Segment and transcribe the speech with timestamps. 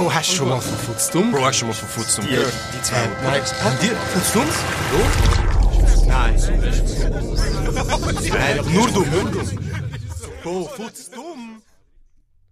[0.00, 1.30] Bro, hast du schon mal von Futzdumm?
[1.30, 2.54] Bro, hast du schon mal von Futzdumm gehört?
[2.74, 3.06] Die zwei.
[3.22, 4.46] Nein, habt ihr Futzdumm?
[6.06, 6.36] Nein.
[8.30, 9.04] Nein, nur du.
[10.42, 11.60] Bro, Futzdumm?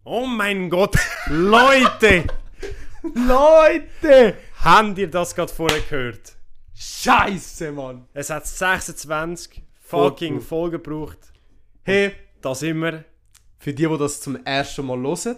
[0.05, 0.97] Oh mein Gott,
[1.29, 2.25] Leute!
[3.15, 4.37] Leute!
[4.63, 6.37] Habt ihr das gerade vorher gehört?
[6.75, 8.07] Scheiße, Mann.
[8.13, 11.33] Es hat 26 fucking Folgen gebraucht.
[11.83, 12.13] Hey,
[12.43, 13.07] Da sind wir.
[13.59, 15.37] für die, die das zum ersten Mal hören,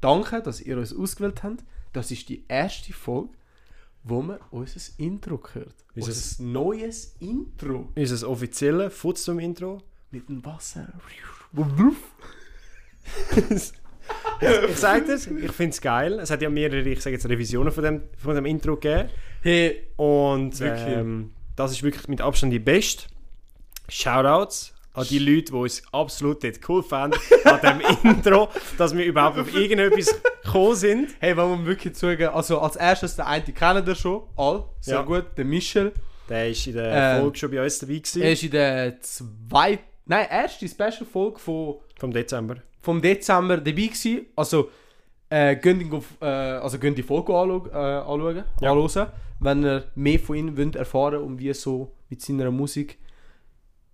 [0.00, 1.64] danke, dass ihr uns ausgewählt habt.
[1.92, 3.30] Das ist die erste Folge,
[4.04, 5.74] wo man unser Intro hört.
[5.94, 7.92] Unser- Unser neues Intro.
[7.96, 9.82] Unser offizielles Futzum-Intro.
[10.10, 10.92] Mit dem Wasser.
[14.68, 16.20] Ich sage das, ich finde es geil.
[16.20, 19.08] Es hat ja mehrere, ich sage jetzt, Revisionen von dem, von dem Intro gegeben.
[19.42, 23.04] Hey, Und ähm, das ist wirklich mit Abstand die beste.
[23.88, 29.04] Shoutouts an die Leute, die uns absolut dort cool fanden, an dem Intro, dass wir
[29.04, 31.08] überhaupt auf irgendetwas gekommen sind.
[31.20, 34.94] hey, wenn man wirklich zugeben, also als erstes, der eine kennt ihr schon, all, sehr
[34.96, 35.02] Ja.
[35.02, 35.92] gut, der Michel.
[36.28, 39.00] Der war in der Ähm, Folge schon bei uns dabei gewesen, Er ist in der
[39.00, 42.56] zweiten, nein, erste Special-Folge von vom Dezember.
[42.80, 44.26] vom Dezember dabei gewesen.
[44.34, 44.70] Also,
[45.30, 48.70] äh, könnt ihn auf, äh, also die Folge anschauen, äh, anschauen Ja.
[48.72, 49.06] anhören,
[49.40, 52.98] wenn ihr mehr von ihm wollt erfahren und wie so mit seiner Musik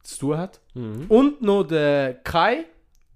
[0.02, 0.60] zu tun hat.
[0.74, 1.06] Mhm.
[1.08, 2.64] Und noch der Kai,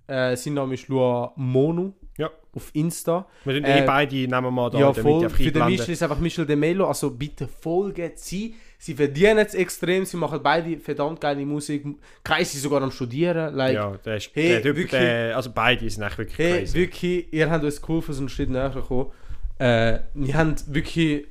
[0.07, 2.31] äh, sein Name ist Lua Monu Ja.
[2.55, 3.27] auf Insta.
[3.45, 5.29] Wir sind Äh, eh beide, nehmen wir mal da ja, voll.
[5.29, 5.67] Für den.
[5.67, 6.87] Michel ist einfach Michel de Melo.
[6.87, 8.55] Also bitte folgen sie.
[8.79, 10.05] Sie verdienen es extrem.
[10.05, 11.85] Sie machen beide verdammt geile Musik.
[12.23, 13.55] Kai ist sogar am Studieren.
[13.55, 14.91] Like, Ja, der ist, Hey, der typ, wirklich?
[15.01, 16.75] der, also beide sind echt wirklich Hey, crazy.
[16.79, 19.11] wirklich, ihr habt uns geholfen, so einen Schritt näher zu kommen.
[19.59, 21.27] Äh, wir haben wirklich...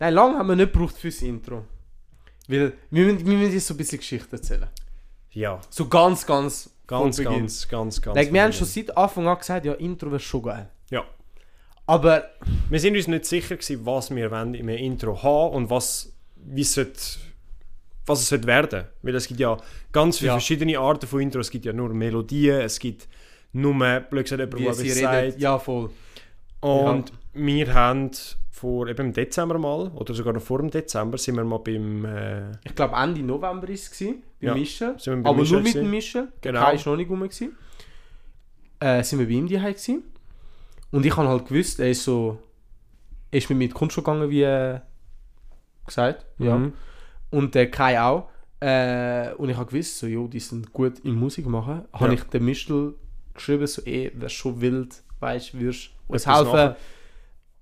[0.00, 1.64] Nein, lange haben wir nicht gebraucht fürs Intro.
[2.48, 4.66] Weil wir müssen, wir müssen jetzt so ein bisschen Geschichte erzählen.
[5.30, 6.70] Ja, So ganz, ganz...
[6.86, 8.16] ganz, ganz, ganz, ganz.
[8.16, 10.68] Like, wir haben schon seit Anfang an gesagt, ja, Intro wäre schon geil.
[10.90, 11.04] Ja.
[11.86, 12.24] Aber
[12.70, 16.62] Wir sind uns nicht sicher gewesen, was wir wollen im Intro haben und was, wie
[16.62, 16.98] es sollte,
[18.06, 18.84] was es sollte werden.
[19.02, 19.56] Weil es gibt ja
[19.92, 20.34] ganz viele Ja.
[20.34, 21.40] verschiedene Arten von Intro.
[21.40, 23.06] Es gibt ja nur Melodien, es gibt
[23.52, 25.38] nur, blöd gesagt, jemand, der etwas sagt.
[25.40, 25.90] Ja, voll.
[26.60, 28.10] Und wir haben
[28.58, 32.04] vor eben im Dezember mal, oder sogar noch vor dem Dezember, sind wir mal beim...
[32.04, 35.74] Äh, Ich glaube Ende November war es, gewesen, bei Ja, bei Aber Michel nur mit
[35.74, 35.90] dem.
[35.90, 36.60] Der Genau.
[36.60, 37.20] Kai war noch nicht rum.
[37.20, 37.56] Gewesen.
[38.80, 40.02] Äh, sind wir bei ihm daheim gewesen.
[40.90, 42.38] Und ich habe halt gewusst, er ist so...
[43.30, 44.80] Er ist mit mir in die Kunstschule gegangen, wie äh,
[45.86, 46.24] gesagt.
[46.38, 46.56] Ja.
[46.56, 46.72] Mhm.
[47.30, 48.28] Und der Kai auch.
[48.60, 51.82] Äh, und ich habe gewusst, so, jo, die sind gut in Musik machen.
[51.92, 52.12] Habe Ja.
[52.14, 52.94] ich dem Michel
[53.34, 56.52] geschrieben, so, eh, wäre schon wild, weißt du, würdest uns helfen.
[56.52, 56.74] machen.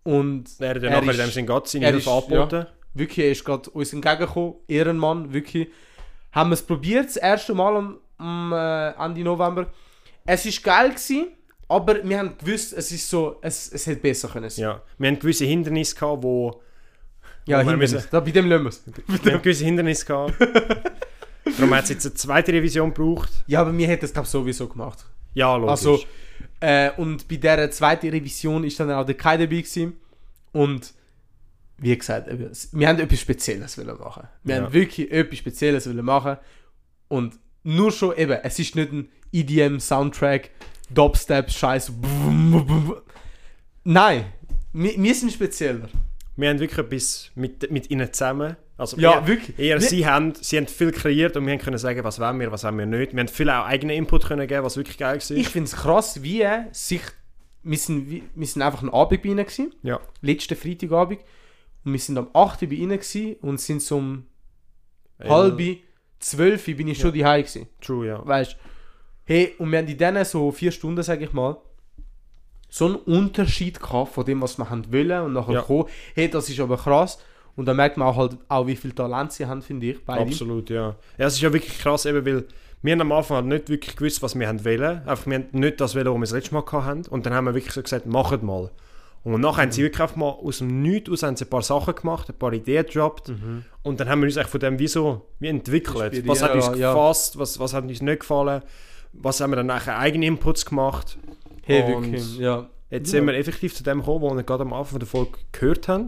[0.07, 2.67] Und Er hat ja Er nachher in ist- dem Sinn Gott seine Hilfe angeboten.
[2.95, 5.69] wirklich, er ist gerade uns entgegengekommen, Ehrenmann, wirklich.
[6.33, 9.67] Haben wir es probiert, das erste Mal am, am äh, Ende November.
[10.25, 11.29] Es ist geil gewesen,
[11.69, 14.63] aber wir haben gewusst, es ist so, es, es hätte besser können sein.
[14.65, 14.83] Ja.
[14.99, 16.61] Wir haben gewisse Hindernisse gehabt, wo...
[17.47, 17.93] Ja, wo wir Hindernis.
[17.93, 18.83] müssen- Da, bei dem lassen wir es.
[19.25, 20.35] Wir haben gewisse Hindernisse gehabt.
[21.59, 23.31] Darum hat es jetzt eine zweite Revision gebraucht.
[23.47, 25.05] Ja, aber wir hätten es, glaube ich, sowieso gemacht.
[25.35, 25.71] Ja, logisch.
[25.71, 26.01] Also,
[26.61, 29.95] äh, und bei dieser zweiten Revision ist dann auch der Kai dabei gewesen.
[30.53, 30.95] Und
[31.79, 32.29] wie gesagt,
[32.73, 34.27] wir haben etwas Spezielles wollen machen.
[34.45, 34.63] Wir Ja.
[34.63, 36.39] haben wirklich etwas Spezielles wollen machen.
[37.09, 40.51] Und nur schon eben, es ist nicht ein EDM-Soundtrack,
[40.91, 41.93] Dubstep, Scheiß.
[43.85, 44.25] Nein,
[44.73, 45.89] wir, wir sind spezieller.
[46.37, 48.57] wir haben wirklich etwas mit, mit ihnen zusammen.
[48.79, 49.59] Also Ja, eher, wirklich.
[49.59, 52.53] Eher sie, haben, sie haben viel kreiert und wir haben können sagen, was wollen wir,
[52.53, 53.13] was wollen wir nicht.
[53.13, 55.37] Wir haben viel auch eigenen Input können geben, was wirklich geil war.
[55.37, 57.01] Ich finde es krass, wie sich.
[57.63, 59.75] Wir sind, wir sind einfach einen Abend bei ihnen gewesen.
[59.83, 61.21] ja, letzten Freitagabend.
[61.85, 62.63] Und wir sind am 8.
[62.63, 64.27] Uhr bei ihnen gewesen und sind so um
[65.21, 65.61] halb
[66.19, 67.69] 12 Uhr bin ich schon die daheim gewesen.
[67.81, 68.27] True, ja.
[68.27, 68.57] Weißt
[69.25, 71.57] Hey, und wir haben in diesen so vier Stunden, sage ich mal,
[72.69, 75.61] so einen Unterschied gehabt von dem, was wir haben wollen und nachher Ja.
[75.63, 75.89] gekommen.
[76.15, 77.19] Hey, das ist aber krass.
[77.57, 80.21] Und da merkt man auch halt auch, wie viel Talent sie haben, finde ich, beide.
[80.23, 80.95] Absolut, ja.
[81.19, 81.27] ja.
[81.27, 82.45] Es ist ja wirklich krass, eben, weil
[82.83, 85.01] wir haben am Anfang halt nicht wirklich gewusst, was wir haben wollen.
[85.07, 87.03] Einfach, wir haben nicht das wollen, was wir das letzte Mal haben.
[87.07, 88.71] Und dann haben wir wirklich so gesagt, macht mal.
[89.25, 89.87] Und nachher haben sie Mhm.
[89.87, 93.33] wirklich einfach mal aus dem Nichts aus ein paar Sachen gemacht, ein paar Ideen gedroppt.
[93.83, 96.13] Und dann haben wir uns eigentlich von dem wie so wie entwickelt.
[96.25, 96.29] Mhm.
[96.29, 96.93] Was hat uns ja.
[96.93, 98.63] gefasst, was, was hat uns nicht gefallen,
[99.15, 101.19] was haben wir dann nachher eigene Inputs gemacht.
[101.65, 102.69] Hey, Und wirklich, ja.
[102.89, 103.19] Jetzt Ja.
[103.19, 106.07] sind wir effektiv zu dem gekommen, wo wir gerade am Anfang der Folge gehört haben.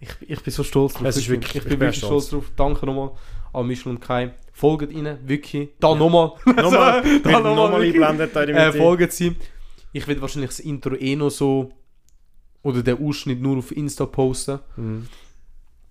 [0.00, 1.06] Ich, ich bin so stolz drauf.
[1.08, 2.26] Ist wirklich- ich ich bin bin wirklich stolz.
[2.28, 2.52] stolz drauf.
[2.56, 3.10] Danke nochmal
[3.52, 4.32] an Michel und Kai.
[4.52, 5.70] Folgt ihnen, wirklich.
[5.80, 6.32] Da nochmal.
[6.46, 8.02] Nochmal, Da nochmal nochmal wirklich.
[8.32, 9.36] da in der äh, folgen sie.
[9.92, 11.70] Ich werde wahrscheinlich das Intro eh noch so
[12.62, 15.06] oder den Ausschnitt nur auf Insta posten Mhm.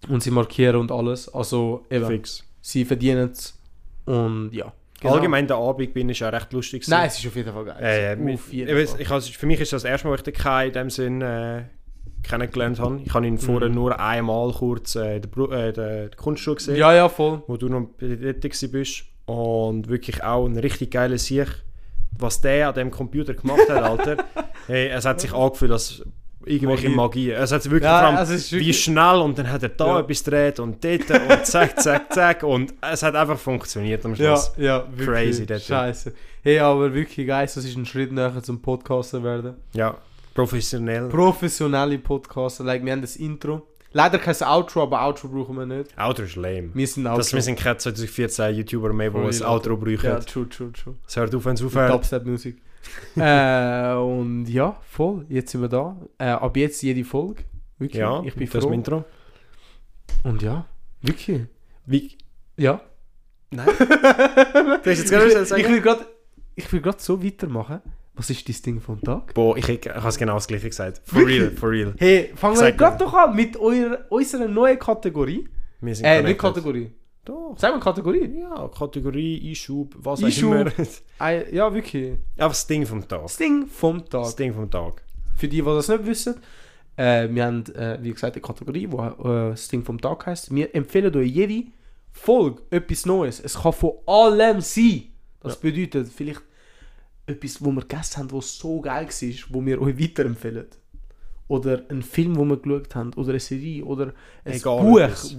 [0.10, 1.28] und sie markieren und alles.
[1.34, 2.44] Also eben, Fix.
[2.62, 3.58] sie verdienen es
[4.06, 4.72] und ja.
[5.00, 5.14] Genau.
[5.14, 6.82] Allgemein der Abend bin ich auch recht lustig.
[6.82, 6.92] gewesen.
[6.92, 7.78] Nein, es ist auf jeden Fall geil.
[7.80, 9.02] Äh, Auf jeden ich Fall.
[9.02, 10.90] ich, has- für mich ist das das erste Mal, wo ich den Kai in dem
[10.90, 11.66] Sinn äh,
[12.28, 13.00] kennengelernt habe.
[13.06, 13.76] Ich habe ihn vorher Mhm.
[13.76, 17.42] nur einmal kurz äh, in der, äh, der, Kunstschule gesehen, Ja, ja, voll.
[17.48, 19.04] wo du noch gewesen bist.
[19.26, 21.48] Und wirklich auch ein richtig geiler Sieg.
[22.20, 24.18] Was der an dem Computer gemacht hat, Alter.
[24.68, 26.02] hey, es hat sich angefühlt, als
[26.46, 26.96] irgendwelche Magie.
[26.96, 27.32] Magie.
[27.32, 30.00] Es hat wirklich Ja, allem, ist wie wirklich- schnell und dann hat er da Ja.
[30.00, 32.44] etwas gedreht und dort und zack, zack, zack.
[32.44, 34.52] Und es hat einfach funktioniert am Ja, Schluss.
[34.58, 35.08] ja, wirklich.
[35.08, 35.62] Crazy, dort.
[35.62, 36.14] Scheiße.
[36.44, 39.56] Hey, aber wirklich geil, das ist ein Schritt näher zum Podcaster werden.
[39.74, 39.98] Ja,
[40.38, 41.10] professionell.
[41.10, 43.68] Professionelle Podcaster, like, wir haben das Intro.
[43.94, 45.98] Leider kein Outro, aber Outro brauchen wir nicht.
[45.98, 46.70] Outro ist lame.
[46.74, 47.18] Wir sind Outro.
[47.18, 50.26] Das, wir sind keine 2014 YouTuber mehr, die ein Outro Ja, brauchen.
[50.26, 50.96] true, true, true.
[51.08, 51.92] Es hört auf, wenn es aufhört.
[51.92, 52.58] Dubstep-Musik.
[53.16, 55.98] äh, und ja, voll, jetzt sind wir da.
[56.18, 57.44] Äh, ab jetzt jede Folge.
[57.80, 58.72] Wirklich, Ja, ich bin das froh.
[58.72, 59.06] Intro.
[60.24, 60.66] Und ja,
[61.02, 61.42] wirklich.
[61.86, 62.18] Wie?
[62.58, 62.82] Ja.
[63.50, 63.68] Nein.
[63.78, 65.64] du hast jetzt gerade ich sagen?
[65.64, 66.06] will gerade
[66.56, 67.82] ich will gerade so weitermachen.
[68.18, 69.34] Was ist dein Ding vom Tag?
[69.34, 71.02] Boah, ich, ich, ich habe es genau das gleiche gesagt.
[71.06, 71.94] For real, for real.
[71.98, 75.48] Hey, fangen wir gerade doch an mit eurer, unserer neuen Kategorie.
[75.82, 76.40] Wir sind Äh, nicht.
[76.40, 76.92] Kategorie.
[77.24, 77.56] Doch.
[77.58, 78.40] Sagen wir Kategorie.
[78.40, 80.54] Ja, Kategorie, Einschub, was Einschub.
[80.54, 80.60] auch
[81.20, 81.44] immer.
[81.54, 82.14] Ja, wirklich.
[82.38, 83.22] Einfach das Ding vom Tag.
[83.24, 84.24] Das Ding vom Tag.
[84.24, 85.04] Das Ding vom Tag.
[85.36, 86.36] Für die, die das nicht wissen,
[86.96, 90.56] äh, wir haben, äh, wie gesagt, eine Kategorie, wo äh, das Ding vom Tag heißt.
[90.56, 91.68] Wir empfehlen euch jede
[92.12, 93.40] Folge etwas Neues.
[93.40, 95.04] Es kann von allem sein.
[95.42, 96.42] Das bedeutet vielleicht
[97.28, 100.68] etwas, wo wir gegessen haben, was so geil war, wo wir euch weiterempfehlen.
[101.48, 103.14] Oder ein Film, wo wir geschaut haben.
[103.14, 103.84] Oder eine Serie.
[103.86, 104.14] Oder
[104.44, 105.00] ein Egal Buch.
[105.00, 105.38] etwas.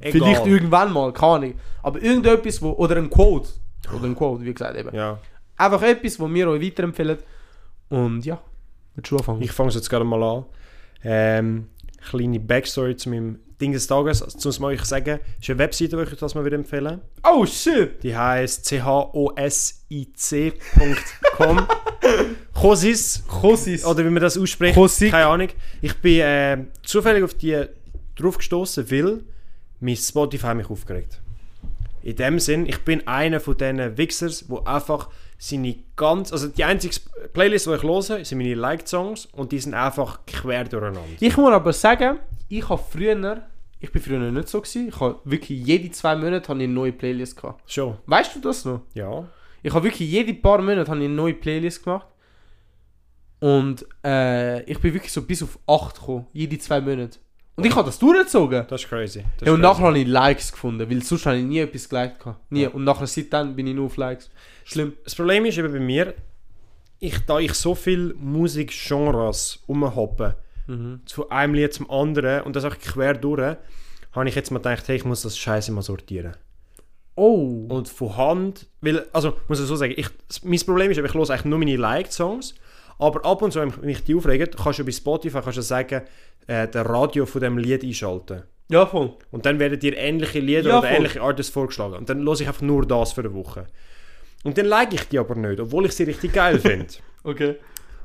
[0.00, 1.54] Vielleicht irgendwann mal, keine Ahnung.
[1.82, 3.50] Aber irgendetwas, wo, oder ein Quote.
[3.94, 4.94] Oder ein Quote, wie gesagt eben.
[4.94, 5.18] Ja.
[5.56, 7.18] Einfach etwas, wo wir euch weiterempfehlen.
[7.90, 8.40] Und ja,
[8.94, 9.42] mit du anfangen?
[9.42, 10.44] Ich fange es jetzt gerade mal an.
[11.02, 11.68] Ähm,
[12.08, 14.22] kleine Backstory zu meinem Ding des Tages.
[14.22, 17.00] Also, zum mal ich sagen, ist eine Webseite, die ich euch das mal wieder empfehlen
[17.22, 18.02] Oh shit!
[18.02, 19.28] Die heisst chosic.com.
[22.54, 23.84] Chosis, Chosis.
[23.84, 25.12] oder wie man das ausspricht, Chosik.
[25.12, 25.48] keine Ahnung.
[25.80, 27.64] Ich bin äh, zufällig auf die
[28.16, 29.22] drauf gestoßen, weil
[29.80, 31.20] mein Spotify mich aufgeregt.
[32.02, 35.08] In dem Sinn, ich bin einer von diesen Wichsers, wo einfach
[35.38, 36.96] seine ganz, also die einzige
[37.32, 41.00] Playlist, die ich höre, sind meine Liked-Songs und die sind einfach quer durcheinander.
[41.18, 42.18] Ich muss aber sagen,
[42.48, 43.42] ich habe früher,
[43.80, 46.72] ich bin früher nicht so gewesen, ich habe wirklich jede zwei Monate habe ich eine
[46.74, 47.62] neue Playlist gehabt.
[47.70, 48.82] Schon, Weißt du das noch?
[48.94, 49.26] ja.
[49.62, 52.06] Ich habe wirklich jede paar Monate habe ich eine neue Playlist gemacht.
[53.40, 57.18] Und äh, ich bin wirklich so bis auf 8 gekommen, jede zwei Monate.
[57.56, 58.64] Und ich habe das durchgezogen.
[58.68, 59.22] Das ist crazy.
[59.38, 62.20] Das Ja, und nachher habe ich Likes gefunden, weil sonst habe ich nie etwas geliked.
[62.20, 62.50] gehabt.
[62.50, 62.68] Nie.
[62.68, 64.30] Und nachher seitdem bin ich nur auf Likes.
[64.64, 64.94] Schlimm.
[65.04, 66.14] Das Problem ist eben bei mir,
[66.98, 70.36] ich, da ich so viele Musikgenres umhoppe,
[70.70, 71.00] Mhm.
[71.06, 73.56] zu einem Lied zum anderen und das auch quer durch,
[74.12, 76.36] habe ich jetzt mal gedacht, hey, ich muss das Scheiße mal sortieren.
[77.16, 77.66] Oh.
[77.68, 80.08] Und von Hand, weil, also muss ich so sagen, ich,
[80.42, 82.54] mein Problem ist, ich höre eigentlich nur meine Liked-Songs,
[82.98, 86.02] aber ab und zu, wenn mich die aufregen, kannst du bei Spotify kannst du sagen,
[86.46, 88.42] äh, der Radio von dem Lied einschalten.
[88.68, 89.14] Ja, voll.
[89.32, 90.96] Und dann werden dir ähnliche Lieder Ja, oder voll.
[90.96, 91.94] ähnliche Artists vorgeschlagen.
[91.94, 93.66] Und dann höre ich einfach nur das für eine Woche.
[94.44, 96.86] Und dann like ich die aber nicht, obwohl ich sie richtig geil finde.
[97.24, 97.56] Okay.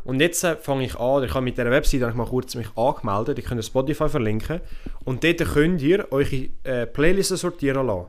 [0.05, 2.55] Und jetzt äh, fange ich an, ich habe mit dieser Webseite habe ich mal kurz
[2.55, 4.61] mich angemeldet, ich könnt Spotify verlinken.
[5.03, 8.07] Und dort könnt ihr eure äh, Playlisten sortieren lassen.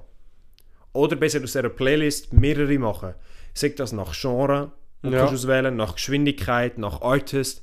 [0.93, 3.15] Oder besser aus dieser Playlist mehrere machen.
[3.55, 4.71] Sagt das nach Genre,
[5.03, 5.21] und Ja.
[5.21, 7.63] kannst auswählen, nach Geschwindigkeit, nach Artist.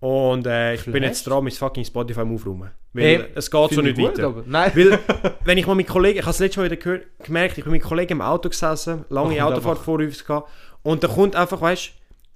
[0.00, 1.04] Und äh, ich bin Flash.
[1.06, 2.70] jetzt dran mit fucking Spotify Aufräumen.
[2.92, 4.26] Weil Hey, es geht so nicht ich gut, weiter.
[4.26, 4.72] aber- Nein.
[4.74, 4.98] Weil,
[5.44, 7.72] wenn ich mal mit Kollegen, ich habe das letzte Mal wieder gehört, gemerkt, ich bin
[7.72, 10.48] mit Kollegen im Auto gesessen, lange kommt Autofahrt vor uns gehabt,
[10.82, 11.92] und da kommt einfach, weißt du,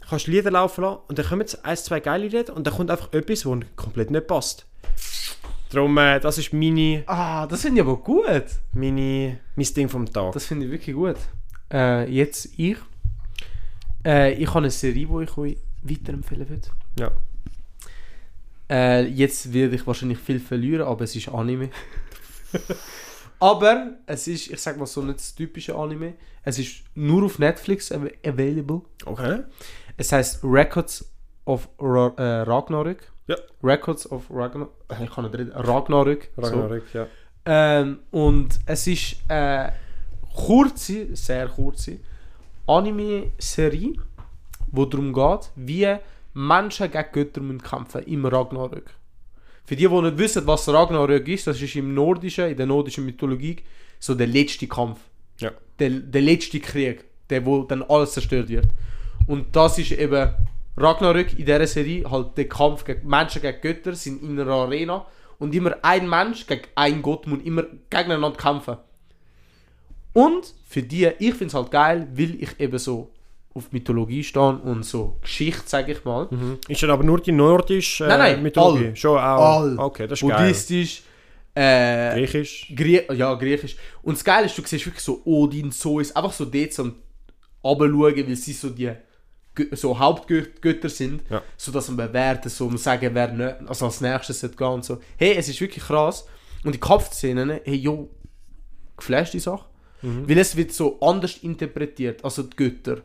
[0.08, 2.90] kannst Lieder laufen lassen, und dann kommen jetzt ein, zwei geile Lieder, und dann kommt
[2.90, 4.66] einfach etwas, was komplett nicht passt.
[5.70, 8.44] Darum, äh, das ist meine, ah, das finde ich aber gut.
[8.72, 10.32] meine, mein Ding vom Tag.
[10.32, 11.16] Das finde ich wirklich gut.
[11.72, 12.76] Äh, jetzt ich.
[14.04, 16.68] Äh, ich habe eine Serie, die ich euch weiterempfehlen würde.
[16.98, 17.10] Ja.
[18.70, 21.70] Äh, jetzt werde ich wahrscheinlich viel verlieren, aber es ist Anime.
[23.40, 26.14] aber es ist, ich sag mal so, nicht das typische Anime.
[26.42, 28.82] Es ist nur auf Netflix av available.
[29.04, 29.40] Okay.
[29.96, 31.10] Es heißt Records
[31.46, 33.10] of Ra äh, Ragnarök.
[33.28, 33.36] Ja.
[33.62, 34.72] Records of Ragnarök.
[35.02, 35.52] Ich kann nicht reden.
[35.52, 36.28] Ragnarök.
[36.36, 36.42] So.
[36.42, 37.06] Ragnarök, ja.
[37.44, 39.72] Ähm, und es ist eine
[40.34, 41.98] kurze, sehr kurze
[42.66, 43.94] Anime-Serie,
[44.72, 45.96] wo darum geht, wie
[46.34, 48.90] Menschen gegen Götter müssen kämpfen im Ragnarök.
[49.64, 53.04] Für die, die nicht wissen, was Ragnarök ist, das ist im Nordischen, in der nordischen
[53.04, 53.56] Mythologie,
[53.98, 55.00] so der letzte Kampf.
[55.38, 55.52] Ja.
[55.78, 58.66] Der, der letzte Krieg, der wo dann alles zerstört wird.
[59.26, 60.34] Und das ist eben
[60.76, 65.06] Ragnarök in dieser Serie, halt der Kampf gegen Menschen gegen Götter sind in einer Arena
[65.38, 68.76] und immer ein Mensch gegen einen Gott muss immer gegeneinander kämpfen.
[70.12, 73.10] Und für die, ich finde es halt geil, weil ich eben so
[73.54, 76.28] auf Mythologie stehe und so Geschichte, sage ich mal.
[76.30, 76.58] Mhm.
[76.68, 78.86] Ist das aber nur die nordische äh, Nein, nein, Mythologie?
[78.88, 78.96] all.
[78.96, 79.60] Schon auch.
[79.60, 79.78] All.
[79.78, 80.38] Okay, das ist geil.
[80.38, 81.02] Buddhistisch,
[81.54, 82.72] äh, Griechisch.
[82.76, 83.76] Grie ja, griechisch.
[84.02, 86.92] Und das Geile ist, du siehst wirklich so Odin, Zeus, einfach so dort so
[87.64, 88.92] runterschauen, weil sie so die
[89.72, 91.42] so Hauptgötter sind, Ja.
[91.56, 94.84] so dass man bewerten, so man sagen, wer nicht, also als nächstes sollte gehen und
[94.84, 94.98] so.
[95.16, 96.26] Hey, es ist wirklich krass.
[96.64, 98.10] Und die Kampfszenen, hey, jo,
[98.96, 99.64] geflasht die Sache.
[100.02, 100.28] Mhm.
[100.28, 102.98] Weil es wird so anders interpretiert, also die Götter.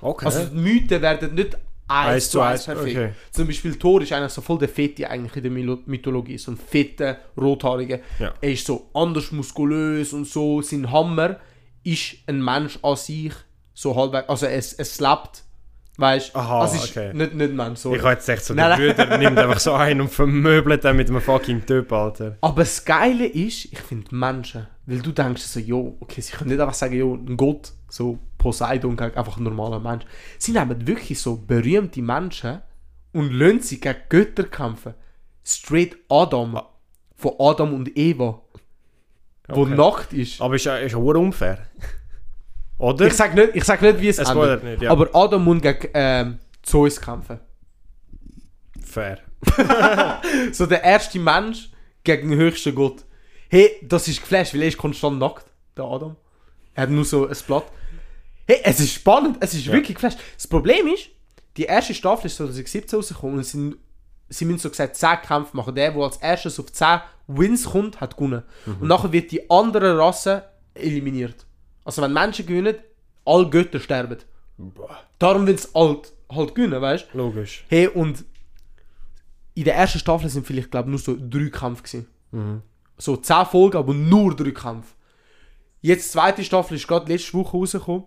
[0.00, 0.26] Okay.
[0.26, 2.96] Also die Mythen werden nicht eins zu eins perfekt.
[2.96, 3.12] okay.
[3.30, 6.38] Zum Beispiel Thor ist eigentlich so voll der Fette eigentlich in der Mythologie.
[6.38, 8.00] So ein fetter, rothaariger.
[8.18, 8.34] Ja.
[8.40, 10.60] Er ist so anders muskulös und so.
[10.62, 11.38] Sein Hammer
[11.84, 13.32] ist ein Mensch an sich.
[13.74, 14.28] So halbwegs.
[14.28, 15.44] Also es, es lebt.
[16.02, 16.38] Weißt du?
[16.40, 17.12] Also ist okay.
[17.14, 17.78] nicht, nicht ein Mensch.
[17.78, 17.96] Sorry.
[17.96, 18.96] ich habe jetzt echt so, Nein, der nein.
[19.06, 22.38] Bruder nimmt einfach so einen und vermöbelt den mit einem fucking Typ, Alter.
[22.40, 26.50] Aber das Geile ist, ich finde Menschen, weil du denkst so, jo, okay, sie können
[26.50, 30.04] nicht einfach sagen, jo, ein Gott, so Poseidon einfach ein normaler Mensch.
[30.38, 32.62] Sie nehmen wirklich so berühmte Menschen
[33.12, 34.94] und lassen sie gegen Götter kämpfen.
[35.44, 36.60] Straight Adam.
[37.14, 38.40] Von Adam und Eva.
[39.48, 39.74] Wo Okay.
[39.76, 40.40] Nacht ist.
[40.40, 41.58] Aber ist ja, ist unfair.
[42.82, 43.06] Oder?
[43.06, 44.32] Ich sag nicht, ich sag nicht wie es Es endet.
[44.32, 44.90] spoilert nicht, ja.
[44.90, 47.38] Aber Adam muss gegen ähm, Zeus kämpfen.
[48.84, 49.18] fair.
[50.52, 51.70] So der erste Mensch
[52.04, 53.04] gegen den höchsten Gott.
[53.48, 55.46] Hey, das ist geflasht, weil er ist konstant nackt,
[55.76, 56.16] der Adam.
[56.74, 57.64] Er hat nur so ein Blatt.
[58.46, 59.72] Hey, es ist spannend, es ist Ja.
[59.72, 60.18] wirklich geflasht.
[60.36, 61.08] Das Problem ist,
[61.56, 63.76] die erste Staffel ist 2017 rausgekommen und sind,
[64.28, 65.74] sie müssen so gesagt 10 Kämpfe machen.
[65.74, 68.42] Der, der als erstes auf 10 Wins kommt, hat gewonnen.
[68.66, 71.46] Und nachher wird die andere Rasse eliminiert.
[71.84, 72.76] Also wenn Menschen gewinnen,
[73.24, 74.18] alle Götter sterben.
[75.18, 77.18] Darum will es halt, halt gewinnen, weißt du?
[77.18, 77.64] Logisch.
[77.68, 78.24] Hey, und
[79.54, 82.06] in der ersten Staffel sind vielleicht, glaube ich, nur so drei Kämpfe gewesen.
[82.30, 82.62] Mhm.
[82.98, 84.94] So zehn Folgen, aber nur drei Kämpfe.
[85.80, 88.04] Jetzt die zweite Staffel ist gerade letzte Woche rausgekommen.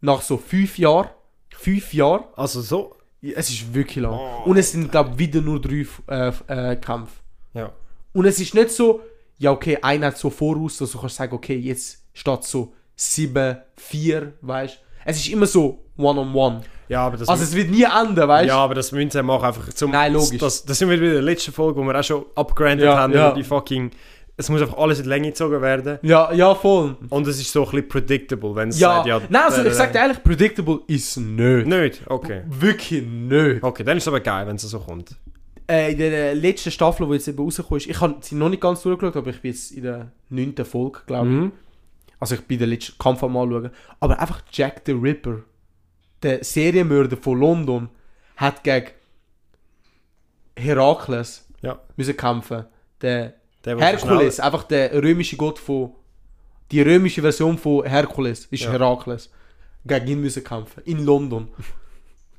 [0.00, 1.08] Nach so fünf Jahren.
[1.50, 2.24] Fünf Jahren.
[2.36, 2.96] Also so.
[3.20, 4.12] Es ist wirklich lang.
[4.12, 4.50] Oh.
[4.50, 7.12] Und es sind, glaube ich, wieder nur drei äh, äh, Kämpfe.
[7.54, 7.72] Ja.
[8.12, 9.00] Und es ist nicht so,
[9.38, 13.56] ja, okay, einer hat so voraus, dass du kannst sagen, okay, jetzt steht so 7,
[13.76, 14.78] 4, weißt du.
[15.04, 16.62] Es ist immer so one-on-one.
[16.88, 18.48] Ja, aber das Also es wird nie enden, weißt du.
[18.48, 19.90] Ja, aber das müssen sie machen einfach zum.
[19.90, 20.38] Nein, logisch.
[20.38, 22.96] Das, das sind wir wieder in der letzten Folge, wo wir auch schon abgerandet Ja,
[22.96, 23.12] haben.
[23.12, 23.32] ja.
[23.32, 23.90] Die fucking.
[24.38, 25.98] Es muss einfach alles in die Länge gezogen werden.
[26.02, 26.96] Ja, ja, voll.
[27.08, 29.20] Und es ist so ein bisschen predictable, wenn es Ja, sagt, ja.
[29.30, 31.66] nein, also äh, ich sag dir ehrlich, predictable ist nicht.
[31.66, 32.02] Nicht?
[32.06, 32.42] Okay.
[32.46, 33.62] Wirklich nicht.
[33.62, 35.16] Okay, dann ist es aber geil, wenn es so kommt.
[35.68, 38.60] Äh, in der letzten Staffel, die jetzt eben rausgekommen ist, ich habe sie noch nicht
[38.60, 41.32] ganz durchgeschaut, aber ich bin jetzt in der neunten Folge, glaube ich.
[41.32, 41.52] Mhm.
[42.18, 43.70] Also ich bin den letzten Kampf am anschauen.
[44.00, 45.40] Aber einfach Jack the Ripper,
[46.22, 47.88] der Serienmörder von London,
[48.36, 48.88] hat gegen
[50.56, 51.78] Herakles Ja.
[51.96, 52.64] müssen kämpfen.
[53.00, 55.92] Der Der, Herkules, einfach der römische Gott von...
[56.70, 58.72] Die römische Version von Herkules ist Ja.
[58.72, 59.30] Herakles.
[59.84, 60.82] Gegen ihn müssen kämpfen.
[60.84, 61.48] In London.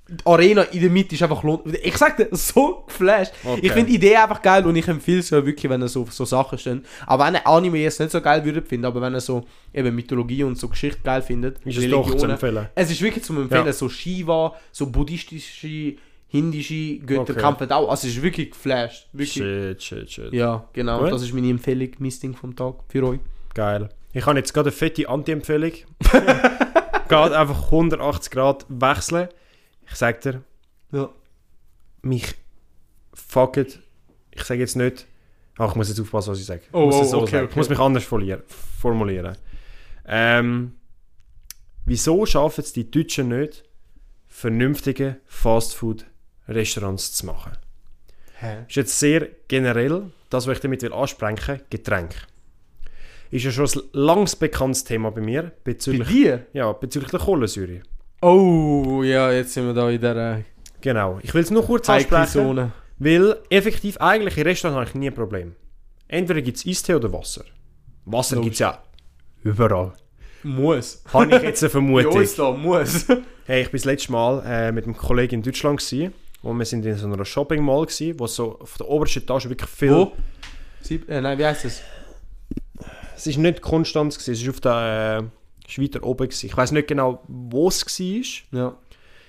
[0.09, 1.75] Die Arena in der Mitte ist einfach London.
[1.83, 3.33] Ich sag dir, so geflasht.
[3.43, 3.59] Okay.
[3.63, 6.07] Ich finde die Idee einfach geil und ich empfehle es ja wirklich, wenn er so,
[6.09, 6.85] so Sachen stehen.
[7.05, 9.93] Aber wenn ihr Anime jetzt nicht so geil würde finden, aber wenn er so eben
[9.95, 12.67] Mythologie und so Geschichte geil findet, Ist es doch zu empfehlen.
[12.75, 13.73] es ist wirklich zum Empfehlen, Ja.
[13.73, 15.95] so Shiva, so buddhistische,
[16.29, 17.41] hindische Götter Okay.
[17.41, 17.89] kämpfen auch.
[17.89, 19.07] Also es ist wirklich geflasht.
[19.13, 19.33] Wirklich.
[19.33, 20.33] Shit, shit, shit.
[20.33, 20.99] Ja, genau.
[20.99, 21.11] Gut.
[21.11, 23.19] Das ist meine Empfehlung, mein Ding vom Tag für euch.
[23.53, 23.89] Geil.
[24.13, 25.71] Ich habe jetzt gerade eine fette Anti-Empfehlung.
[27.09, 29.27] Geht einfach 180 Grad wechseln.
[29.89, 30.43] Ich sag dir,
[30.91, 31.09] Ja.
[32.01, 32.35] mich
[33.13, 33.79] fucket.
[34.31, 35.05] Ich sage jetzt nicht.
[35.57, 36.61] Ach, ich muss jetzt aufpassen, was ich sage.
[36.71, 37.47] Oh, ich muss oh, so okay, okay.
[37.49, 39.35] Ich muss mich anders formulieren.
[40.05, 40.75] Ähm,
[41.85, 43.63] wieso schaffen es die Deutschen nicht,
[44.27, 47.53] vernünftige Fastfood-Restaurants zu machen?
[48.39, 48.65] Hä?
[48.69, 52.13] ist jetzt sehr generell, das, was ich damit will ansprechen, Getränk.
[53.31, 56.45] Ist ja schon ein langes bekanntes Thema bei mir Bei bezüglich, dir?
[56.53, 57.81] ja, bezüglich der Kohlensäure.
[58.21, 60.43] Oh, ja, jetzt sind wir da in der
[60.81, 61.19] Genau.
[61.21, 62.71] Ich will es nur kurz ansprechen, Zone.
[62.97, 65.55] weil effektiv eigentlich in Restaurants habe ich nie ein Problem.
[66.07, 67.43] Entweder gibt es Eistee oder Wasser.
[68.05, 68.81] Wasser gibt es ja
[69.43, 69.93] überall.
[70.43, 71.03] Muss.
[71.13, 72.13] Habe ich jetzt eine Bei Vermutung.
[72.13, 73.07] uns da, muss.
[73.45, 76.65] Hey, ich war das letzte Mal äh, mit einem Kollegen in Deutschland gewesen, und wir
[76.65, 79.91] sind in so einer Shopping Mall gewesen, wo so auf der obersten Etage wirklich viel...
[79.91, 80.11] Wo?
[80.81, 81.81] Sieb äh, nein, wie heißt es?
[83.15, 85.19] Es war nicht Konstanz, gewesen, es war auf der...
[85.23, 85.36] Äh,
[85.67, 86.27] ist weiter oben.
[86.27, 86.45] Gewesen.
[86.45, 88.59] Ich weiß nicht genau, wo es war.
[88.59, 88.75] Ja.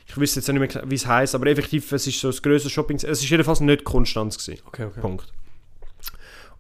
[0.07, 2.41] Ich wüsste jetzt auch nicht mehr, wie es heisst, aber effektiv, es ist so das
[2.41, 2.97] grösste Shopping.
[2.97, 4.39] Es ist jedenfalls nicht Konstanz.
[4.39, 4.63] Gewesen.
[4.67, 5.01] Okay, okay.
[5.01, 5.33] Punkt.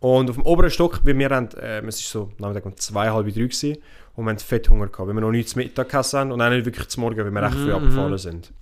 [0.00, 3.10] Und auf dem oberen Stock, bei mir haben, ähm, es ist so Nachmittag um zwei,
[3.10, 3.78] halb drei gewesen,
[4.14, 6.50] und wir haben Fetthunger gehabt, weil wir noch nichts zum Mittag gegessen haben und auch
[6.50, 8.18] nicht wirklich zum Morgen, weil wir recht früh Mhm, abgefallen mhm.
[8.18, 8.52] sind.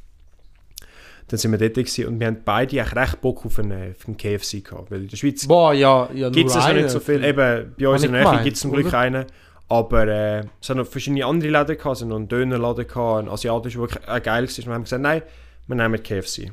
[1.29, 4.07] Dann sind wir dort gewesen, und wir haben beide eigentlich recht Bock auf einen, auf
[4.07, 7.01] einen KFC gehabt, weil in der Schweiz Boah, ja, ja, gibt es ja nicht so
[7.01, 7.25] viel.
[7.25, 8.99] Eben, bei uns in der Nähe gibt es zum Glück oder?
[8.99, 9.27] einen,
[9.69, 13.19] Aber äh, es hat noch verschiedene andere Läden gehabt, es hat noch einen Dönerladen gehabt,
[13.21, 14.49] einen asiatischen, der wirklich äh, geil war.
[14.59, 15.23] Und wir haben gesagt, nein,
[15.67, 16.53] wir nehmen KFC.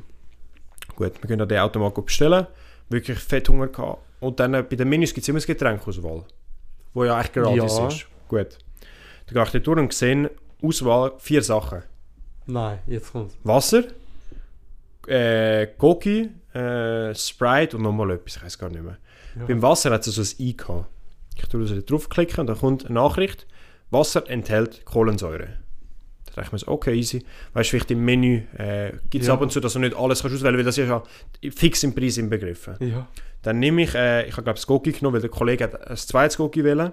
[0.95, 2.47] Gut, wir können an den Automat bestellen.
[2.89, 3.99] Wirklich fett Hunger gehabt.
[4.19, 6.23] Und dann äh, bei den Menüs gibt es immer das Getränkauswahl.
[6.93, 7.87] Wo ja eigentlich gratis Ja.
[7.87, 8.05] ist.
[8.27, 8.57] Gut.
[9.27, 11.83] Dann gehe ich dort durch und sehe Auswahl vier Sachen.
[12.45, 13.37] Nein, jetzt kommt's.
[13.43, 13.83] Wasser,
[15.07, 18.97] äh, Coki, äh, Sprite und nochmal etwas, ich weiß gar nicht mehr.
[19.37, 19.45] Ja.
[19.45, 20.85] Beim Wasser hat es so ein I gehabt.
[21.37, 23.47] Ich tue also draufklicken und dann kommt eine Nachricht,
[23.91, 25.49] Wasser enthält Kohlensäure.
[26.25, 27.23] Da dachte ich mir okay, easy.
[27.53, 29.33] Weißt du, vielleicht im Menü äh, gibt es Ja.
[29.35, 31.03] ab und zu, dass du nicht alles kannst auswählen kannst, weil das
[31.43, 32.75] ist ja fix im Preis inbegriffen.
[32.79, 33.07] Ja.
[33.43, 35.97] Dann nehme ich, äh, ich habe glaube das Goki genommen, weil der Kollege hat ein
[35.97, 36.91] zweites Goki wählen.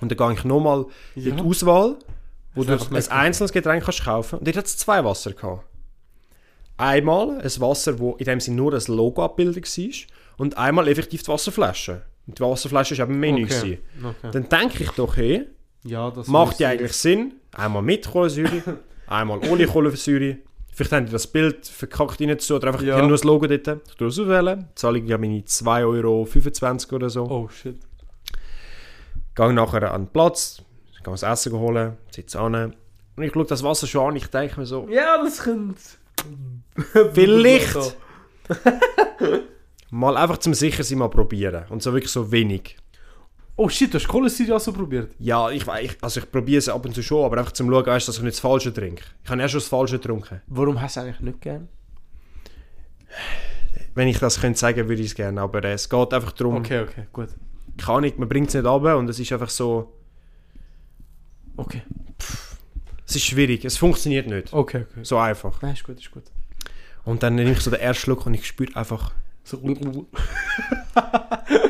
[0.00, 1.34] Und dann gehe ich nochmal in Ja.
[1.34, 1.96] die Auswahl,
[2.54, 4.38] wo du ein einzelnes Getränk kannst kaufen.
[4.38, 5.64] Und dort hat es zwei Wasser gehabt.
[6.76, 9.94] Einmal ein Wasser, wo in dem Sinne nur das Logo abgebildet war.
[10.36, 12.02] Und einmal effektiv die Wasserflasche.
[12.26, 13.44] Und die Wasserflasche war eben Menü.
[13.44, 13.78] Okay.
[14.02, 14.30] Okay.
[14.32, 15.46] Dann denke ich doch, hey,
[15.84, 17.34] Ja, das macht ja muss- eigentlich Sinn.
[17.52, 20.38] Einmal mit Kohlensäure, einmal ohne Kohlensäure.
[20.72, 22.98] Vielleicht haben die das Bild verkackt rein zu oder einfach ja.
[23.00, 23.68] nur das Logo dort.
[23.88, 24.68] Ich tue es auswählen.
[24.74, 25.82] Zahle ich ja meine 2,25
[26.88, 27.24] Euro oder so.
[27.30, 27.78] Oh shit.
[29.36, 30.62] Gehe nachher an den Platz,
[31.04, 32.74] gehe das Essen holen, sitze an.
[33.16, 34.16] Und ich schaue das Wasser schon an.
[34.16, 35.80] Ich denke mir so, Ja, das könnte.
[37.12, 37.96] Vielleicht.
[39.94, 41.64] mal einfach zum Sichersein mal probieren.
[41.68, 42.76] Und so wirklich so wenig.
[43.56, 45.14] Oh shit, du hast Kohlensäure also probiert?
[45.20, 47.70] Ja, ich, wei- ich, also ich probiere es ab und zu schon, aber einfach zum
[47.70, 49.04] Schauen, weißt, dass ich nicht das Falsche trinke.
[49.22, 50.40] Ich habe erst schon das Falsche getrunken.
[50.48, 51.68] Warum hast du eigentlich nicht gern?
[53.94, 55.40] Wenn ich das könnte sagen, würde ich es gerne.
[55.40, 57.28] Aber äh, es geht einfach darum, Okay, okay, gut.
[57.78, 59.92] kann nicht, man bringt es nicht runter und es ist einfach so,
[61.56, 61.82] Okay.
[63.06, 64.52] es ist schwierig, es funktioniert nicht.
[64.52, 65.04] Okay, okay.
[65.04, 65.62] So einfach.
[65.62, 66.24] Nein, ist gut, ist gut.
[67.04, 69.12] Und dann nehme ich so den ersten Schluck und ich spüre einfach
[69.44, 69.58] So,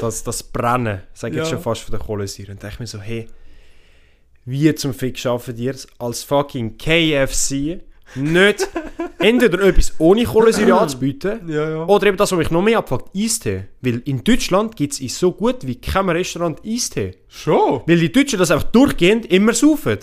[0.00, 1.56] das, das Brennen, sage ich jetzt Ja.
[1.56, 2.52] schon fast von der Kohlensäure.
[2.52, 3.28] Und denke mir so, hey,
[4.44, 7.80] wie zum Fick schaffen die es als fucking KFC
[8.14, 8.68] nicht
[9.18, 11.86] entweder etwas ohne Kohlensäure anzubieten ja, ja.
[11.86, 13.64] oder eben das, was mich noch mehr abfuckt, Eistee.
[13.80, 17.12] Weil in Deutschland gibt es in so gut wie keinem Restaurant Eistee.
[17.28, 17.80] Schon?
[17.86, 19.98] Weil die Deutschen das einfach durchgehend immer saufen.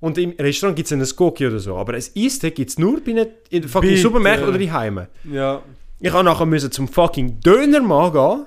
[0.00, 1.76] Und im Restaurant gibt es ein Skoki oder so.
[1.76, 3.96] Aber ein Eistee gibt es nur bei einem in den fucking.
[3.96, 5.06] Supermärkten oder daheim.
[5.32, 5.62] Ja.
[6.00, 8.46] Ich habe nachher müssen zum fucking Dönermann gehen,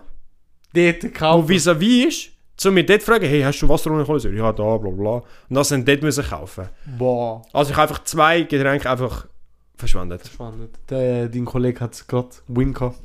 [0.73, 1.49] Dort wo kaufen.
[1.49, 4.35] vis-à-vis ist, zu mir dort fragen, hey, hast du Wasser ohne Kohlensäure?
[4.35, 5.11] Ja, da, bla bla.
[5.49, 6.69] Und das dann dort müssen kaufen.
[6.97, 7.41] Boah.
[7.53, 9.27] Also ich habe einfach zwei Getränke einfach
[9.75, 10.21] verschwendet.
[10.31, 10.77] Spannend.
[10.89, 12.99] Der, dein Kollege hat gerade Win gehabt.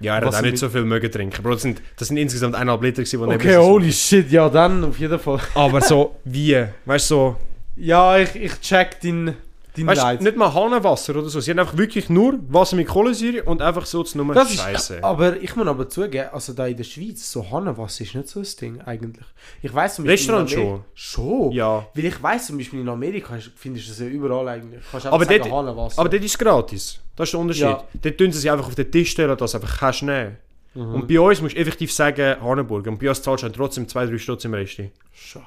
[0.00, 1.42] Ja, er Was hat auch nicht so viel mögen trinken.
[1.42, 4.84] Bro, das sind, das sind insgesamt eineinhalb Liter gewesen, die Okay, holy shit, ja dann,
[4.84, 5.40] auf jeden Fall.
[5.54, 6.64] Aber so, wie?
[6.84, 7.36] Weißt du, so...
[7.76, 9.36] Ja, ich, ich check dein,
[9.76, 10.22] dein Weißt Leid.
[10.22, 11.40] nicht mal Hahnenwasser oder so.
[11.40, 14.60] Sie haben einfach wirklich nur Wasser mit Kohlensäure und einfach so zu Nummer Das ist,
[14.60, 15.04] Scheiße.
[15.04, 18.40] aber ich muss aber zugeben, also da in der Schweiz, so Hahnenwasser ist nicht so
[18.40, 19.26] ein Ding eigentlich.
[19.62, 21.52] Ich weiß zum Beispiel Restaurant in Ameri- Schon?
[21.52, 21.86] Ja.
[21.94, 24.82] Weil ich weiß zum Beispiel in Amerika ist- findest du das ja überall eigentlich.
[24.90, 26.00] Kannst Aber sagen, dort- Hahnenwasser.
[26.00, 27.00] Aber dort ist gratis.
[27.14, 27.62] Das ist der Unterschied.
[27.62, 27.84] Ja.
[28.02, 30.36] Dort tun sie sich einfach auf den Tisch stellen, dass du einfach kannst nehmen.
[30.74, 30.94] Mhm.
[30.94, 32.86] Und bei uns musst du effektiv sagen Hahnenburg.
[32.86, 34.80] Und bei uns zahlst du trotzdem 2-3 Stutz im Rest.
[35.12, 35.44] Scheiße.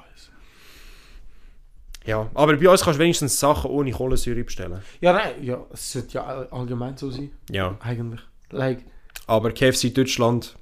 [2.06, 4.80] Ja, aber bei uns kannst du wenigstens Sachen ohne Kohlensäure bestellen.
[5.00, 7.30] Ja, nein, ja, es sollte ja all- allgemein so sein.
[7.50, 7.76] Ja.
[7.80, 8.20] Eigentlich.
[8.50, 8.84] Like,
[9.26, 10.56] Aber KFC Deutschland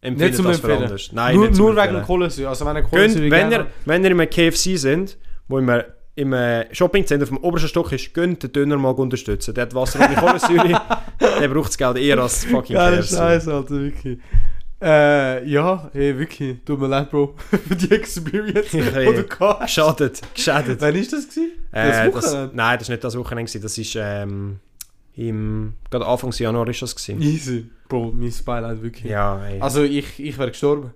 [0.00, 0.84] empfiehlt nicht zum das für Empfehlen.
[0.84, 1.10] anders.
[1.12, 2.04] Nein, nur nicht zum nur wegen Empfehlen.
[2.06, 2.48] Kohlensäure.
[2.48, 5.18] Also wenn ihr Kohlensäure wenn, gerne ihr, wenn ihr in einem KFC sind,
[5.48, 5.70] wo im,
[6.16, 9.54] im äh, Shoppingcenter auf dem obersten Stock ist, könnt den Döner mal unterstützen.
[9.54, 10.80] Der hat Wasser ohne Kohlensäure.
[11.40, 13.16] der braucht das Geld eher als fucking Geile KFC.
[13.16, 14.18] Scheiße, Alter, wirklich.
[14.82, 16.58] Äh, ja, hey, wirklich.
[16.64, 17.34] Tut mir leid, Bro,
[17.68, 19.14] für die Experience, die Hey.
[19.14, 19.66] du gehabt hast.
[19.66, 20.80] Geschadet, geschadet.
[20.80, 21.52] Wann ist das gewesen?
[21.70, 22.56] Äh, das das, Wochenende?
[22.56, 23.60] nein, das war nicht das Wochenende.
[23.60, 24.58] Das ist ähm,
[25.14, 27.22] im, gerade Anfang Januar ist das gewesen.
[27.22, 27.70] Easy.
[27.88, 29.10] Bro, mein Beileid, wirklich.
[29.10, 29.60] Ja, ey.
[29.60, 30.92] Also ich, ich wäre gestorben.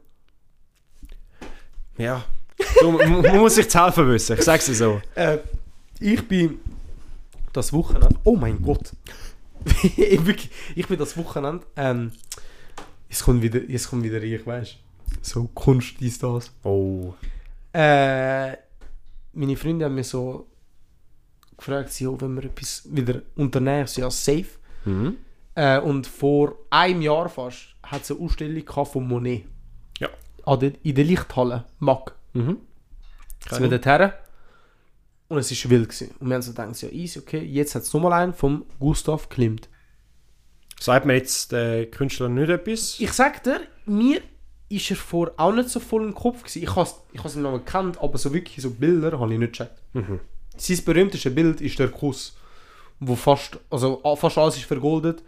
[1.99, 2.25] ja.
[2.81, 5.01] Du, man man muss sich zu helfen wissen, ich sag's dir so.
[5.15, 5.39] Äh,
[6.01, 6.59] ich bin
[7.53, 8.17] das Wochenende.
[8.25, 8.93] Oh mein Gott.
[10.75, 11.67] ich bin das Wochenende.
[11.77, 12.13] Ähm,
[13.09, 14.79] es kommt wieder, es kommt wieder ich weißt
[15.23, 16.51] So Kunst ist das.
[16.63, 17.15] Oh.
[17.73, 18.53] Äh,
[19.33, 20.47] meine Freunde haben mir so
[21.57, 24.47] gefragt, sie, ob wenn wir etwas wieder unternehmen, so, ja safe.
[24.85, 25.17] Mhm.
[25.55, 29.45] Äh, und vor einem Jahr fast hat es eine Ausstellung von Monet.
[29.99, 30.09] Ja.
[30.45, 32.15] An der, in der Lichthalle, Mack.
[32.35, 32.59] Mhm.
[33.49, 34.19] Sind wir dort her.
[35.29, 35.89] Und es war wild.
[35.89, 36.15] Gewesen.
[36.19, 39.29] Und wir haben so gedacht, ja easy, okay, jetzt hat es nochmal einen vom Gustav
[39.29, 39.69] Klimt.
[40.79, 43.01] Sagt mir jetzt der Künstler nicht etwas?
[43.01, 44.21] Ich sag dir, mir
[44.69, 46.63] ist er vor auch nicht so voll im Kopf gewesen.
[46.63, 49.53] Ich habe ich has ihn noch gekannt, aber so wirklich so Bilder habe ich nicht
[49.53, 49.81] gecheckt.
[49.93, 50.21] Mhm.
[50.57, 52.37] Sein berühmteste Bild ist der Kuss,
[53.01, 55.23] wo fast, also fast alles ist vergoldet.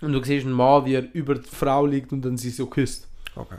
[0.00, 2.66] Und du siehst einen Mann, wie er über die Frau liegt und dann sie so
[2.66, 3.06] küsst.
[3.34, 3.56] Okay.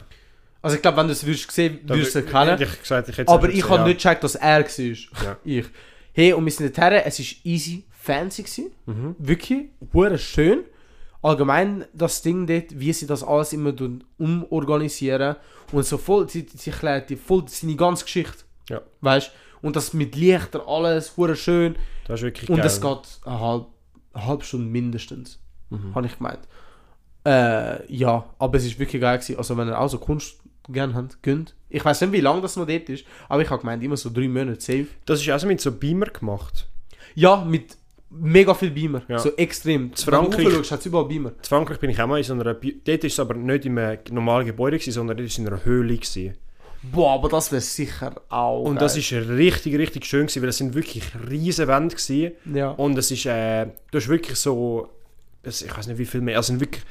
[0.62, 2.58] Also ich glaube, wenn du es würdest sehen, würdest du es erkennen.
[2.58, 3.88] Hätte ich gesagt, ich Aber ich habe ja.
[3.88, 5.24] nicht gecheckt, dass er war.
[5.24, 5.38] Ja.
[5.44, 5.66] Ich.
[6.14, 8.44] Hey, und wir sind dorthin, es war easy fancy.
[8.44, 8.72] Gewesen.
[8.86, 9.16] Mhm.
[9.18, 10.64] Wirklich, hure schön.
[11.22, 13.74] Allgemein das Ding dort, wie sie das alles immer
[14.18, 15.38] umorganisieren.
[15.72, 18.44] Und so voll, sie, sie erklärt dir voll seine ganze Geschichte.
[18.70, 18.82] Ja.
[19.00, 21.78] Weißt Und das mit Lichter, alles, hure schön.
[22.08, 22.66] Das ist wirklich Und geil.
[22.66, 23.68] es geht eine, halb,
[24.14, 25.40] eine halbe Stunde mindestens.
[25.70, 25.96] Mhm.
[25.96, 26.42] Habe ich gemeint.
[27.26, 29.38] Äh, ja, aber es ist wirklich geil gewesen.
[29.38, 31.56] Also wenn ihr auch so Kunst gerne habt, gönnt.
[31.70, 34.10] Ich weiß nicht, wie lange das noch dort ist, aber ich habe gemeint, immer so
[34.10, 34.88] drei Monate safe.
[35.06, 36.68] Das ist also mit so Beamer gemacht.
[37.16, 37.78] Ja, mit
[38.20, 39.02] mega viel Beamer.
[39.08, 39.20] Ja.
[39.20, 39.84] So extrem.
[39.84, 41.30] In Wenn du Frankreich- hat es überall Beamer.
[41.30, 42.44] In Frankreich bin ich auch mal in so einer...
[42.54, 45.64] Dort ist es aber nicht in einem normalen Gebäude, gewesen, sondern dort es in einer
[45.66, 45.96] Höhle.
[45.96, 46.36] Gewesen.
[46.92, 50.58] Boah, aber das wäre sicher auch Und das ist richtig, richtig schön gewesen, weil es
[50.58, 52.34] sind wirklich riesige Wände gewesen.
[52.54, 52.72] Ja.
[52.72, 54.90] Und es ist, äh, du hast wirklich so,
[55.44, 56.84] ich weiß nicht wie viel mehr, also sind wirklich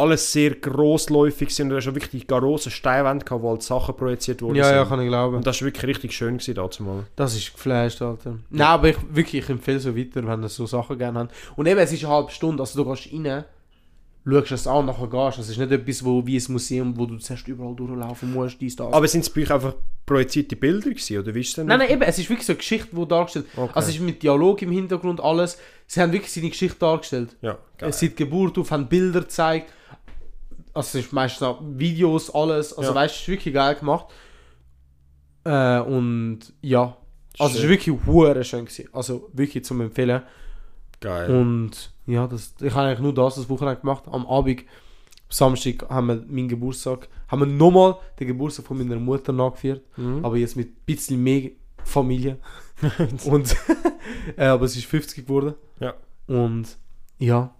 [0.00, 1.62] alles sehr grossläufig gewesen.
[1.62, 4.56] und du hast auch wirklich die grossen Steinwände gehabt, wo halt Sachen projiziert wurden.
[4.56, 4.88] Ja, ja, sind.
[4.88, 5.36] kann ich glauben.
[5.36, 7.04] Und das war wirklich richtig schön gewesen dazu mal.
[7.16, 8.38] Das ist geflasht, Alter.
[8.50, 11.34] Nein, aber ich, wirklich, ich empfehle so weiter, wenn ihr so Sachen gerne habt.
[11.56, 13.44] Und eben, es ist eine halbe Stunde, also du gehst rein,
[14.24, 15.38] schaust es an, nachher gehst.
[15.38, 18.76] Es ist nicht etwas, wo, wie ein Museum, wo du zuerst überall durchlaufen musst, dies,
[18.76, 18.92] das.
[18.92, 19.74] Aber sind es bei euch einfach
[20.06, 21.66] projizierte Bilder gewesen, oder wie ist denn?
[21.66, 23.72] Nein, nein, eben, es ist wirklich so eine Geschichte, die dargestellt Okay.
[23.74, 25.58] Also es ist mit Dialog im Hintergrund alles.
[25.86, 27.36] Sie haben wirklich seine Geschichte dargestellt.
[27.42, 27.92] Ja, geil.
[27.92, 29.72] Seit Geburt auf haben Bilder gezeigt.
[30.74, 32.72] Also es ist meistens auch Videos, alles.
[32.76, 32.94] Also Ja.
[32.94, 34.06] weißt du, es ist wirklich geil gemacht.
[35.44, 36.96] Äh, und ja.
[37.38, 37.70] Also es ist Schön.
[37.70, 38.88] wirklich hure schön gewesen.
[38.92, 40.22] Also wirklich zum Empfehlen.
[41.00, 41.30] Geil.
[41.34, 44.04] Und ja, das, ich habe eigentlich nur das das Wochenende gemacht.
[44.10, 44.64] Am Abend,
[45.28, 49.82] Samstag, haben wir meinen Geburtstag, haben wir nochmal den Geburtstag von meiner Mutter nachgefeiert.
[49.96, 50.24] Mhm.
[50.24, 51.50] Aber jetzt mit ein bisschen mehr
[51.84, 52.38] Familie.
[53.24, 53.56] und,
[54.36, 55.54] äh, aber es ist 50 geworden.
[55.78, 55.94] Ja.
[56.26, 56.76] Und
[57.18, 57.54] ja.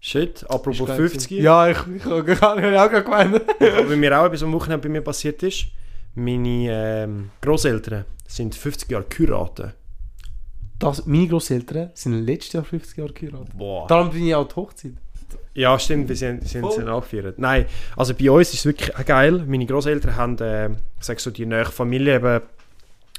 [0.00, 1.28] Shit, apropos ist geil 50.
[1.28, 1.44] gewesen.
[1.44, 3.42] Ja, ich, ich, habe ich, habe auch gerade gemeint.
[3.58, 5.66] Bei mir auch etwas am Wochenende bei mir passiert ist.
[6.14, 9.74] Meine ähm, Großeltern sind 50 Jahre geheiratet.
[10.78, 13.56] Das, meine Großeltern sind letztes Jahr 50 Jahre geheiratet.
[13.56, 13.86] Boah.
[13.86, 14.92] Darum bin ich auch die Hochzeit.
[15.54, 17.38] Ja, stimmt, wir sind, sind sie nachgefeiert.
[17.38, 17.64] Nein,
[17.96, 19.42] also bei uns ist es wirklich auch geil.
[19.46, 22.42] Meine Großeltern haben, äh, ich sag so, die nahe Familie, eben,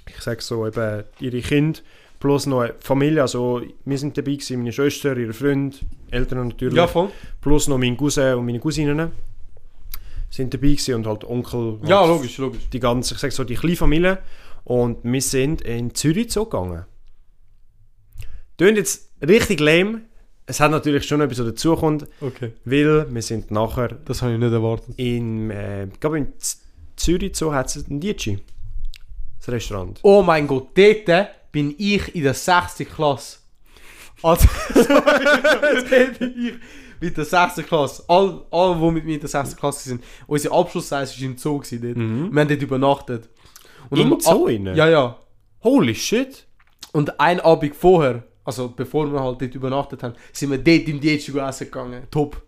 [0.07, 1.79] ich sag so, eben ihre Kinder
[2.19, 3.21] plus noch Familie.
[3.21, 6.89] Also, wir sind dabei gewesen, meine Schwester, ihre Freund, Eltern natürlich.
[6.89, 7.09] voll.
[7.41, 9.11] Plus noch mein Cousin und meine Cousinen
[10.29, 11.79] sind dabei gewesen und halt Onkel.
[11.85, 12.69] Ja, halt logisch, logisch.
[12.71, 14.17] Die ganze, ich sag so, die kleine Familie.
[14.63, 16.85] Und wir sind in Zürich zugegangen.
[18.57, 20.01] Tönt jetzt richtig lame.
[20.45, 22.53] Es hat natürlich schon etwas, was dazukommt, Okay.
[22.65, 24.95] weil wir sind nachher Das habe ich nicht erwartet.
[24.97, 26.57] in, äh, ich glaube in Z
[26.95, 28.39] Zürich so hat es ein Dietschi.
[29.39, 29.99] Das Restaurant.
[30.03, 31.07] Oh mein Gott, dort
[31.57, 32.83] bin ich in der 6.
[32.93, 33.39] Klasse.
[34.21, 36.53] Also, ich
[37.01, 37.65] mit der 6.
[37.67, 38.03] Klasse.
[38.07, 39.55] All, alle, die mit mir in der 6.
[39.55, 40.03] Klasse sind.
[40.27, 41.57] Unsere Abschlussreise war im Zoo.
[41.57, 41.97] Gewesen, dort.
[41.97, 42.31] Mhm.
[42.31, 43.29] Wir haben dort übernachtet.
[43.89, 44.67] Und Im am- Zoo rein?
[44.75, 45.17] Ja, ja.
[45.63, 46.45] Holy shit!
[46.91, 50.99] Und ein Abend vorher, also bevor wir halt dort übernachtet haben, sind wir dort im
[51.01, 52.03] Dietschi essen gegangen.
[52.11, 52.39] Top.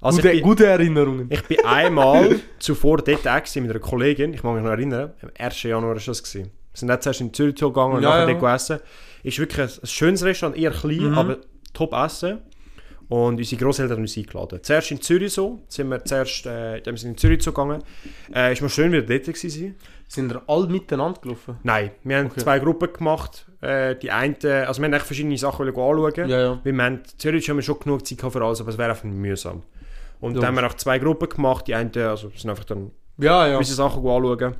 [0.00, 1.26] Also gute, bin, gute Erinnerungen.
[1.28, 5.30] ich bin einmal zuvor dort auch mit einer Kollegin, ich mag mich noch erinnern, am
[5.36, 5.62] 1.
[5.64, 6.22] Januar war das.
[6.22, 6.52] Gewesen.
[6.76, 8.38] Wir sind jetzt erst in Zürich zugegangen und Ja, nachher ja.
[8.38, 8.78] dort essen.
[9.22, 11.18] Ist wirklich ein, schönes Restaurant, eher klein, Mhm.
[11.18, 11.36] aber
[11.72, 12.40] top essen.
[13.08, 14.58] Und unsere Großeltern haben uns eingeladen.
[14.62, 17.82] Zuerst in Zürich so, sind wir zuerst äh, sind wir in Zürich zugegangen.
[18.34, 19.48] Äh, ist mir schön wieder dort gewesen.
[19.50, 19.74] sein.
[20.08, 21.56] Sind wir alle miteinander gelaufen?
[21.62, 22.40] Nein, wir haben Okay.
[22.40, 23.46] zwei Gruppen gemacht.
[23.60, 24.36] Äh, die eine,
[24.66, 26.12] also wir haben echt verschiedene Sachen anschauen.
[26.16, 26.60] Ja, ja.
[26.64, 29.04] Weil wir haben, Zürich haben wir schon genug Zeit für alles, aber es wäre einfach
[29.04, 29.62] mühsam.
[30.20, 30.40] Und Logisch.
[30.40, 31.68] dann haben wir auch zwei Gruppen gemacht.
[31.68, 33.54] Die eine, also sind einfach dann Ja, ja.
[33.54, 34.56] gewisse Sachen anschauen.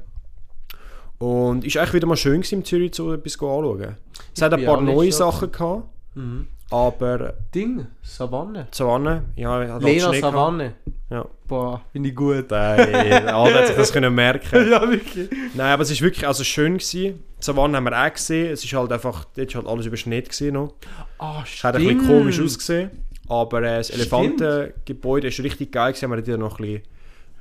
[1.18, 3.96] Und es war eigentlich wieder mal schön gewesen, in Zürich so etwas anschauen.
[4.34, 6.46] Es hat ein bin paar neue Sachen gehabt, Mhm.
[6.70, 8.68] aber Ding, Savanne.
[8.70, 10.12] Savanne, ja, Lena.
[10.12, 10.74] Savanne.
[11.10, 11.24] Ja.
[11.46, 12.50] Boah, finde ich gut.
[12.50, 14.68] Nein, alle hat sich das können merken.
[14.70, 15.30] ja, wirklich.
[15.54, 17.22] Nein, aber es war wirklich also schön gewesen.
[17.38, 18.52] Die Savanne haben wir auch gesehen.
[18.52, 20.74] Es ist halt einfach, dort ist halt alles überschneit gewesen noch.
[21.18, 22.10] Ah, Es hat ein bisschen stimmt.
[22.18, 22.90] komisch ausgesehen.
[23.28, 24.00] Aber äh, das Stimmt.
[24.40, 26.10] Elefantengebäude ist richtig geil gewesen.
[26.10, 26.82] Wir haben dort noch ein bisschen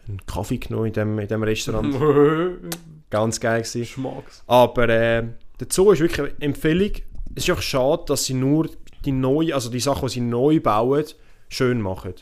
[0.07, 1.95] einen Kaffee genommen in dem, in dem Restaurant.
[3.09, 3.85] Ganz geil gewesen.
[3.85, 4.43] Schmacks.
[4.47, 5.23] Aber äh,
[5.59, 6.91] der Zoo ist wirklich eine Empfehlung.
[7.35, 8.69] Es ist auch schade, dass sie nur
[9.05, 11.05] die neue, also die Sachen, die sie neu bauen,
[11.49, 12.13] schön machen.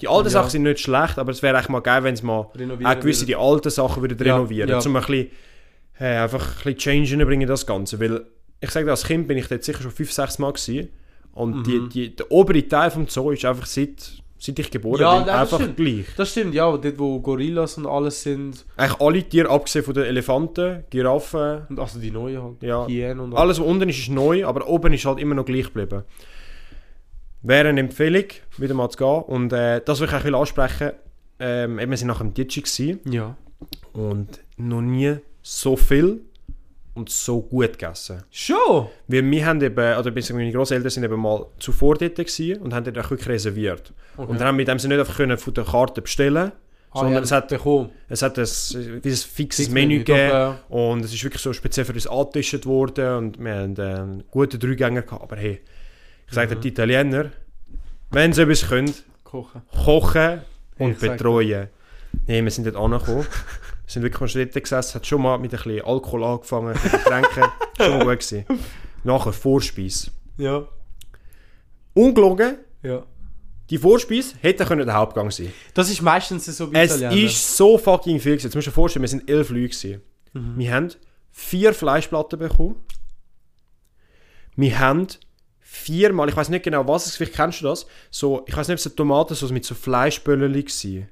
[0.00, 0.30] Die alten Ja.
[0.30, 3.26] Sachen sind nicht schlecht, aber es wäre echt mal geil, wenn sie mal auch gewisse
[3.26, 4.68] die alten Sachen würden Ja, renovieren.
[4.70, 4.78] ja.
[4.78, 5.30] Um ein bisschen,
[5.98, 7.98] äh, einfach ein bisschen Change reinbringen, das Ganze.
[7.98, 8.26] Weil,
[8.60, 10.88] ich sage als Kind bin ich dort sicher schon fünf, sechs Mal gewesen.
[11.32, 11.88] Und die, Mhm.
[11.88, 15.36] die, der obere Teil vom Zoo ist einfach seit, seit ich geboren Ja, bin, das
[15.36, 15.76] einfach stimmt.
[15.76, 16.06] gleich.
[16.16, 18.64] Das stimmt, ja, dort wo Gorillas und alles sind.
[18.76, 22.62] Eigentlich alle Tiere, abgesehen von den Elefanten, Giraffen, Und also die neuen halt.
[22.62, 22.86] Ja.
[22.86, 25.64] Hyänen und Alles, was unten ist, ist neu, aber oben ist halt immer noch gleich
[25.66, 26.04] geblieben.
[27.42, 28.24] Wäre eine Empfehlung,
[28.56, 29.22] wieder mal zu gehen.
[29.22, 30.92] Und äh, das will ich auch ansprechen.
[31.40, 32.98] Ähm, wir sind nach dem Ditschi.
[33.08, 33.36] Ja.
[33.92, 36.20] und noch nie so viel
[36.98, 38.22] und so gut gegessen.
[38.30, 38.86] Schon?
[39.06, 42.84] Weil wir haben eben, oder meine Großeltern sind eben mal zuvor dort gewesen und haben
[42.84, 43.92] dort auch wirklich reserviert.
[44.16, 44.30] Okay.
[44.30, 46.52] Und dann haben wir dem sie nicht einfach können von der Karte bestellen
[46.90, 47.90] Ah, sondern ja, es hat, bekommen.
[48.08, 50.58] es hat ein, wie ein fixes Fixes Menü gegeben ja.
[50.70, 54.58] und es ist wirklich so speziell für uns angetischt worden und wir haben einen guten
[54.58, 55.22] Dreigänger gehabt.
[55.22, 55.60] Aber hey,
[56.26, 56.60] ich sage Mhm.
[56.62, 57.30] die Italiener,
[58.10, 59.60] wenn sie etwas können, Kochen.
[59.84, 60.40] kochen
[60.78, 61.68] und betreuen.
[62.26, 63.26] Nee, wir sind dort angekommen.
[63.88, 66.72] Wir sind wirklich mal Schritte gesessen, hat schon mal mit ein bisschen Alkohol angefangen, ein
[66.74, 68.44] bisschen Getränke, schon mal gut gewesen.
[69.02, 70.10] Nachher Vorspeis.
[70.36, 70.68] Ja.
[71.94, 73.06] Ungelogen, Ja.
[73.70, 77.26] die Vorspeis hätte können der Hauptgang sein Das ist meistens so bei Es Italienern.
[77.26, 78.48] ist so fucking viel gewesen.
[78.48, 80.02] Jetzt musst du dir vorstellen, wir sind elf Leute gewesen.
[80.34, 80.58] Mhm.
[80.58, 80.88] Wir haben
[81.32, 82.76] vier Fleischplatten bekommen.
[84.54, 85.06] Wir haben
[85.60, 88.68] viermal, ich weiß nicht genau was es ist, vielleicht kennst du das, so, ich weiß
[88.68, 91.08] nicht, ob es eine Tomatensauce mit so Fleischböllchen war.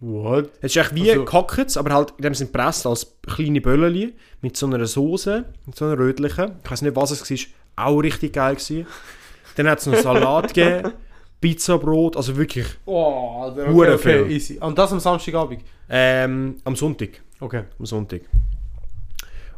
[0.00, 0.50] What?
[0.60, 4.12] Es ist echt wie Also- also, aber halt in dem Sinne gepresst als kleine Böllchen
[4.42, 6.52] mit so einer Soße, mit so einer rötlichen.
[6.64, 7.28] Ich weiß nicht, was es
[7.76, 8.86] war, auch richtig geil gewesen.
[9.56, 10.92] Dann hat es noch Salat gegeben,
[11.40, 14.30] Pizzabrot, also wirklich Oh, Alter, okay, okay, viel.
[14.36, 14.58] easy.
[14.60, 15.62] Und das am Samstagabend?
[15.90, 17.20] ähm, am Sonntag.
[17.40, 17.64] Okay.
[17.78, 18.20] Am Sonntag.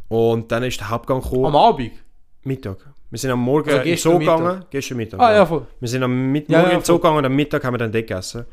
[0.07, 1.45] Und dann ist der Hauptgang gekommen.
[1.45, 1.91] Am Abend?
[2.43, 2.77] Mittag.
[3.09, 4.37] Wir sind am Morgen Also im gestern Zoo Mittag?
[4.39, 4.65] gegangen.
[4.69, 5.19] Gestern Mittag.
[5.19, 5.67] Ah ja, voll.
[5.79, 7.77] Wir sind am Mit Ja, Morgen ja, im Zoo gegangen und am Mittag haben wir
[7.77, 8.45] dann dort gegessen.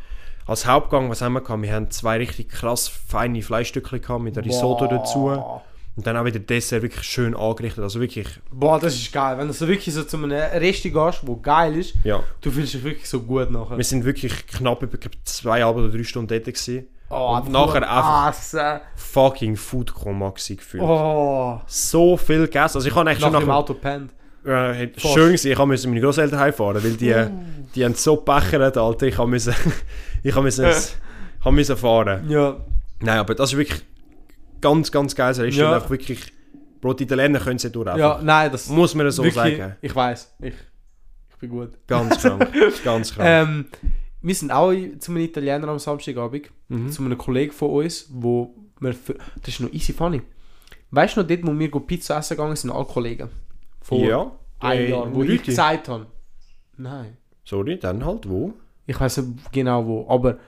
[0.48, 1.62] Als Hauptgang, was haben wir gehabt?
[1.62, 4.88] Wir haben zwei richtig krass feine Fleischstückchen gehabt mit Risotto Boah.
[4.88, 5.26] dazu.
[5.94, 7.84] Und dann auch wieder Dessert wirklich schön angerichtet.
[7.84, 9.36] Also wirklich, Boah, das ist geil.
[9.36, 12.22] Wenn du so wirklich so zu einem Resti gehst, wo geil ist, ja.
[12.40, 13.76] du fühlst dich wirklich so gut nachher.
[13.76, 16.86] Wir sind wirklich knapp über zweieinhalb oder drei Stunden dort gewesen.
[17.10, 20.82] Oh, und nachher einfach fucking Food Coma gefühlt.
[20.82, 21.60] Oh.
[21.66, 22.78] So viel gegessen.
[22.78, 24.12] Also ich habe eigentlich schon Nachher im nach Auto pennt.
[24.44, 25.52] Äh, schön gewesen.
[25.52, 27.14] Ich musste meine Großeltern heimfahren, weil die,
[27.74, 29.06] die haben so gebechert, Alter.
[29.06, 29.54] Ich musste,
[30.22, 30.70] ich musste,
[31.44, 32.28] ich musste fahren.
[32.30, 32.56] Ja.
[33.00, 33.82] Nein, aber das ist wirklich
[34.60, 35.30] ganz, ganz geil.
[35.32, 35.74] Es ist Ja.
[35.74, 36.32] einfach wirklich,
[36.80, 39.76] Bro, die Italiener können sie durch Ja, nein, das Muss man so wirklich, sagen.
[39.80, 40.34] Ich weiß.
[40.40, 40.54] Ich,
[41.30, 41.70] ich bin gut.
[41.86, 42.48] Ganz krank.
[42.84, 43.28] ganz krank.
[43.28, 43.66] Ähm,
[44.22, 46.50] wir sind auch zu einem Italiener am Samstagabend.
[46.68, 46.90] Mhm.
[46.90, 48.94] Zu einem Kollegen von uns, wo wir
[49.40, 50.22] das ist noch easy funny.
[50.90, 53.28] Weißt du noch, dort, wo wir Pizza essen gegangen sind, alle Kollegen?
[53.88, 54.30] Vor ja.
[54.60, 55.42] einem Äh, Jahr, wo ich Leute.
[55.44, 56.06] gesagt habe.
[56.76, 57.16] Nein.
[57.44, 58.52] Sorry, dann halt wo?
[58.86, 60.38] Ich weiß nicht genau wo, aber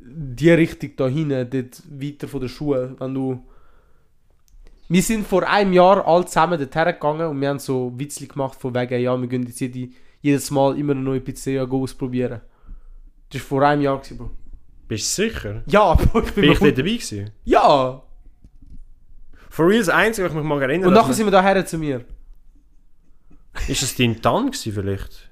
[0.00, 3.44] die Richtung da hinten, dort weiter von der Schule, wenn du...
[4.88, 8.60] Wir sind vor einem Jahr alle zusammen dorthin gegangen und wir haben so Witzli gemacht
[8.60, 9.88] von wegen, ja, wir gehen jetzt jede,
[10.20, 12.40] jedes Mal immer eine neue Pizzeria ausprobieren.
[13.30, 14.30] Das war vor einem Jahr, gewesen, Bro.
[14.88, 15.62] Bist du sicher?
[15.66, 17.30] Ja, Bro, ich bin Bin ich dort dabei gewesen?
[17.44, 18.02] Ja!
[19.48, 21.78] For real, das Einzige, was ich mich mal erinnere, Und nachher sind wir daher zu
[21.78, 22.04] mir.
[23.68, 25.30] Ist es dein Tan vielleicht?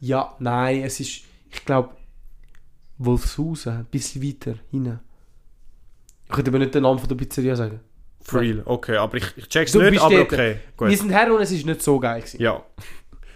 [0.00, 1.90] Ja, nein, es ist, ich glaube,
[2.98, 5.00] Wolfshausen, ein bisschen weiter hinten.
[6.26, 7.80] Ich könnte aber nicht den Namen von der Pizzeria sagen.
[8.20, 10.32] For real, okay, aber ich, ich check's Du nicht, aber dort.
[10.32, 10.88] okay, gut.
[10.90, 12.42] Wir sind her und es ist nicht so geil gewesen.
[12.42, 12.62] Ja.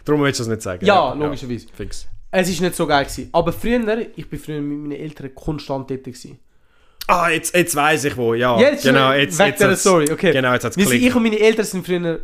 [0.05, 0.85] Darum willst du das nicht sagen.
[0.85, 1.66] Ja, logischerweise.
[1.72, 2.07] Fix.
[2.31, 3.28] Es ist nicht so geil gewesen.
[3.33, 6.38] Aber früher, ich bin früher mit meinen Eltern konstant dort gewesen.
[7.07, 8.59] Ah, jetzt, jetzt weiß ich wo, ja.
[8.61, 10.33] Jetzt, genau, jetzt, wegen jetzt hat's- Story, okay.
[10.33, 12.20] Genau, jetzt hat es Wir sind, ich und meine Eltern sind früher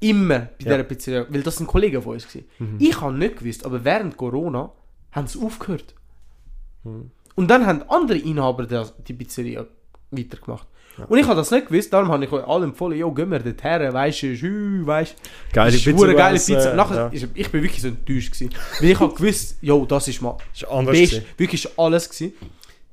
[0.00, 0.76] immer bei Ja.
[0.76, 2.46] dieser Pizzeria, weil das sind Kollegen von uns gewesen.
[2.58, 2.76] Mhm.
[2.78, 4.72] Ich habe nicht gewusst, aber während Corona
[5.12, 5.94] haben sie aufgehört.
[6.84, 7.10] Mhm.
[7.34, 9.66] Und dann haben andere Inhaber das, die Pizzeria
[10.10, 10.66] weitergemacht.
[11.08, 13.38] Und ich habe das nicht gewusst, darum habe ich euch alle empfohlen, jo, gehen wir
[13.40, 15.52] dort her, weißt du, weißt du.
[15.52, 16.74] Geile Pizza geile Pizza.
[16.74, 17.06] Nachher, ja.
[17.08, 18.54] ist, ich bin wirklich so enttäuscht gewesen.
[18.80, 21.26] Weil ich habe gewusst, jo, das ist mal Ist anders best, gewesen.
[21.36, 22.32] wirklich alles gewesen.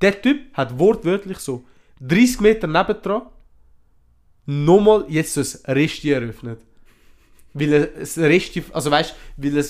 [0.02, 1.64] Der Typ hat wortwörtlich so
[2.02, 3.22] 30 Meter nebendran
[4.44, 6.60] nochmal jetzt so ein Resti eröffnet.
[7.54, 9.64] Weil er ein Resti, also weißt weil er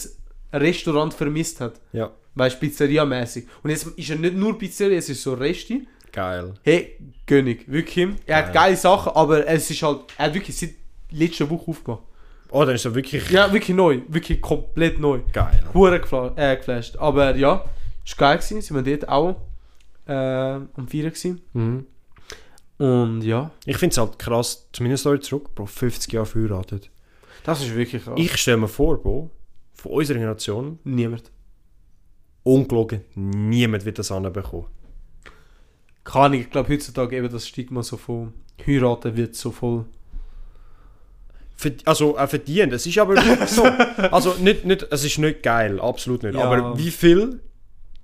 [0.52, 1.80] ein Restaurant vermisst hat.
[1.92, 3.46] Ja, Weißt Pizzeria-mäßig.
[3.62, 5.86] Und jetzt ist er nicht nur Pizzeria, es ist so Resti.
[6.10, 6.54] geil.
[6.62, 8.08] Hey, König, wirklich.
[8.26, 8.54] Er hat Geil.
[8.54, 10.70] geile Sachen, aber es ist halt, er hat wirklich seit
[11.12, 12.02] letzter Woche aufgemacht.
[12.50, 14.00] Oh, dann ist er wirklich Ja, wirklich neu.
[14.08, 15.20] Wirklich komplett neu.
[15.32, 15.62] geil.
[15.74, 15.96] Hure
[16.36, 16.96] äh, geflasht.
[16.98, 17.64] Aber ja,
[18.04, 18.60] ist geil gewesen.
[18.62, 19.36] Sind wir dort auch
[20.06, 21.40] äh, am Feiern gewesen.
[21.52, 21.86] Mhm.
[22.78, 26.90] Und ja, Ich finde es halt krass, zumindest Story zurück, Bro, 50 Jahre verheiratet.
[27.44, 28.14] Das ist wirklich krass.
[28.16, 29.30] Ich stelle mir vor, Bro,
[29.74, 31.30] von unserer Generation, Niemand.
[32.42, 34.66] ungelogen, niemand wird das anbekommen.
[36.02, 38.34] Kann ich, ich glaube heutzutage eben das Stigma so von
[38.66, 39.84] heiraten wird so voll.
[41.86, 42.72] Also, auch verdient.
[42.72, 43.62] Es ist aber so.
[43.62, 46.34] Also, nicht, nicht, es ist nicht geil, absolut nicht.
[46.34, 46.44] Ja.
[46.44, 47.40] Aber wie viel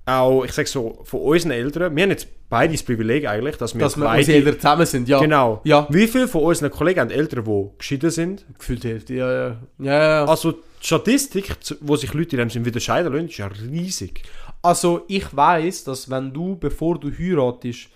[0.05, 3.73] auch, ich sag so, von unseren Eltern, wir haben jetzt beide das Privileg eigentlich, dass
[3.75, 4.33] wir Dass wir beide.
[4.33, 5.19] Eltern zusammen sind, ja.
[5.19, 5.61] Genau.
[5.63, 5.87] Ja.
[5.89, 8.45] Wie viel von unseren Kollegen haben Eltern, die geschieden sind?
[8.57, 9.57] Gefühlt die Hälfte, ja, ja.
[9.79, 10.25] Ja, ja.
[10.25, 14.23] Also, die Statistik, wo sich Leute in dem Sinn wieder scheiden lassen, ist ja riesig.
[14.63, 17.89] Also ich weiß, dass wenn du, bevor du heiratest,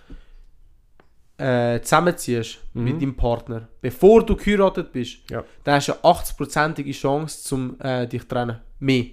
[1.38, 2.84] äh, zusammenziehst Mhm.
[2.84, 5.44] mit deinem Partner, bevor du geheiratet bist, Ja.
[5.64, 8.58] dann hast du eine 80%ige Chance, zum äh, dich zu trennen.
[8.78, 9.04] Mehr.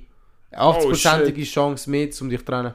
[0.56, 2.74] Eine Oh, 80%ige Chance mehr, um dich zu trennen.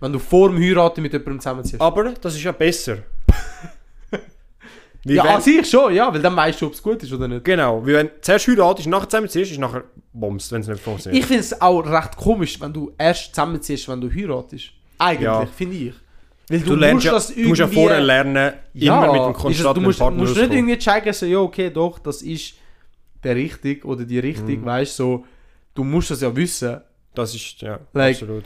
[0.00, 1.80] Wenn du vor dem Heiraten mit jemandem zusammenziehst.
[1.80, 2.98] Aber das ist ja besser.
[5.06, 7.12] Wie ja, wenn, an sich schon, ja, weil dann weißt du, ob es gut ist
[7.12, 7.44] oder nicht.
[7.44, 11.20] genau, wie wenn du zuerst heiratest, nachher zusammenziehst, ist nachher bombst, wenn es nicht funktioniert.
[11.22, 14.70] Ich finde es auch recht komisch, wenn du erst zusammenziehst, wenn du heiratest.
[14.96, 15.44] Eigentlich, Ja.
[15.44, 15.94] finde ich.
[16.48, 19.98] Weil du, lernst ja, du musst ja vorher lernen, immer mit dem konstanten du musst,
[19.98, 22.54] Partner musst nicht irgendwie checken, so, ja, okay, doch, das ist
[23.22, 24.64] der richtig oder die richtig, Mhm.
[24.64, 25.24] weißt du, so,
[25.74, 26.80] du musst das ja wissen.
[27.14, 28.44] Das ist, ja, Like- absolut.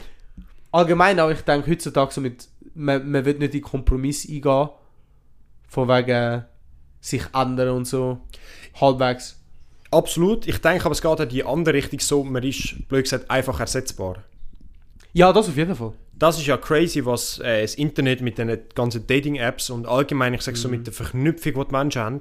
[0.70, 4.68] Allgemein auch, ich denke heutzutage so mit, man, man wird nicht in Kompromiss eingehen,
[5.68, 6.44] von wegen
[7.00, 8.20] sich ändern und so,
[8.80, 9.40] halbwegs.
[9.90, 10.46] Absolut.
[10.46, 13.30] Ich denke aber, es geht auch in die andere Richtung so, man ist, blöd gesagt,
[13.30, 14.22] einfach ersetzbar.
[15.14, 15.94] Ja, das auf jeden Fall.
[16.14, 20.42] Das ist ja crazy, was äh, das Internet mit den ganzen Dating-Apps und allgemein, ich
[20.42, 22.18] sage so, mit der Verknüpfung, die die Menschen haben,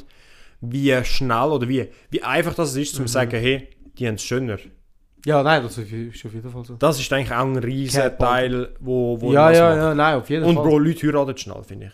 [0.62, 4.23] wie schnell oder wie, wie einfach das ist, zum zu sagen, hey, die haben es
[4.23, 4.57] schöner.
[5.25, 6.75] Ja, nein, das ist auf jeden Fall so.
[6.75, 9.77] Das ist eigentlich auch ein riesen Kein Teil, wo, wo ja, ja, macht.
[9.77, 10.63] ja, nein, auf jeden Und Fall.
[10.63, 11.91] Bro, Leute heiraten schnell, finde ich.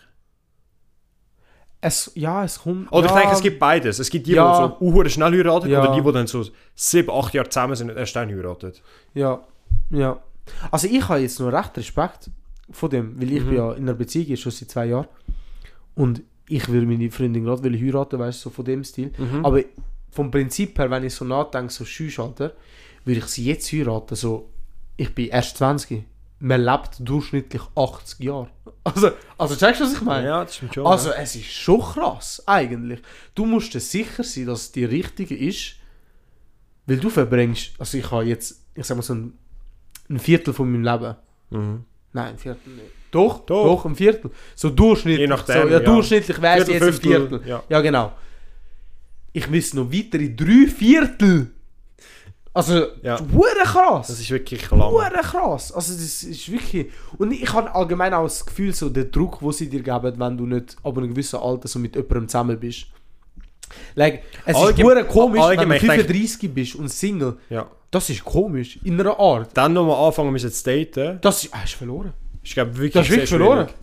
[1.80, 2.90] Es, ja, es kommt.
[2.92, 3.98] Oder ja, ich denke, es gibt beides.
[3.98, 4.68] Es gibt die, Ja.
[4.68, 5.82] die so uhr schnell heiraten Ja.
[5.82, 8.72] oder die, die dann so sieben, acht Jahre zusammen sind und erst dann heiraten.
[9.12, 9.40] Ja,
[9.90, 10.18] ja.
[10.70, 12.30] Also ich habe jetzt noch recht Respekt
[12.70, 13.46] von dem, weil ich Mhm.
[13.48, 15.08] bin ja in einer Beziehung schon seit zwei Jahren
[15.94, 19.12] und ich will meine Freundin gerade will heiraten, weißt du, so von dem Stil.
[19.18, 19.44] Mhm.
[19.44, 19.60] Aber
[20.10, 22.52] vom Prinzip her, wenn ich so nachdenke, so Schüchalter,
[23.04, 24.50] würde ich sie jetzt heiraten, so,
[24.96, 26.04] ich bin erst 20.
[26.40, 28.48] Man lebt durchschnittlich 80 Jahre.
[28.86, 30.26] Also, also checkst du, was ich meine?
[30.26, 30.86] Ja, das stimmt schon.
[30.86, 31.16] Also ja.
[31.16, 33.00] es ist schon krass, eigentlich.
[33.34, 35.76] Du musst dir sicher sein, dass es die richtige ist,
[36.84, 39.38] weil du verbringst, also ich habe jetzt, ich sag mal so ein,
[40.10, 41.16] ein Viertel von meinem Leben.
[41.48, 41.84] Mhm.
[42.12, 42.90] Nein, ein Viertel nicht.
[43.10, 43.64] Doch, Doch.
[43.64, 44.30] doch, ein Viertel.
[44.54, 45.20] So durchschnittlich.
[45.20, 45.80] Je nachdem, so, ja, ja.
[45.80, 47.40] durchschnittlich wäre es jetzt ein Viertel.
[47.46, 47.62] ja.
[47.68, 47.80] Ja.
[47.80, 48.12] genau.
[49.32, 51.53] Ich müsste noch weitere drei Viertel.
[52.54, 53.16] Also, Ja.
[53.64, 54.06] krass.
[54.06, 54.92] Das ist wirklich lang.
[55.22, 55.72] Krass.
[55.72, 56.86] Also das ist wirklich...
[57.18, 60.36] Und ich habe allgemein auch das Gefühl, so der Druck, den sie dir geben, wenn
[60.38, 62.86] du nicht ab einem gewissen Alter so mit jemandem zusammen bist.
[63.96, 67.38] Like, es Allgeme- ist komisch, allgemein, wenn du denke- 35 bist und Single.
[67.50, 67.66] Ja.
[67.90, 69.50] Das ist komisch, in einer Art.
[69.54, 71.18] Dann nochmal anfangen müssen zu daten.
[71.22, 71.52] Das ist...
[71.54, 72.12] Ah, hast du verloren.
[72.42, 73.66] Ich glaube wirklich Das ist wirklich verloren.
[73.66, 73.74] schwierig.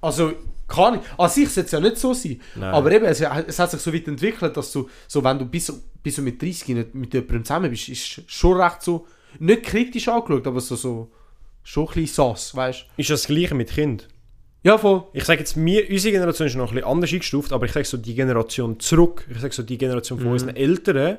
[0.00, 0.32] Also,
[0.66, 1.00] kann ich...
[1.18, 2.40] An sich sollte es ja nicht so sein.
[2.54, 2.74] Nein.
[2.74, 5.72] Aber eben, es, es hat sich so weit entwickelt, dass du, so wenn du bis,
[6.02, 9.06] bis du mit 30 nicht mit jemandem zusammen bist, ist schon recht so...
[9.38, 10.76] Nicht kritisch angeschaut, aber so...
[10.76, 11.10] so
[11.62, 13.00] schon ein bisschen sass, weißt du?
[13.02, 14.08] Ist das gleiche mit Kind?
[14.62, 15.04] Ja, voll.
[15.12, 17.84] Ich sage jetzt, wir, unsere Generation ist noch ein bisschen anders eingestuft, aber ich sage
[17.86, 20.32] so, die Generation zurück, ich sage so, die Generation von Mhm.
[20.32, 21.18] unseren Eltern,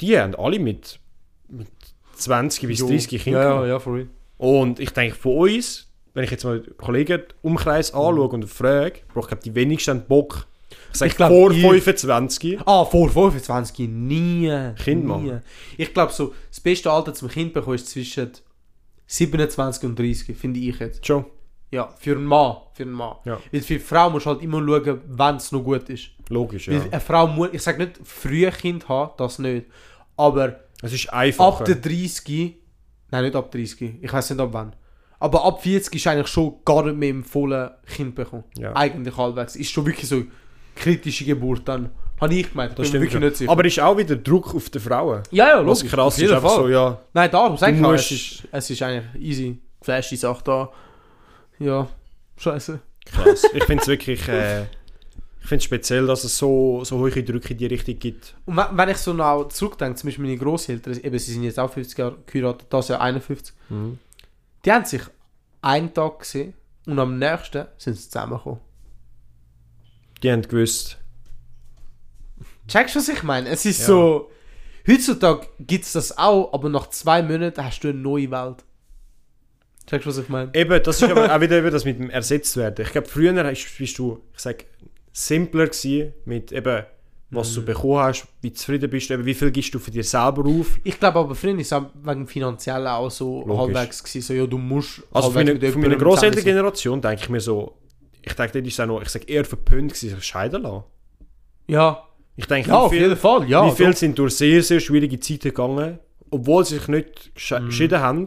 [0.00, 1.00] die haben alle mit,
[1.48, 1.68] mit
[2.14, 3.42] 20 bis 30 Kindern.
[3.42, 4.08] Ja, ja, ja, for real.
[4.38, 7.98] Und ich denke, von uns, wenn ich jetzt mal den Kollegenumkreis Mhm.
[7.98, 10.46] anschaue und frage, Bro, ich glaube, die wenigsten Bock.
[10.98, 12.58] Sage Ich glaub, vor ich- 25.
[12.66, 14.50] Ah, vor 25 nie.
[14.76, 15.08] Kind nie.
[15.08, 15.42] machen.
[15.76, 18.30] Ich glaube, so, das beste Alter zum Kind bekommen ist zwischen
[19.06, 21.06] 27 und 30, finde ich jetzt.
[21.06, 21.24] Schon.
[21.70, 22.56] Ja, für einen Mann.
[22.74, 23.16] Für einen Mann.
[23.24, 23.38] Ja.
[23.52, 26.08] Weil für eine Frau musst du halt immer schauen, wenn es noch gut ist.
[26.28, 26.74] Logisch, ja.
[26.74, 29.66] Weil eine Frau muss, ich sage nicht früh Kind haben, das nicht.
[30.16, 31.60] Aber Es ist einfacher.
[31.60, 32.56] ab der 30,
[33.10, 34.74] nein, nicht ab 30, ich weiß nicht ab wann.
[35.18, 38.44] Aber ab 40 ist eigentlich schon gar nicht mehr im vollen Kind bekommen.
[38.58, 38.74] Ja.
[38.76, 39.56] Eigentlich halbwegs.
[39.56, 40.22] Ist schon wirklich so
[40.76, 41.90] kritische Geburt dann.
[42.20, 42.78] Habe ich gemeint.
[42.78, 43.50] das bin wirklich nicht sicher.
[43.52, 45.22] Aber ist auch wieder Druck auf die Frauen.
[45.30, 45.92] ja, ja, Was logisch.
[45.92, 46.98] krass auf ist, einfach so, ja.
[47.12, 49.58] Nein, darum sag ich musst- es ist, es ist eigentlich easy.
[49.80, 50.70] Geflaschte Sache da.
[51.58, 51.88] Ja,
[52.38, 52.80] scheiße.
[53.04, 53.44] Krass.
[53.54, 57.58] ich finde es wirklich äh, ich find's speziell, dass es so, so hohe Drücke in
[57.58, 58.34] die Richtung gibt.
[58.46, 61.58] Und wenn wenn ich so noch zurückdenke, zum Beispiel meine Großeltern, eben, sie sind jetzt
[61.60, 63.54] auch 50 Jahre geheiratet, das ja 51.
[63.68, 63.98] Mhm.
[64.64, 65.02] Die haben sich
[65.62, 66.54] einen Tag gesehen
[66.86, 68.58] und am nächsten sind sie zusammengekommen.
[70.22, 70.98] Die haben gewusst,
[72.68, 73.48] Checkst du, was ich meine?
[73.48, 73.86] Es ist Ja.
[73.86, 74.30] so.
[74.88, 78.64] Heutzutage gibt es das auch, aber nach zwei Monaten hast du eine neue Welt.
[79.86, 80.50] Checkst du, was ich meine?
[80.54, 82.84] Eben, das ist aber auch wieder eben das mit dem Ersetztwerden.
[82.84, 83.32] Ich glaube, früher
[83.78, 84.64] bist du, ich sag,
[85.12, 86.84] simpler gewesen mit eben,
[87.30, 87.54] was Mhm.
[87.56, 90.44] du bekommen hast, wie zufrieden bist du, eben, wie viel gibst du für dir selber
[90.48, 90.78] auf.
[90.84, 93.76] Ich glaube aber früher ist es wegen finanziell auch so Logisch.
[93.76, 94.22] halbwegs gewesen.
[94.22, 95.96] So, ja, du musst Also für halbwegs meine, mit für meine.
[95.98, 97.76] Großelterngeneration denke ich mir so,
[98.26, 100.84] ich denke, dort ist auch noch, ich sag, eher verpönt sich scheiden lassen.
[101.68, 102.02] Ja,
[102.36, 103.48] Ich denke, ja wie auf viel, jeden Fall.
[103.48, 103.96] Ja, wie viele doch.
[103.96, 105.98] sind durch sehr, sehr schwierige Zeiten gegangen,
[106.30, 107.66] obwohl sie sich nicht Mhm.
[107.66, 108.26] geschieden haben.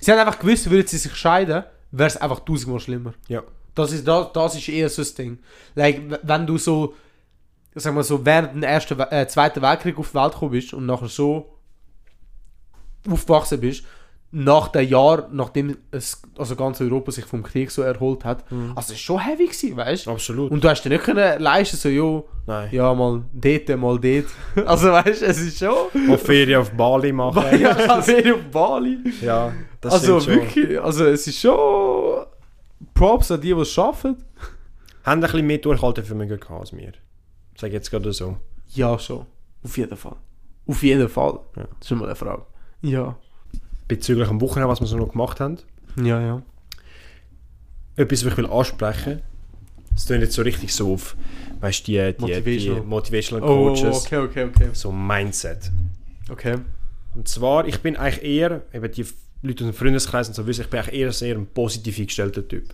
[0.00, 1.62] Sie haben einfach gewusst, würden sie sich scheiden,
[1.92, 3.14] wäre es einfach tausendmal schlimmer.
[3.28, 3.42] Ja.
[3.74, 5.38] Das ist, das, das ist eher so das Ding.
[5.76, 6.94] Like, wenn du so,
[7.74, 10.86] sag mal so, während dem ersten, äh, zweiten Weltkrieg auf die Welt gekommen bist und
[10.86, 11.54] nachher so
[13.08, 13.84] aufgewachsen bist,
[14.30, 18.44] nach dem Jahr, nachdem es, also ganz Europa sich vom Krieg so erholt hat.
[18.74, 20.10] Also es war schon heavy, gewesen, weißt du?
[20.10, 20.50] Absolut.
[20.50, 22.68] Und du hast dir nicht können leisten, so, jo, Nein.
[22.70, 24.26] ja, mal dort, mal dort.
[24.68, 26.10] Also weißt du, es ist schon...
[26.10, 27.42] Auf Ferien auf Bali machen.
[27.60, 28.98] ja, Ferien auf Bali.
[29.22, 32.26] ja, das also wirklich, also es ist schon...
[32.94, 34.22] Props an die, die es arbeiten.
[35.04, 36.92] Haben ein bisschen mehr Durchhaltevermögen gehabt als wir.
[37.56, 38.36] Sag ich jetzt gerade so.
[38.74, 39.24] Ja, schon.
[39.64, 40.16] Auf jeden Fall.
[40.66, 41.40] Auf jeden Fall.
[41.56, 41.62] Ja.
[41.62, 42.44] Das ist immer eine Frage.
[42.82, 43.16] Ja.
[43.88, 45.58] Bezüglich am Wochenende, was wir so noch gemacht haben.
[46.02, 46.42] Ja, ja.
[47.96, 49.22] Etwas, was ich will ansprechen
[49.96, 51.16] Es klingt jetzt so richtig so auf,
[51.60, 52.80] weißt du, die, die, Motivational.
[52.82, 54.06] die Motivational Oh, Coaches.
[54.06, 54.68] okay, okay, okay.
[54.72, 55.70] So Mindset.
[56.30, 56.58] Okay.
[57.14, 59.04] Und zwar, ich bin eigentlich eher, eben die
[59.42, 62.46] Leute aus dem Freundeskreis und so wissen, ich bin eigentlich eher sehr ein positiv eingestellter
[62.46, 62.68] Typ.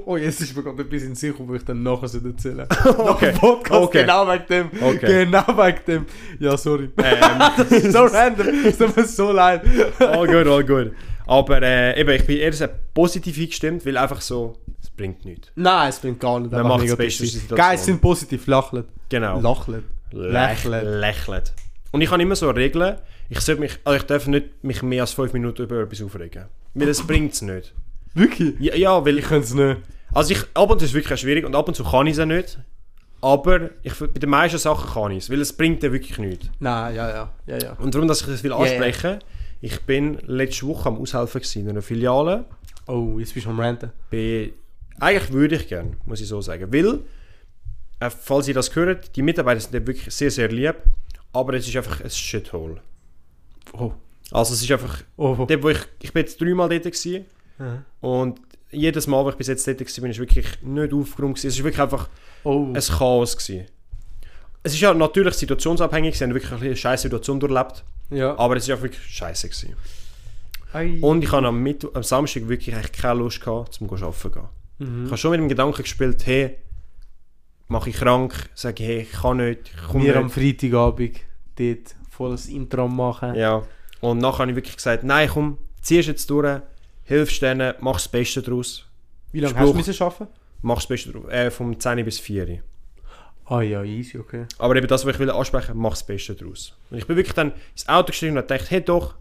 [0.06, 3.02] Oh, jetzt ist mir gerade etwas in sich, wo ich dann nachher erzählen Okay.
[3.04, 4.00] Nach dem Podcast, Okay.
[4.02, 4.70] genau wegen dem.
[4.82, 5.24] Okay.
[5.24, 6.06] Genau wegen dem.
[6.38, 6.90] Ja, sorry.
[6.98, 7.20] Ähm,
[7.56, 8.46] das ist so random.
[8.64, 9.62] Es tut mir so leid.
[9.98, 10.92] all gut, all gut.
[11.26, 15.48] Aber äh, eben, ich bin eher sehr positiv eingestimmt, weil einfach so, es bringt nichts.
[15.54, 16.50] Nein, es bringt gar nicht.
[16.52, 17.56] Man macht das Beste aus der.
[17.56, 18.86] Guys sind positiv, lachlet.
[19.08, 19.40] Genau.
[19.40, 19.84] Lachlet.
[20.10, 20.72] Lächeln.
[20.72, 21.00] Lächeln.
[21.00, 21.42] Lächeln.
[21.92, 22.96] Und ich habe immer so Regeln,
[23.28, 26.46] ich, sollte mich, also ich darf nicht mich mehr als 5 Minuten über etwas aufregen.
[26.74, 27.74] Weil es bringt es nicht.
[28.14, 28.54] Wirklich?
[28.60, 29.78] Ja, ja weil Ich kann es nicht.
[30.12, 32.14] Also ich, ab und zu ist es wirklich schwierig und ab und zu kann ich
[32.14, 32.58] es auch nicht.
[33.22, 36.50] Aber ich, bei den meisten Sachen kann ich es, weil es bringt dir wirklich nichts.
[36.58, 37.32] Nein, ja, ja.
[37.46, 37.72] Ja, ja.
[37.74, 39.20] Und darum, dass ich das will ansprechen
[39.62, 42.46] ich bin letzte Woche am Aushelfen in einer Filiale.
[42.88, 43.92] Oh, jetzt bist du am Ranten.
[44.10, 44.52] Bin,
[44.98, 46.72] eigentlich würde ich gerne, muss ich so sagen.
[46.72, 46.98] Weil,
[48.00, 50.74] äh, falls ihr das hört, die Mitarbeiter sind wirklich sehr, sehr lieb.
[51.32, 52.80] Aber es ist einfach ein Shithole.
[53.72, 53.92] Oh.
[54.32, 55.36] Also es ist einfach, oh.
[55.48, 57.26] dort, wo ich, ich bin jetzt dreimal dort gewesen,
[58.00, 58.40] Und
[58.70, 61.48] jedes Mal, wo ich bis jetzt dort war, bin ich wirklich nicht aufgeräumt gewesen.
[61.48, 62.08] Es ist wirklich einfach
[62.44, 62.72] Oh.
[62.74, 63.66] ein Chaos gewesen.
[64.64, 68.36] Es ist ja natürlich situationsabhängig, sie haben wirklich eine scheiß Situation durchlebt, ja.
[68.38, 69.74] aber es ist auch wirklich scheiße gewesen.
[70.72, 70.98] Ei.
[71.00, 74.42] Und ich habe am, am Samstag wirklich eigentlich keine Lust gehabt, zum arbeiten zu gehen.
[74.78, 75.04] Mhm.
[75.04, 76.56] Ich habe schon mit dem Gedanken gespielt, hey,
[77.68, 80.30] mache ich krank, sage ich, hey, ich kann nicht, ich Wir am.
[80.30, 81.16] Freitagabend
[81.56, 83.34] dort volles Intro machen.
[83.34, 83.62] Ja.
[84.00, 86.60] Und nachher habe ich wirklich gesagt, nein, komm, ziehst jetzt durch,
[87.04, 88.86] hilfst denen, mach das Beste daraus.
[89.32, 89.76] Wie lange Spruch.
[89.86, 90.28] hast du arbeiten?
[90.62, 91.28] Mach das Beste draus.
[91.30, 92.62] Äh, vom 10 bis 4.
[93.46, 94.46] Ah ja, easy, okay.
[94.58, 96.76] Aber eben das, was ich will ansprechen, mach das Beste daraus.
[96.90, 99.14] Und ich bin wirklich dann ins Auto gestiegen und gedacht, hey doch,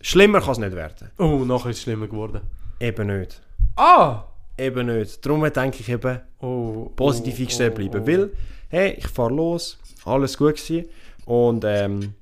[0.00, 1.10] schlimmer kann es nicht werden.
[1.18, 2.40] Oh, nachher ist es schlimmer geworden.
[2.80, 3.40] Eben nicht.
[3.76, 4.24] Ah!
[4.58, 5.24] Eben nicht.
[5.24, 6.90] Darum denke ich eben, Oh.
[6.96, 8.02] positiv oh, eingestellt oh, bleiben.
[8.02, 8.06] oh.
[8.06, 8.30] Weil,
[8.68, 10.88] hey, ich fahre los, alles gut gewesen.
[11.24, 12.14] Und ähm,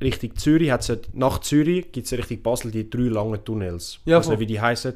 [0.00, 3.98] Richtung Zürich, hat's ja, nach Zürich gibt es ja Richtung Basel die drei langen Tunnels.
[4.04, 4.94] Ja, ich weiß nicht, wie die heißen.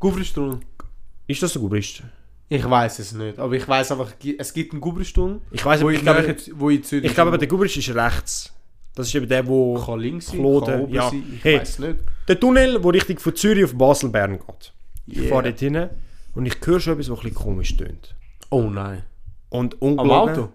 [0.00, 0.58] Gubristunnel.
[1.26, 1.74] Ist das so gut?
[1.78, 2.02] Ist?
[2.48, 5.84] Ich weiß es nicht, aber ich weiß einfach, es gibt einen Gubristunnel, Ich weiß wo
[5.84, 7.04] aber ich, ich glaube, jetzt- wo in Zürich...
[7.04, 8.52] ich glaube, aber der Gubrisch ist rechts.
[8.96, 9.74] Das ist eben der, wo...
[9.78, 11.08] kann links sein, kann oben ja.
[11.08, 11.60] sein, ich Hey.
[11.60, 11.96] weiß nicht.
[12.26, 14.72] Der Tunnel, der Richtung von Zürich auf Basel-Bern geht.
[15.06, 15.28] Ich Yeah.
[15.28, 15.88] fahre dort hin
[16.34, 18.16] und ich höre schon etwas, was ein bisschen komisch tönt.
[18.50, 19.04] Oh nein.
[19.48, 20.48] Und Am ungelogen, Auto?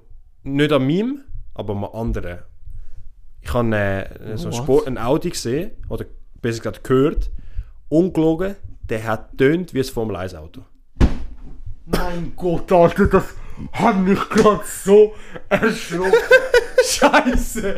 [0.44, 1.22] Nicht an meinem,
[1.54, 2.40] aber am anderen.
[3.46, 4.56] Ich habe äh, so Oh, einen, was?
[4.58, 6.06] Sport, einen Audi gesehen, oder
[6.42, 7.30] besser gesagt gehört.
[7.90, 8.56] Ungelogen,
[8.90, 10.62] der hat tönt wie ein Formel 1 Auto.
[11.86, 13.24] Mein Gott, Alter, das
[13.74, 15.14] hat mich gerade so
[15.48, 16.12] erschrocken.
[16.84, 17.76] Scheiße.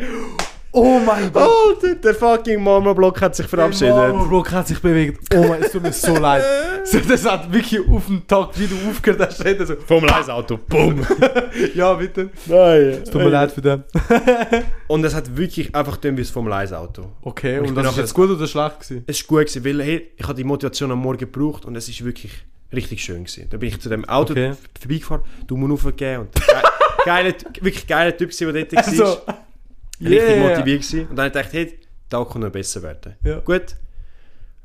[0.72, 1.48] Oh mein Gott.
[1.82, 3.96] Alter, der fucking Mama-Block hat sich verabschiedet.
[3.96, 5.34] Der Block hat sich bewegt.
[5.34, 6.44] Oh mein, es tut mir so leid.
[6.84, 9.76] So, Das hat wirklich auf den Tag, wie du aufgehört hast, reden so.
[9.76, 11.06] Formel 1 Auto, bumm!
[11.74, 12.30] Ja, bitte.
[12.46, 13.00] Nein.
[13.02, 13.84] Es tut mir leid für den.
[14.88, 17.12] Und es hat wirklich einfach tönt wie ein Formel 1 Auto.
[17.22, 19.04] Okay, Und ich und das ist jetzt gut oder schlecht gewesen?
[19.06, 21.88] Es war gut, gewesen, weil hey, ich habe die Motivation am Morgen gebraucht und es
[21.88, 22.32] ist wirklich
[22.72, 23.46] richtig schön gewesen.
[23.50, 24.52] Da bin ich zu dem Auto Okay.
[24.78, 26.62] vorbeigefahren, du musst aufgeben und der ge
[27.04, 28.86] geile, wirklich geiler Typ gewesen, der dort war.
[28.86, 29.18] Also,
[30.00, 30.48] richtig yeah.
[30.48, 31.08] motiviert gewesen.
[31.08, 31.78] Und dann habe ich gedacht, hey,
[32.08, 33.16] da kann noch besser werden.
[33.24, 33.40] Ja.
[33.40, 33.76] Gut.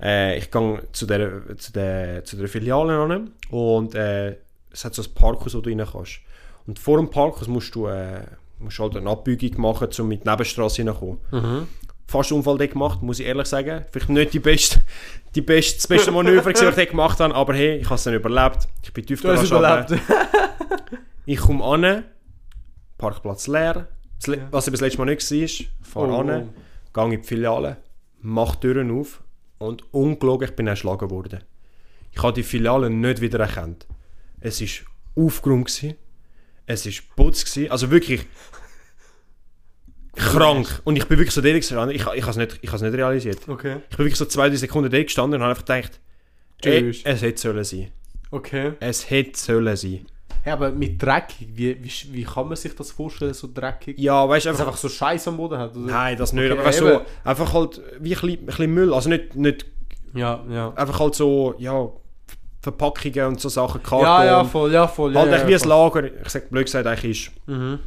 [0.02, 4.38] Äh, ich gehe zu der, zu der, zu der Filiale an und äh,
[4.72, 6.20] es hat so ein Parkhaus, wo du rein kannst.
[6.66, 8.22] Und vor dem Parkhaus musst du, äh,
[8.60, 11.20] musst halt eine Abbiegung machen, um mit die Nebenstraße reinzukommen.
[11.32, 11.68] Mhm.
[12.08, 13.86] Fast einen Unfall gemacht, muss ich ehrlich sagen.
[13.92, 14.82] Vielleicht nicht die beste,
[15.36, 18.14] die beste, das beste Manöver, was ich gemacht habe, aber hey, ich habe es dann
[18.14, 18.68] überlebt.
[18.84, 19.94] Ich bin tief Du hast überlebt.
[21.26, 22.04] Ich komme an,
[22.98, 23.88] Parkplatz leer, das le-
[24.28, 24.48] Ja.
[24.52, 26.50] was aber das letzte Mal nicht war, fahre Oh, an,
[26.94, 27.78] gehe in die Filiale,
[28.22, 29.24] mache die Türen auf
[29.58, 31.44] und ungelogen, ich bin erschlagen worden.
[32.12, 33.88] Ich habe die Filiale nicht wieder erkannt.
[34.40, 35.96] Es war aufgeräumt, gewesen,
[36.66, 38.26] es war putz, gewesen, also wirklich
[40.16, 40.82] krank.
[40.84, 42.82] Und ich bin wirklich so dort gestanden, ich, ich habe es nicht, ich habe es
[42.84, 43.48] nicht realisiert.
[43.48, 43.78] Okay.
[43.90, 46.00] Ich bin wirklich so zwei, drei Sekunden dort gestanden und habe einfach gedacht,
[46.64, 47.92] ey, es hätte sollen sein.
[48.32, 48.74] Okay.
[48.80, 50.06] Es hätte sollen sein.
[50.46, 53.98] Ja, aber mit dreckig, wie, wie, wie kann man sich das vorstellen, so dreckig?
[53.98, 54.74] Ja, weißt du, Dass es einfach...
[54.74, 55.76] einfach so Scheiß am Boden hat?
[55.76, 55.86] Oder?
[55.86, 58.94] Nein, das nicht, Okay, aber weißt, so, einfach halt wie ein bisschen, ein bisschen Müll,
[58.94, 59.66] also nicht, nicht
[60.14, 60.74] Ja, ja.
[60.74, 61.90] einfach halt so, ja,
[62.64, 64.06] Verpackungen und so Sachen, Karton.
[64.06, 65.14] Ja, ja, voll, ja, voll.
[65.14, 65.70] Halt ja, echt wie ein.
[65.70, 67.48] Lager, ich sag blöd gesagt, eigentlich ist.
[67.48, 67.80] Mhm.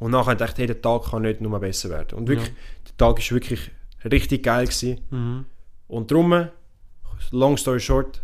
[0.00, 2.18] Und nachher dachte ich, jeder Tag kann nicht nur besser werden.
[2.18, 2.50] Und wirklich,
[2.88, 3.70] der Tag war wirklich
[4.04, 4.66] richtig geil.
[4.66, 5.00] Gewesen.
[5.10, 5.44] Mhm.
[5.86, 6.48] Und darum,
[7.30, 8.22] long story short,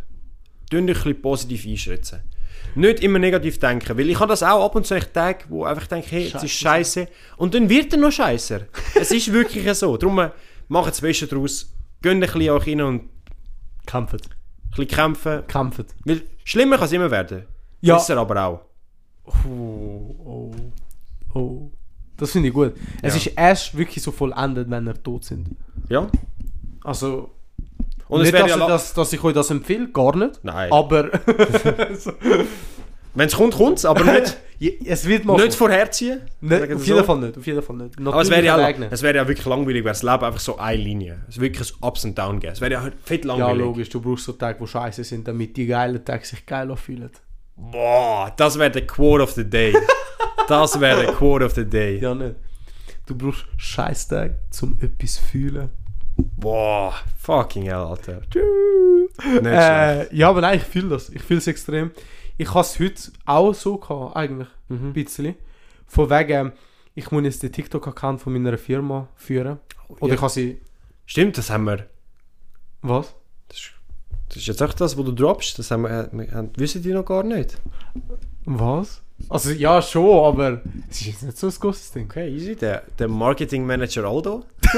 [0.68, 2.22] tun dich ein bisschen positiv einschätzen.
[2.74, 5.64] Nicht immer negativ denken, weil ich habe das auch ab und zu echt Tage, wo
[5.64, 8.60] einfach denke, hey, es ist scheiße Und dann wird er noch scheißer.
[8.94, 9.96] es ist wirklich so.
[9.96, 10.30] Darum,
[10.68, 11.72] macht das Beste daraus.
[12.02, 13.10] Gönnt ein bisschen auch rein und ein
[13.86, 14.28] Kämpft.
[14.70, 15.46] bisschen kämpfen.
[15.48, 15.86] Kämpft.
[16.04, 17.44] Weil schlimmer kann es immer werden.
[17.80, 17.96] Ja.
[17.96, 18.60] Besser aber auch.
[19.26, 20.54] Oh, oh,
[21.34, 21.70] oh.
[22.16, 22.74] Das finde ich gut.
[23.02, 23.20] Es Ja.
[23.20, 25.56] ist erst wirklich so vollendet, wenn er tot sind.
[25.88, 26.08] Ja.
[26.84, 27.30] Also,
[28.10, 28.56] Und es nicht, wäre dass, ja...
[28.56, 30.40] ich la- das, dass ich euch das empfehle, gar nicht.
[30.42, 30.70] Nein.
[30.72, 31.10] Aber
[33.12, 34.36] Wenn es kommt, kommt es, aber nicht,
[34.86, 36.20] es wird mal nicht vorherziehen.
[36.40, 37.04] Nicht, sagen auf wir jeden so.
[37.04, 37.38] Fall nicht.
[37.38, 37.98] Auf jeden Fall nicht.
[38.06, 40.80] Aber es wäre ja, es wäre ja wirklich langweilig, wäre das Leben einfach so eine
[40.80, 41.20] Linie.
[41.28, 42.52] Es würde wirklich ein Ups und Down geben.
[42.52, 43.58] Es wäre ja halt fett Ja, langweilig.
[43.64, 43.88] logisch.
[43.88, 47.10] Du brauchst so Tage, die scheiße sind, damit die geilen Tage sich geil anfühlen.
[47.56, 49.74] Boah, das wäre der Quote of the Day.
[50.48, 51.98] das wäre der Quote of the Day.
[51.98, 52.36] Ja, nicht.
[53.06, 55.70] Du brauchst scheiß Tage, um etwas zu fühlen.
[56.36, 58.22] Boah, fucking hell, Alter.
[59.24, 61.08] Äh, ja, aber nein, ich fühle das.
[61.10, 61.90] Ich fühle es extrem.
[62.38, 64.48] Ich habe es heute auch so gehabt, eigentlich.
[64.68, 64.86] Mhm.
[64.86, 65.34] Ein bisschen.
[65.86, 66.52] Von wegen,
[66.94, 69.58] ich muss jetzt den TikTok-Account von meiner Firma führen.
[69.88, 70.14] Oder ja.
[70.14, 70.60] ich habe sie...
[71.06, 71.86] Stimmt, das haben wir.
[72.82, 73.14] Was?
[73.48, 73.72] Das ist,
[74.28, 75.58] das ist jetzt echt das, wo du droppst.
[75.58, 77.58] Das haben wir, äh, wir haben, wissen die noch gar nicht.
[78.44, 79.02] Was?
[79.28, 82.06] Also ja, schon, aber es ist jetzt nicht so ein großes Ding.
[82.06, 82.56] Okay, easy.
[82.56, 84.44] Der, der Marketing Manager Aldo.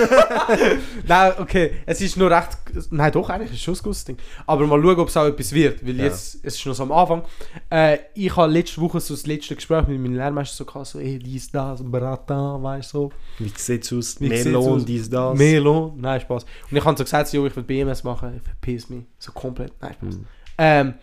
[1.07, 2.49] Nein, okay, es ist nur recht.
[2.91, 4.17] Nein, doch, eigentlich ist es schon ein gutes Ding.
[4.47, 6.05] Aber mal schauen, ob es auch etwas wird, weil Ja.
[6.05, 7.23] jetzt es ist noch so am Anfang.
[7.71, 10.99] Äh, ich habe letzte Woche so das letzte Gespräch mit meinem Lehrmeister so gehabt, so,
[10.99, 13.13] ey, dies, das, Brata, weißt du, so.
[13.39, 14.21] Wie sieht es aus?
[14.21, 14.85] Wie aus?
[14.85, 15.37] dies, das.
[15.39, 16.45] Mehr Lohn, nein, Spaß.
[16.71, 19.73] Und ich habe so gesagt, so, ich will BMS machen, ich verpiss mich, so komplett,
[19.81, 20.15] nein, Spaß.
[20.15, 20.27] Hm.
[20.59, 20.95] Ähm,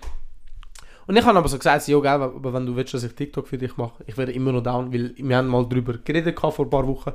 [1.10, 3.48] und ich habe aber so gesagt, jo, gell, aber wenn du willst, dass ich TikTok
[3.48, 6.60] für dich mache, ich wäre immer noch down, weil wir haben mal drüber geredet vor
[6.60, 7.14] ein paar Wochen.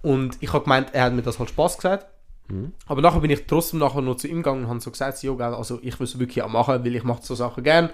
[0.00, 2.06] Und ich habe gemeint, er hat mir das halt Spaß gesagt.
[2.46, 2.72] Mhm.
[2.86, 5.36] Aber nachher bin ich trotzdem nachher noch zu ihm gegangen und habe so gesagt, jo,
[5.36, 7.90] gell, also ich will es wirklich auch machen, weil ich mache so Sachen gern.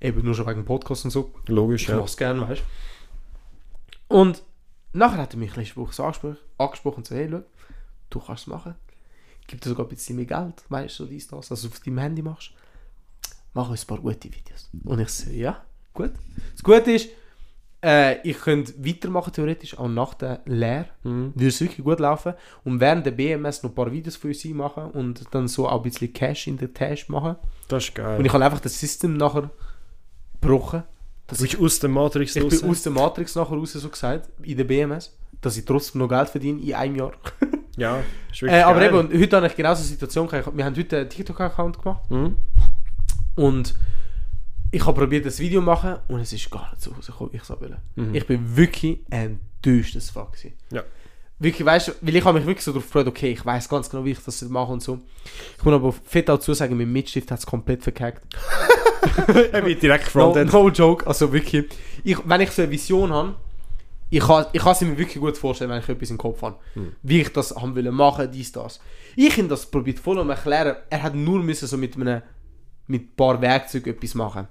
[0.00, 1.30] Eben nur schon wegen Podcast und so.
[1.48, 1.96] Logisch, Ich ja.
[1.96, 2.62] mache es gerne, weißt
[4.08, 4.16] du.
[4.16, 4.42] Und
[4.94, 7.42] nachher hat er mich letzte Woche so angesprochen, angesprochen und so, hey, schau,
[8.08, 8.76] du kannst es machen.
[9.46, 11.98] Gibt dir sogar ein bisschen mehr Geld, weißt du, so dies, das, also auf deinem
[11.98, 12.52] Handy machst.
[13.54, 14.70] Mach uns ein paar gute Videos.
[14.84, 15.60] Und ich so, ja,
[15.92, 16.12] gut.
[16.52, 17.08] Das Gute ist,
[17.82, 20.86] äh, ich könnte weitermachen, theoretisch, auch nach der Lehre.
[21.02, 21.32] Mhm.
[21.34, 22.34] Würde es wirklich gut laufen.
[22.64, 25.76] Und während der BMS noch ein paar Videos für uns machen und dann so auch
[25.78, 27.36] ein bisschen Cash in der Tasche machen.
[27.68, 28.18] Das ist geil.
[28.18, 29.50] Und ich habe einfach das System nachher
[30.40, 30.82] gebrochen.
[31.26, 32.60] du bist aus der Matrix Ich raus.
[32.60, 36.08] bin aus der Matrix nachher raus, so gesagt, in der BMS, dass ich trotzdem noch
[36.08, 37.12] Geld verdiene in einem Jahr.
[37.76, 37.98] Ja,
[38.30, 38.88] ist wirklich Äh, aber geil.
[38.90, 40.54] eben, und heute habe ich genau so eine Situation gehabt.
[40.54, 42.36] Wir haben heute einen TikTok-Account gemacht Mhm.
[43.40, 43.74] Und
[44.70, 47.36] ich habe probiert, das Video zu machen und es ist gar nicht so rausgekommen, wie
[47.38, 47.76] ich es will.
[47.96, 48.14] Mhm.
[48.14, 50.32] Ich bin wirklich enttäuscht, das Fuck.
[50.70, 50.82] Ja.
[51.38, 53.88] Wirklich, weißt du, weil ich habe mich wirklich so darauf gefreut, okay, ich weiß ganz
[53.88, 55.00] genau, wie ich das mache und so.
[55.56, 58.22] Ich muss aber fett auch zusagen, mein Mitstift hat es komplett verkackt.
[59.52, 60.52] Er wird direkt No, gefrontet.
[60.52, 61.64] no joke, also wirklich.
[62.04, 63.34] Ich, wenn ich so eine Vision habe,
[64.10, 66.56] ich kann, ich kann es mir wirklich gut vorstellen, wenn ich etwas im Kopf habe.
[66.74, 66.92] Hm.
[67.02, 68.78] Wie ich das haben will machen, dies, das.
[69.16, 70.76] Ich habe das probiert voll um erklären.
[70.90, 72.20] Er hat nur müssen so mit einem
[72.90, 74.48] mit ein paar Werkzeugen etwas machen.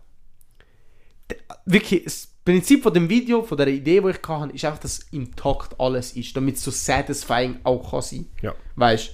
[1.66, 5.00] Wirklich, das Prinzip von dem Video, von der Idee, die ich hatte, ist einfach, dass
[5.12, 8.26] im Takt alles ist, damit es so satisfying auch kann sein.
[8.42, 8.56] Ja.
[8.76, 9.12] Weißt du,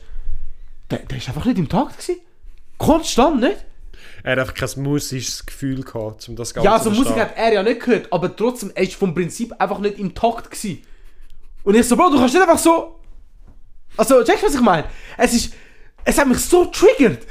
[0.92, 2.22] der, der ist einfach nicht im Takt gewesen.
[2.78, 3.66] Konstant nicht.
[4.24, 7.36] Er hat einfach kein musisches Gefühl gehabt, um das Ganze Ja, so zu Musik hat
[7.36, 10.82] er ja nicht gehört, aber trotzdem, er ist vom Prinzip einfach nicht im Takt gewesen.
[11.64, 13.00] Und ich so, Bro, du kannst nicht einfach so...
[13.98, 14.88] Also, checkst du, was ich meine?
[15.18, 15.54] Es ist...
[16.08, 17.24] Es hat mich so triggert.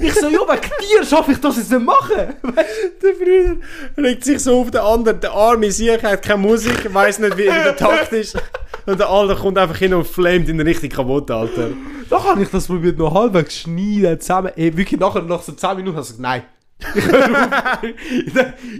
[0.00, 2.34] Ich so, jo, wegen dir schaffe ich das jetzt nicht machen.
[2.42, 3.56] Der Bruder
[3.96, 7.44] legt sich so auf den anderen, der arme Sieg hat keine Musik, weiß nicht, wie
[7.44, 8.36] der Takt ist.
[8.84, 11.68] Und der andere kommt einfach hin und flamet ihn richtig kaputt, Alter.
[12.10, 14.50] Dann habe ich das probiert, noch halbwegs schneiden, zusammen.
[14.56, 16.42] Ey, wirklich nachher, nach so 10 Minuten, habe ich gesagt, nein.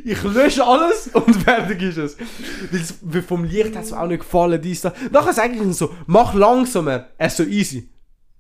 [0.05, 2.17] Ich lösche alles und fertig ist es.
[2.71, 2.81] Weil
[3.21, 4.93] es- vom Licht hat es mir auch nicht gefallen, dies, da.
[5.11, 7.07] Nachher sage ich ihm so, mach langsamer.
[7.19, 7.89] Er ist so easy.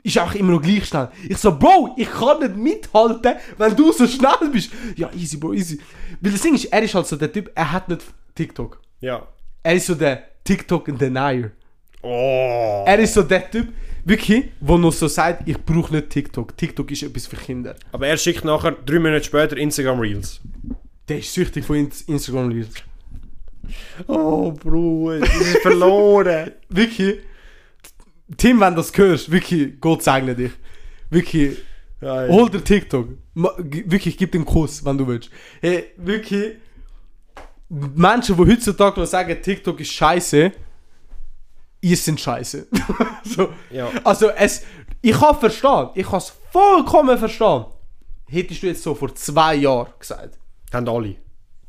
[0.06, 1.08] Ist auch immer noch gleich schnell.
[1.28, 4.70] Ich so, Bro, ich kann nicht mithalten, wenn du so schnell bist.
[4.94, 5.80] Ja, easy, Bro, easy.
[6.20, 8.02] Weil das Ding ist, er ist halt so der Typ, er hat nicht
[8.36, 8.80] TikTok.
[9.00, 9.26] Ja.
[9.64, 11.50] Er ist so der TikTok-Denier.
[12.02, 12.84] Oh.
[12.86, 13.66] Er ist so der Typ,
[14.04, 16.56] wirklich, der noch so sagt, ich brauche nicht TikTok.
[16.56, 17.74] TikTok ist etwas für Kinder.
[17.90, 20.40] Aber er schickt nachher, drei Minuten später, Instagram Reels.
[21.08, 22.74] Der ist süchtig von Ins- Instagram Reels.
[24.06, 26.52] Oh, Bruder, das ist verloren.
[26.68, 27.16] Wirklich.
[28.36, 30.52] Tim, wenn du das hörst, wirklich, Gott segne dich.
[31.10, 31.58] Wirklich,
[32.00, 32.32] Ja, ja.
[32.32, 33.08] hol dir TikTok.
[33.34, 35.30] Wirklich, gib den Kuss, wenn du willst.
[35.60, 36.56] Hey, wirklich.
[37.68, 40.52] Menschen, die heutzutage noch sagen, TikTok ist scheiße,
[41.80, 42.66] ihr sind scheiße.
[43.24, 43.48] so.
[43.70, 43.90] Ja.
[44.04, 44.62] Also, es,
[45.02, 47.66] ich kann verstehen, ich kann es vollkommen verstehen.
[48.28, 50.38] Hättest du jetzt so vor zwei Jahren gesagt.
[50.72, 51.16] Haben alle.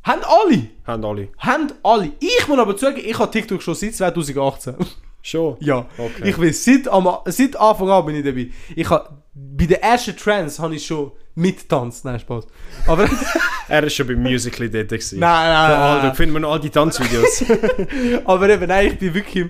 [0.02, 0.68] Haben alle.
[0.84, 1.28] Haben alle.
[1.38, 2.12] Haben alle.
[2.18, 4.74] Ich muss aber zugeben, ich habe TikTok schon seit 2018.
[5.28, 5.56] Schon?
[5.60, 5.86] ja.
[5.98, 6.30] Okay.
[6.30, 8.48] Ich bin seit, am, seit Anfang an bin ich dabei.
[8.74, 12.04] Ich habe bei den ersten Trends habe ich schon mittanzt.
[12.04, 12.46] Nein, Spaß.
[12.86, 13.16] Aber nein,
[13.68, 14.88] Er ist schon beim Musical.ly dort.
[14.88, 15.18] gewesen.
[15.20, 16.14] nein, Da nein.
[16.14, 17.44] finden wir noch all die Tanzvideos.
[18.24, 19.46] Aber eben, nein, ich bin wirklich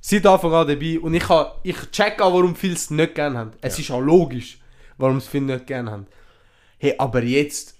[0.00, 3.38] seit Anfang an dabei und ich, ha, ich check auch, warum viele es nicht gerne
[3.38, 3.50] haben.
[3.60, 4.58] Es ist auch logisch,
[4.98, 6.06] warum es viele nicht gerne haben.
[6.78, 7.75] Hey, aber jetzt,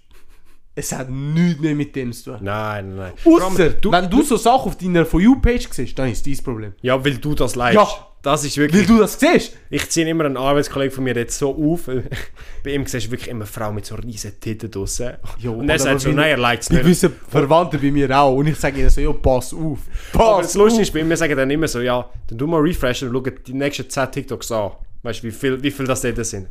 [0.78, 2.38] es hat nichts mehr mit dem zu tun.
[2.42, 3.32] nein, nein, nein.
[3.42, 6.74] Ausser, wenn du so Sachen auf deiner For You-Page siehst, dann ist dein Problem.
[6.82, 7.84] Ja, weil du das leidest.
[7.84, 8.06] Ja.
[8.22, 8.86] Das ist Weil wirklich...
[8.88, 9.52] du das siehst.
[9.70, 11.86] Ich ziehe immer einen Arbeitskollegen von mir jetzt so auf.
[11.86, 12.02] weil
[12.64, 15.12] Bei ihm siehst du wirklich immer eine Frau mit so riesen Titten draussen.
[15.38, 16.86] Jo, Und er aber sagt so, nein, er liked es Die nicht.
[16.86, 18.34] wissen Verwandte bei mir auch.
[18.34, 19.78] Und ich sage ihnen so, ja, pass auf.
[20.14, 22.48] Aber Pass das Lustige ist, bei ihm, wir sagen dann immer so, ja, dann tu
[22.48, 24.72] mal refreshen und schau die nächsten 10 TikToks an.
[25.04, 26.48] Weißt du, wie viel, wie viel das dort sind?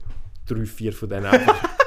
[0.48, 1.56] Drei, vier von denen einfach.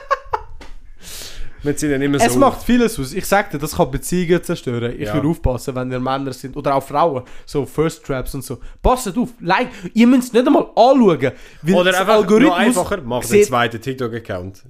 [1.68, 3.12] wir dann immer so Es macht vieles aus.
[3.12, 4.94] Ich sag dir, das kann Beziehungen zerstören.
[4.98, 5.14] Ich Ja.
[5.14, 6.56] würde aufpassen, wenn ihr Männer sind.
[6.56, 7.22] Oder auch Frauen.
[7.46, 8.58] So First Traps und so.
[8.82, 9.30] Passt auf.
[9.40, 11.32] Like, ihr müsst es nicht einmal anschauen.
[11.62, 14.64] Weil Oder einfach noch einfacher, mach den zweiten TikTok-Account.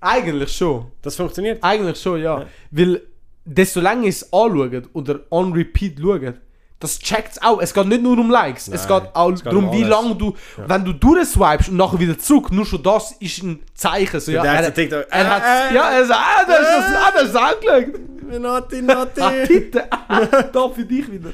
[0.00, 0.86] Eigentlich schon.
[1.02, 1.58] Das funktioniert.
[1.62, 2.46] Eigentlich schon, ja.
[2.70, 3.02] Weil
[3.44, 6.34] desto länger ihr es anschaut oder on repeat schaut,
[6.78, 7.60] das checkt es auch.
[7.60, 8.68] Es geht nicht nur um Likes.
[8.68, 10.34] es Nein, geht auch es geht darum, um wie lange du,
[10.66, 14.20] wenn du durchswipest und nachher wieder zurück, nur schon das ist ein Zeichen.
[14.20, 16.44] So, ja, Der hat er, so TikTok- er hat, Äh, äh, ja, er sagt, ah,
[16.46, 18.40] das ist das, ah, das ist angeschaut.
[18.42, 19.20] Nati, Nati.
[19.20, 20.20] Ah, bitte, ah,
[20.52, 21.30] da für dich wieder.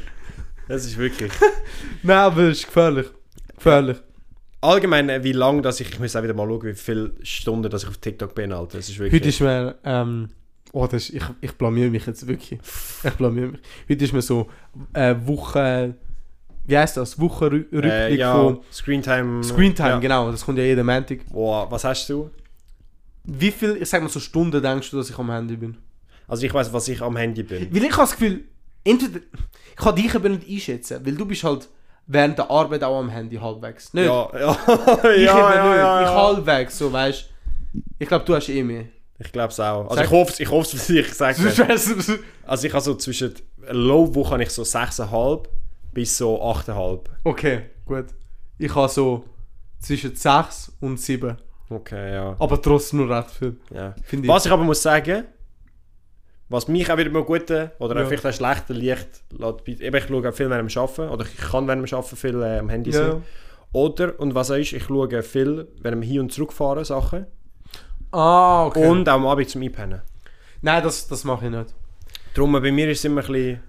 [0.68, 1.32] Das ist wirklich...
[2.02, 3.06] Nein, aber es ist gefährlich.
[3.56, 3.96] Gefährlich.
[4.60, 5.90] Allgemein, äh, wie lange, dass ich...
[5.90, 8.76] Ich muss auch wieder mal schauen, wie viele Stunden dass ich auf TikTok bin, Alter.
[8.78, 9.20] Das ist wirklich...
[9.20, 10.28] Heute ist mir, ähm,
[10.72, 12.58] oh, das ist, ich, ich blamier mich jetzt wirklich.
[13.04, 13.60] Ich blamier mich.
[13.88, 14.48] Heute ist mir so,
[14.92, 15.94] äh, Woche,
[16.64, 17.18] wie heißt das?
[17.20, 19.42] Wochenrückblick äh, ja, von Screentime...
[19.42, 19.98] Screentime, ja.
[19.98, 20.30] genau.
[20.30, 21.24] Das kommt ja jeden Montag.
[21.30, 22.30] Boah, was hast du?
[23.24, 25.76] Wie viel, ich sag mal so Stunden denkst du, dass ich am Handy bin?
[26.26, 27.68] Also ich weiß, was ich am Handy bin.
[27.72, 28.44] Weil ich habe das Gefühl,
[28.84, 29.20] entweder,
[29.70, 31.68] ich kann dich aber nicht einschätzen, weil du bist halt
[32.06, 33.92] während der Arbeit auch am Handy halbwegs.
[33.92, 34.06] Nicht?
[34.06, 34.50] Ja, ja,
[35.14, 35.78] ich ja, eben ja, nicht.
[35.78, 37.28] ja, Ich halbwegs, so weißt
[37.98, 38.86] Ich glaube, du hast eh mehr.
[39.24, 39.88] Ich glaube es auch.
[39.90, 42.14] Also ich hoffe es, ich hoffe es, ich so-
[42.46, 43.34] Also ich habe so zwischen
[43.70, 45.44] Low-Woche habe ich so 6,5
[45.92, 47.00] bis so 8,5.
[47.24, 48.06] okay, gut.
[48.58, 49.24] Ich habe so
[49.80, 51.36] zwischen 6 und 7.
[51.70, 52.36] Okay, ja.
[52.38, 53.56] Aber trotzdem nur recht viel.
[53.74, 53.94] ja.
[54.10, 54.28] Ich.
[54.28, 55.24] Was ich aber muss sagen,
[56.48, 58.06] was mich auch wieder mal guten oder Ja.
[58.06, 61.36] vielleicht auch schlechter Licht lässt, eben ich schaue auch viel während dem Arbeiten oder ich
[61.38, 63.12] kann während dem Arbeiten viel äh, am Handy Ja.
[63.12, 63.22] sein.
[63.72, 67.26] Oder, und was auch ist, ich schaue viel während dem Hin- und Zurückfahren Sachen
[68.12, 68.86] Ah, okay.
[68.86, 70.02] und auch am Abend zum Einpennen.
[70.60, 71.74] Nein, das, das mache ich nicht.
[72.34, 73.60] Darum, bei mir ist es immer ein bisschen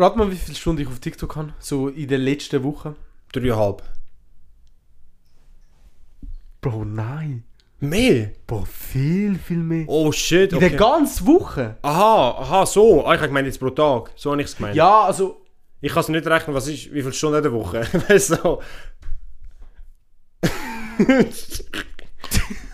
[0.00, 1.54] Rat mal, wie viele Stunden ich auf TikTok habe.
[1.58, 2.94] So in den letzten Wochen.
[3.32, 3.82] dreieinhalb.
[6.60, 7.44] Bro, nein.
[7.80, 8.32] Mehr?
[8.46, 9.84] Bro, viel, viel mehr.
[9.88, 10.70] Oh shit, In okay.
[10.70, 11.76] der ganzen Woche.
[11.82, 13.06] Aha, aha, so.
[13.06, 14.10] Ah, ich habe gemeint jetzt pro Tag.
[14.16, 14.76] So habe ich es gemeint.
[14.76, 15.40] Ja, also.
[15.80, 17.86] Ich kann es nicht rechnen, was ist, wie viele Stunden in der Woche.
[18.08, 18.58] weißt du?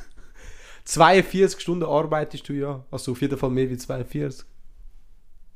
[0.87, 1.01] So.
[1.01, 2.85] 42 Stunden arbeitest du ja.
[2.91, 4.45] Also auf jeden Fall mehr wie 42.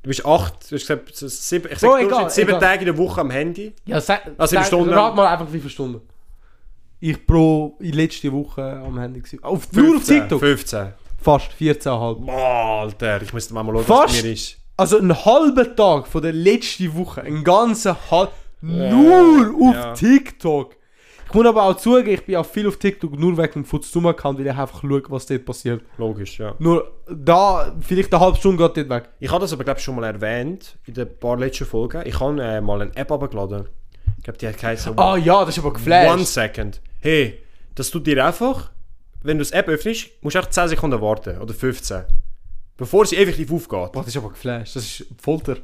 [0.01, 2.59] Du bist acht, du hast gesagt, sieben, ich sag, du egal, sieben egal.
[2.61, 3.73] Tage in der Woche am Handy.
[3.85, 6.01] Ja, sag, Also sag, Stunden- rat mal einfach wie viele Stunden.
[7.01, 9.43] Ich pro in letzte Woche am Handy gewesen.
[9.43, 10.39] Auf, nur auf 15, TikTok.
[10.39, 10.93] 15.
[11.21, 12.25] Fast 14,5.
[12.25, 14.15] Boah, Alter, ich müsste mal schauen, Fast.
[14.15, 14.57] was mir ist.
[14.77, 19.93] Also einen halben Tag von der letzten Woche, einen ganzen halb nur auf ja.
[19.93, 20.75] TikTok.
[21.29, 24.39] Ich muss aber auch zugeben, ich bin auch viel auf TikTok nur wegen dem Futzum-Account,
[24.39, 25.83] weil ich einfach schaue, was dort passiert.
[25.99, 26.55] Logisch, ja.
[26.57, 29.09] Nur da, vielleicht eine halbe Stunde geht dort weg.
[29.19, 32.01] Ich habe das aber, glaube ich, schon mal erwähnt in den paar letzten Folgen.
[32.07, 33.69] Ich habe äh, mal eine App abgeladen.
[34.17, 36.25] Ich glaube, die hat geheißen Ah ja, das ist aber One geflasht.
[36.25, 36.81] Second.
[36.99, 37.43] Hey,
[37.75, 38.71] das tut dir einfach,
[39.21, 41.37] wenn du das App öffnest, musst du echt 10 Sekunden warten.
[41.37, 42.05] Oder 15.
[42.75, 43.91] Bevor sie effektiv aufgeht.
[43.91, 44.75] Boah, das ist aber geflasht.
[44.75, 45.57] Das ist Folter.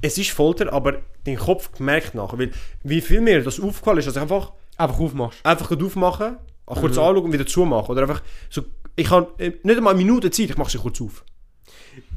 [0.00, 2.38] Es ist Folter, aber dein Kopf merkt nachher.
[2.38, 2.50] Weil,
[2.84, 5.38] wie viel mir das aufgefallen ist, dass ich einfach, Einfach aufmachst.
[5.44, 7.02] einfach aufmachen, auch kurz Mhm.
[7.02, 7.90] anschauen und wieder zumachen.
[7.90, 8.62] Oder einfach so,
[8.94, 11.24] ich habe äh, nicht einmal eine Minute Zeit, ich mache sie kurz auf.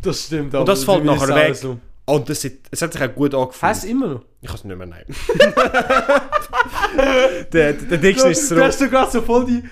[0.01, 0.53] Das stimmt.
[0.55, 1.55] Und das fällt nachher auch weg.
[1.55, 1.77] So.
[2.05, 3.61] Und das, hat- es hat sich auch gut angefühlt.
[3.63, 4.21] Hast du immer noch?
[4.41, 5.05] Ich kann es nicht mehr nehmen.
[7.53, 8.63] der, der Dixon ist Du zurück.
[8.63, 9.63] hast du gerade so voll die,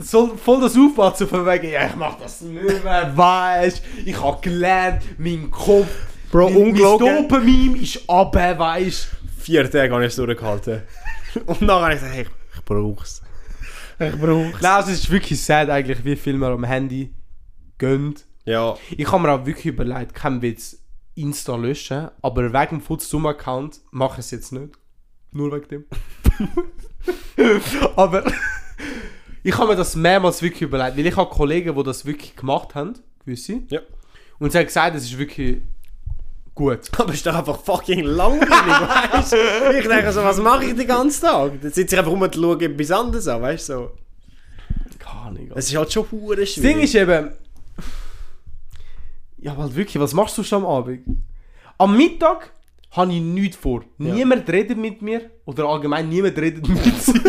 [0.00, 4.40] so voll das Aufpassen von wegen, ja, ich mach das nicht mehr, weißt ich habe
[4.40, 5.88] gelernt, mein Kopf,
[6.30, 6.76] Bro, mein, mein.
[6.76, 9.08] Dopamin ist runter, weißt
[9.38, 10.82] Vier Tage habe ich es durchgehalten.
[11.46, 13.22] Und dann habe ich gesagt, hey, ich, ich brauch's.
[13.98, 14.60] Ich brauch's.
[14.60, 17.14] Nein, also es ist wirklich sad eigentlich, wie viel man am Handy
[17.78, 18.26] gönnt.
[18.44, 20.78] Ja, Ich habe mir auch wirklich überlegt, kein Witz,
[21.14, 24.74] Insta löschen, aber wegen dem Futzum-Account mache ich es jetzt nicht.
[25.30, 25.84] Nur wegen dem.
[27.96, 28.24] aber
[29.42, 32.74] ich habe mir das mehrmals wirklich überlegt, weil ich habe Kollegen, die das wirklich gemacht
[32.74, 33.62] haben, gewisse.
[33.68, 33.80] Ja.
[34.38, 35.62] Und sie haben gesagt, es ist wirklich
[36.54, 36.80] gut.
[36.98, 38.50] aber ist doch einfach fucking langweilig,
[39.12, 39.36] weißt du?
[39.78, 41.60] Ich denke so, was mache ich den ganzen Tag?
[41.60, 43.72] Dann sitze ich einfach rum und schaue etwas anderes an, weißt du?
[43.72, 43.90] So.
[44.98, 45.50] Keine Ahnung.
[45.54, 46.74] Es ist halt schon hure Das schwierig.
[46.74, 47.30] Ding ist eben.
[49.38, 51.04] Ja, weil wirklich, was machst du schon am Abend?
[51.78, 52.52] Am Mittag
[52.92, 53.84] habe ich nichts vor.
[53.98, 55.30] Niemand redet mit mir.
[55.46, 57.20] Oder allgemein niemand redet mit sich.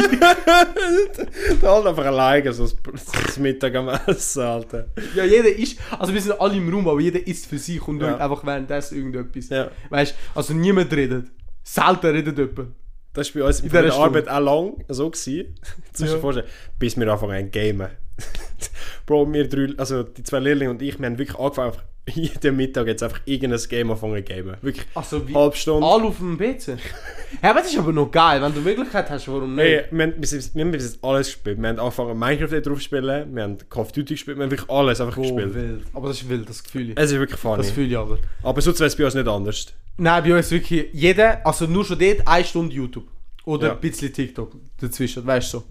[1.62, 4.88] Da halt einfach alleine so das, Mittag am Essen, Alter.
[5.16, 5.80] ja, jeder ist.
[5.98, 8.18] Also wir sind alle im Raum, aber jeder isst für sich und Ja.
[8.18, 9.50] einfach währenddessen irgendetwas.
[9.50, 9.72] Ja.
[9.90, 11.28] Weißt du, also niemand redet.
[11.64, 12.76] Selten redet jemand.
[13.14, 13.94] Das war bei uns in der.
[13.94, 15.56] Arbeit auch lang so gewesen.
[15.98, 16.18] Ja.
[16.18, 16.48] vorstellen,
[16.80, 17.88] bis wir anfangen zu gamen.
[19.06, 21.84] Bro, wir drei, also die zwei Lehrlinge und ich, wir haben wirklich angefangen, einfach
[22.14, 24.58] jeden Mittag jetzt einfach irgendein Game anfangen zu gamen.
[24.62, 25.34] Wirklich Also wie.
[25.34, 25.86] halbe Stunde.
[25.88, 26.68] Alle auf dem PC.
[27.42, 29.64] ja, aber das ist aber noch geil, wenn du die Möglichkeit hast, warum nicht?
[29.64, 31.62] Hey, wir, haben, wir, wir haben bis jetzt alles gespielt.
[31.62, 34.52] Wir haben angefangen Minecraft drauf zu spielen, wir haben Call of Duty gespielt, wir haben
[34.52, 35.54] wirklich alles einfach Oh, gespielt.
[35.56, 35.86] wild.
[35.94, 36.92] Aber das ist wild, das Gefühl.
[36.96, 37.58] Es ist wirklich funny.
[37.58, 38.18] Das fühle ich aber.
[38.44, 39.68] Aber sonst wäre es bei uns nicht anders.
[39.98, 43.08] Nein, bei uns wirklich jeder, also nur schon dort eine Stunde YouTube.
[43.46, 43.74] Oder Ja.
[43.76, 45.64] ein bisschen TikTok dazwischen, weißt du so.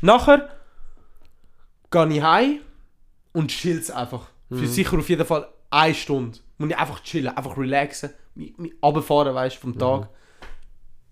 [0.00, 0.48] Nachher
[1.90, 2.58] gehe ich heim
[3.32, 4.28] und chill's einfach.
[4.48, 4.58] Mhm.
[4.58, 6.38] Für sicher auf jeden Fall eine Stunde.
[6.58, 10.00] Muss ich einfach chillen, einfach relaxen, mich, mich runterfahren, weißt du, vom Tag.
[10.02, 10.06] Mhm.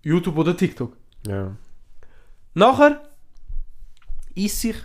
[0.03, 0.95] YouTube oder TikTok.
[1.27, 1.55] Ja.
[2.53, 3.01] Nachher
[4.35, 4.75] esse ich,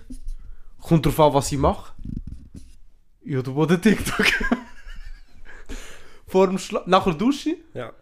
[0.80, 1.92] kommt drauf an, was ich mache.
[3.22, 4.26] YouTube oder TikTok.
[6.26, 7.58] Vor dem Schla nachher dusche ich.
[7.74, 7.92] Ja.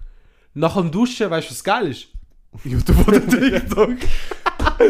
[0.54, 2.08] Nach dem Duschen, weißt du, was geil ist?
[2.64, 3.96] YouTube oder TikTok.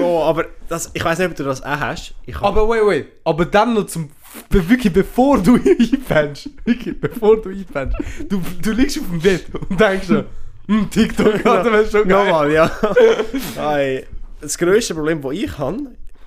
[0.01, 2.15] Oh, aber das, ich weiß nicht, ob du das auch hast.
[2.41, 3.13] Aber wait, wait.
[3.25, 4.11] Aber dann noch zum.
[4.51, 6.51] Be- Wirklich, bevor du einpennst.
[6.65, 7.97] Wirklich, bevor du einpennst.
[8.29, 10.25] Du, du liegst auf dem Bett und denkst so,
[10.67, 12.25] hm, TikTok, das wäre schon geil.
[12.27, 12.71] Nochmal, ja.
[13.57, 14.07] Hey,
[14.41, 15.79] das grösste Problem, das ich habe,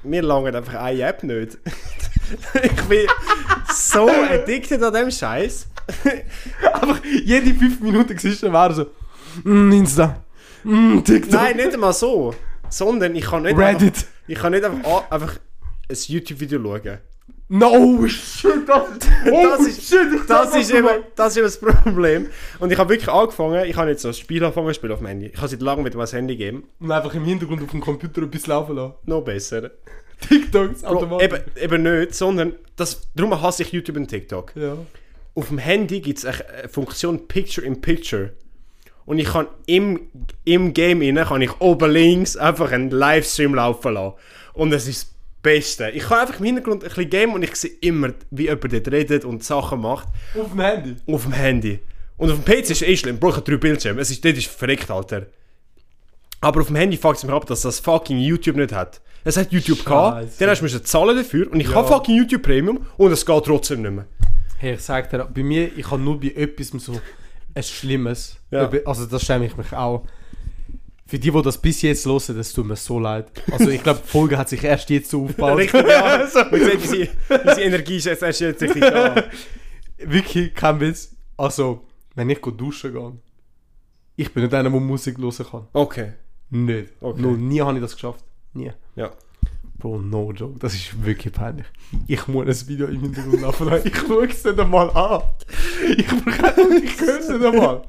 [0.03, 1.57] mir langt einfach eine App nicht.
[2.63, 3.07] ich bin
[3.73, 5.67] so addicted an dem Scheiß.
[6.73, 8.85] Einfach jede 5 Minuten siehst du, wäre so,
[9.43, 10.23] hm, Insta,
[10.63, 12.33] hm, TikTok, Nein, nicht einmal so.
[12.69, 13.81] Sondern ich kann nicht Reddit.
[13.95, 15.35] Einfach, ich kann nicht einfach, einfach
[15.89, 16.97] ein YouTube-Video schauen.
[17.53, 18.83] No, shit, das,
[19.29, 20.87] oh, Das ist- shit, ich Das ist, eben,
[21.17, 22.27] das ist eben das Problem.
[22.59, 25.07] Und ich habe wirklich angefangen, ich habe jetzt so ein Spiel angefangen zu auf dem
[25.07, 25.25] Handy.
[25.33, 26.63] Ich habe seit langem wieder mal das Handy gegeben.
[26.79, 28.93] Und einfach im Hintergrund auf dem Computer etwas laufen lassen.
[29.05, 29.71] Noch besser.
[30.29, 31.27] TikToks, automatisch.
[31.57, 34.53] eben, eben nicht, sondern das, darum hasse ich YouTube und TikTok.
[34.55, 34.77] Ja.
[35.35, 38.31] Auf dem Handy gibt es eine Funktion Picture in Picture.
[39.05, 40.09] Und ich kann im,
[40.45, 44.15] im Game inne kann ich oben links einfach einen Livestream laufen lassen.
[44.53, 45.10] Und das ist
[45.41, 45.89] Beste.
[45.91, 48.87] Ich kann einfach im Hintergrund ein bisschen gamen und ich sehe immer, wie jemand dort
[48.91, 50.07] redet und Sachen macht.
[50.39, 50.95] Auf dem Handy.
[51.07, 51.79] Auf dem Handy.
[52.17, 53.17] Und auf dem PC ist es eh schlimm.
[53.21, 53.99] Ich habe drei Bildschirme.
[54.01, 55.25] Es ist, das ist verreckt, Alter.
[56.39, 59.01] Aber auf dem Handy fuckt es mich ab, dass das fucking YouTube nicht hat.
[59.23, 60.39] Es hat YouTube gehabt, Scheiße.
[60.39, 61.75] dann hast du zahlen dafür und ich Ja.
[61.75, 64.05] habe fucking YouTube Premium und es geht trotzdem nicht mehr.
[64.57, 66.99] Hey, ich sag dir, bei mir, ich habe nur bei etwas so
[67.53, 68.37] etwas Schlimmes.
[68.49, 68.69] Ja.
[68.85, 70.05] Also das schäme ich mich auch.
[71.11, 73.29] Für die, die das bis jetzt hören, das tut mir so leid.
[73.51, 75.57] Also ich glaube, die Folge hat sich erst jetzt so aufgebaut.
[75.57, 76.19] Richtig, ja.
[76.51, 77.09] Man sieht,
[77.57, 79.21] Energie ist jetzt erst jetzt richtig da.
[79.97, 81.13] Wirklich, kein Witz.
[81.35, 81.85] Also,
[82.15, 83.11] wenn ich duschen gehe,
[84.15, 85.67] ich bin nicht einer, der Musik hören kann.
[85.73, 86.13] Okay.
[86.49, 86.93] Nicht.
[87.01, 87.21] Okay.
[87.21, 88.23] Noch nie habe ich das geschafft.
[88.53, 88.71] Nie.
[88.95, 89.11] Ja.
[89.79, 90.59] Bro, no joke.
[90.59, 91.65] Das ist wirklich peinlich.
[92.07, 93.69] Ich muss ein Video im Hintergrund laufen.
[93.83, 95.23] Ich schaue es nicht einmal an.
[95.89, 97.81] Ich, ich höre es nicht einmal.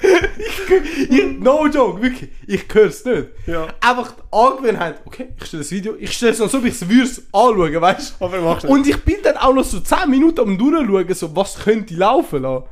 [0.00, 2.30] Ich, ich, no joke, wirklich.
[2.46, 3.28] Ich höre es nicht.
[3.46, 3.68] Ja.
[3.80, 5.00] Einfach die Angewohnheit.
[5.04, 5.94] Okay, ich stelle das Video.
[5.98, 8.24] Ich stelle es noch so, wie ich es würde anschauen, weißt du?
[8.68, 12.42] Und ich bin dann auch noch so 10 Minuten am durchschauen, so was könnte laufen
[12.42, 12.64] lassen.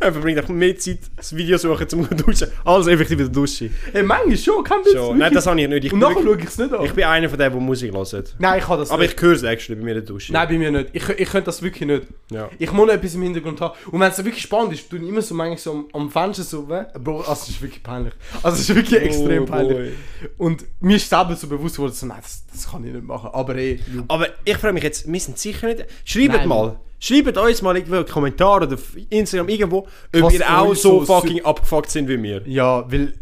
[0.00, 3.70] Er verbringt auch mehr Zeit, das Video suchen zum Duschen, als effektiv in der Dusche.
[3.92, 5.18] Hey, manchmal schon, kann das Schon.
[5.18, 5.84] Nein, das habe ich nicht.
[5.84, 6.84] Ich Und nachher schaue ich es nicht an.
[6.84, 8.34] ich bin einer von denen, der Musik hört.
[8.38, 9.14] Nein, ich habe das Aber nicht.
[9.14, 10.32] ich höre es actually bei mir in der Dusche.
[10.32, 10.88] Nein, bei mir nicht.
[10.92, 12.02] Ich, ich könnte das wirklich nicht.
[12.30, 12.48] Ja.
[12.58, 13.74] Ich muss noch etwas im Hintergrund haben.
[13.90, 16.42] Und wenn es wirklich spannend ist, tue ich immer so manchmal so am, am Fenster
[16.42, 16.82] so, weh.
[16.98, 18.14] Bro, also es ist wirklich peinlich.
[18.42, 19.76] Also es ist wirklich extrem Oh, peinlich.
[19.76, 19.92] boy.
[20.38, 23.30] Und mir ist selber so bewusst geworden, so, nein, das, das kann ich nicht machen.
[23.32, 23.78] Aber eh,
[24.08, 25.84] Aber ich frage mich jetzt, wir sind sicher nicht.
[26.04, 26.48] Schreibt Nein.
[26.48, 26.80] mal.
[26.98, 31.04] Schreibt uns mal irgendwo einen Kommentar oder auf Instagram irgendwo, ob Was ihr auch so
[31.04, 32.42] fucking abgefuckt sind wie wir.
[32.46, 33.14] ja, weil...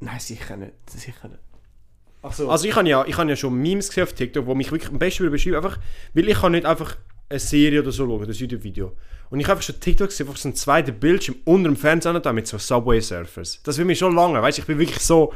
[0.00, 0.72] Nein, sicher nicht.
[0.90, 1.40] Sicher nicht.
[2.22, 2.48] Ach so.
[2.48, 4.90] Also ich habe ja, ich habe ja schon Memes gesehen auf TikTok, wo mich wirklich
[4.90, 5.78] am besten beschreiben, einfach,
[6.14, 6.96] weil ich kann nicht einfach
[7.28, 8.92] eine Serie oder so schauen, das YouTube-Video.
[9.30, 12.20] Und ich habe einfach schon TikTok gesehen, einfach so ein zweiter Bildschirm unter dem Fernseher
[12.20, 13.60] da mit so Subway Surfers.
[13.64, 15.32] Das will mich schon lange, weißt du, ich bin wirklich so,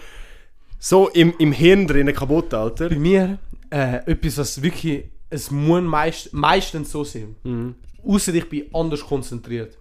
[0.78, 2.88] so im, im Hirn drin kaputt, Alter.
[2.88, 3.38] Bei mir,
[3.70, 7.36] äh, etwas, was wirklich, es muss meist, meistens so sein.
[7.44, 7.74] Mhm.
[8.04, 9.76] Außer ich bin anders konzentriert.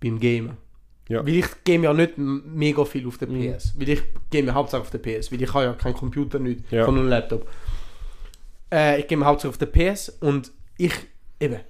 [0.00, 0.56] Beim Gamen.
[1.08, 1.24] Ja.
[1.26, 3.74] Weil ich game ja nicht mega viel auf der PS.
[3.78, 5.32] Weil ich game ja hauptsächlich auf der PS.
[5.32, 6.70] Weil ich habe ja keinen Computer, nicht.
[6.70, 6.80] Ja.
[6.80, 7.48] Ich habe nur einen Laptop.
[8.70, 10.92] Äh, ich game hauptsächlich auf der PS und ich,
[11.40, 11.60] eben,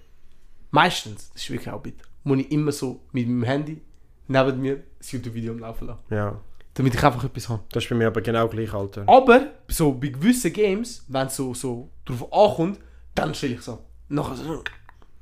[0.71, 3.81] meistens, das ist wirklich auch bitter, muss ich immer so mit meinem Handy
[4.27, 6.03] neben mir das YouTube-Video am Laufen lassen.
[6.11, 6.39] Ja,
[6.75, 7.63] Damit ich einfach etwas habe.
[7.73, 9.05] das ist bei mir aber genau gleich, Alter.
[9.07, 12.79] Aber so bei gewissen Games, wenn es so, so drauf ankommt,
[13.15, 13.85] dann stelle ich es ab.
[14.09, 14.65] Nachher, so,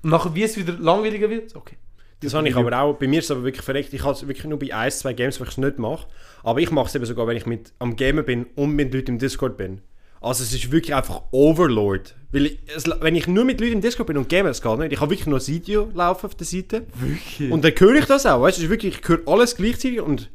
[0.02, 1.76] nachher wie es wieder langweiliger wird, okay.
[2.20, 4.26] Das habe ich aber auch, bei mir ist es aber wirklich verreckt, ich habe es
[4.26, 6.06] wirklich nur bei ein, zwei Games, wo ich es nicht mache.
[6.42, 9.12] Aber ich mache es eben sogar, wenn ich mit am Gamen bin und mit Leuten
[9.12, 9.82] im Discord bin.
[10.20, 12.16] Also es ist wirklich einfach Overlord.
[12.32, 14.78] Weil ich, es, wenn ich nur mit Leuten im Discord bin und game, das geht
[14.78, 14.92] nicht.
[14.92, 16.86] Ich habe wirklich nur ein Video laufen auf der Seite.
[16.94, 17.52] Wirklich?
[17.52, 20.00] Und dann höre ich das auch, weißt du, es ist wirklich, ich höre alles gleichzeitig
[20.00, 20.30] und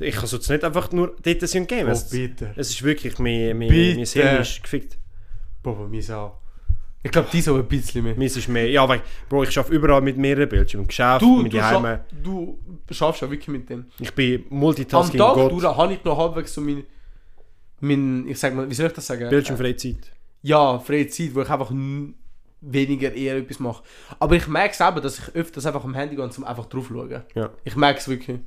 [0.00, 1.86] ich kann sonst nicht einfach nur dort sein und game.
[1.86, 2.52] oh, es, bitte.
[2.56, 4.98] es ist wirklich, mein, mein Hirn ist gefickt.
[5.62, 6.39] Boah, mir auch.
[7.02, 8.14] Ich glaube, die so ein bisschen mehr.
[8.14, 10.84] Meins ist mehr, ja, weil, Bro, ich arbeite überall mit mehreren Bildschirmen.
[10.84, 12.04] Im Geschäft, Du, mit du, Heime.
[12.10, 12.58] scha du
[12.90, 13.86] schaffst ja wirklich mit dem.
[13.98, 15.50] Ich bin Am Multitasking Tag Gott.
[15.52, 16.84] du, da habe ich noch halbwegs so mein,
[17.80, 19.30] mein, ich sag mal, wie soll ich das sagen?
[19.30, 20.12] Bildschirmfreie Zeit.
[20.42, 21.70] Ja, freie Zeit, wo ich einfach
[22.62, 23.82] weniger eher etwas mache.
[24.18, 26.66] Aber ich merke es eben, dass ich öfters einfach am Handy gehe und zum einfach
[26.66, 27.22] drauf schauen.
[27.34, 27.50] Ja.
[27.64, 28.40] Ich merke es wirklich.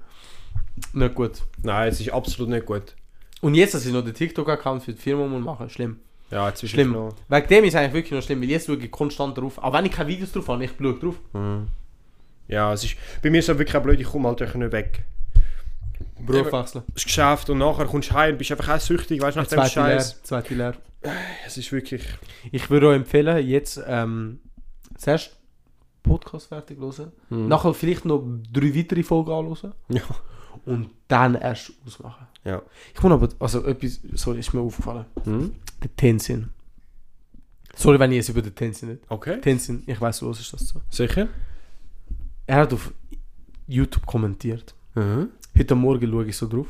[0.94, 1.42] Nicht gut.
[1.64, 2.96] Nein, es ist absolut nicht gut.
[3.42, 6.00] Und jetzt, dass ich noch den TikTok-Account für die Firma muss machen schlimm.
[6.34, 6.90] Ja, jetzt ist Schlimm.
[6.90, 7.16] es noch.
[7.30, 9.58] Wegen dem ist es eigentlich wirklich noch schlimm, weil jetzt schaue ich konstant drauf.
[9.60, 11.16] Auch wenn ich keine Videos drauf habe, ich schaue drauf.
[12.48, 14.72] Ja, es ist, bei mir ist es wirklich auch blöd, ich komme halt einfach nicht
[14.72, 15.04] weg.
[16.26, 16.84] Beruf wechseln.
[16.94, 19.48] Das Geschäft und nachher kommst du heim und bist einfach auch süchtig, weißt du, nach
[19.48, 19.66] dem.
[19.66, 20.24] Scheiß.
[20.24, 20.74] Zweite Lehr.
[21.46, 22.04] Es ist wirklich.
[22.52, 24.40] Ich würde euch empfehlen, jetzt ähm,
[24.98, 25.36] zuerst
[26.02, 27.12] Podcast fertig hören.
[27.30, 27.48] Mhm.
[27.48, 29.74] Nachher vielleicht noch drei weitere Folgen anhören.
[29.90, 30.02] Ja.
[30.66, 32.28] Und dann erst ausmachen.
[32.46, 32.62] Ja.
[32.94, 35.06] Ich muss aber, also etwas, sorry, ist mir aufgefallen.
[35.24, 35.54] Hm?
[35.82, 36.50] Der Tenzin.
[37.76, 39.04] Sorry, wenn ich jetzt über den Tenzin nicht.
[39.10, 39.40] Okay.
[39.42, 40.82] Tenzin, ich weiß, was ist das so.
[40.90, 41.30] Sicher?
[42.46, 42.94] Er hat auf
[43.68, 44.76] YouTube kommentiert.
[44.96, 45.30] Mhm.
[45.58, 46.68] Heute Morgen schaue ich so drauf.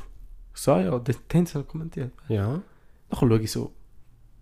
[0.53, 2.11] Ich so, ah ja, der Tenzin hat kommentiert.
[2.29, 2.61] Ja.
[3.09, 3.73] Nachher schaue ich so,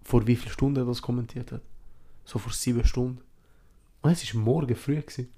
[0.03, 1.61] vor wie vielen Stunden er das kommentiert hat.
[2.25, 3.21] So vor sieben Stunden.
[4.01, 4.99] Und es war morgen früh.
[4.99, 5.29] Gewesen.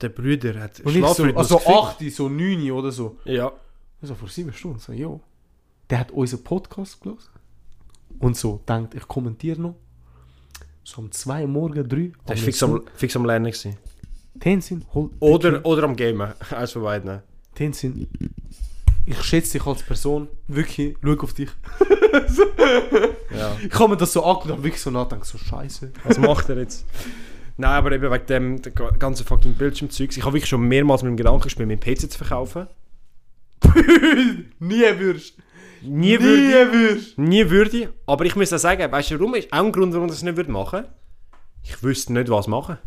[0.00, 1.76] Der Brüder hat Und ich so, also gefickt.
[1.76, 3.18] 8, so 9 oder so.
[3.24, 3.52] Ja.
[4.06, 4.78] Also vor sieben Stunden.
[4.78, 5.20] So, jo.
[5.90, 7.28] Der hat unseren Podcast gelesen.
[8.20, 9.74] Und so denkt, ich kommentiere noch.
[10.84, 11.96] So um 2 Uhr morgen, 3.
[11.96, 13.50] Der war fix am, fix am Lernen.
[13.50, 13.76] Gewesen.
[14.38, 15.10] Tenzin, hol.
[15.18, 16.32] Oder, oder am Gamen.
[16.50, 17.20] Eins von beiden.
[17.56, 18.06] Tenzin,
[19.06, 20.28] ich schätze dich als Person.
[20.46, 21.50] Wirklich, schau auf dich.
[23.36, 23.56] Ja.
[23.62, 25.92] Ich habe mir das so angeguckt und wirklich so nachgedacht, so scheiße.
[26.04, 26.86] Was macht er jetzt?
[27.58, 28.62] Nein, aber eben wegen dem
[28.98, 30.16] ganzen fucking Bildschirmzeugs.
[30.16, 32.68] Ich habe wirklich schon mehrmals mit dem Gedanken gespielt, meinen PC zu verkaufen.
[34.58, 35.38] Nie würst.
[35.82, 37.18] Nie würde würst.
[37.18, 37.88] Nie würde ich.
[38.06, 39.34] Aber ich muss auch sagen, weißt du warum?
[39.34, 40.84] Ist auch ein Grund, warum ich das nicht würde machen.
[41.62, 42.78] Ich wüsste nicht, was machen.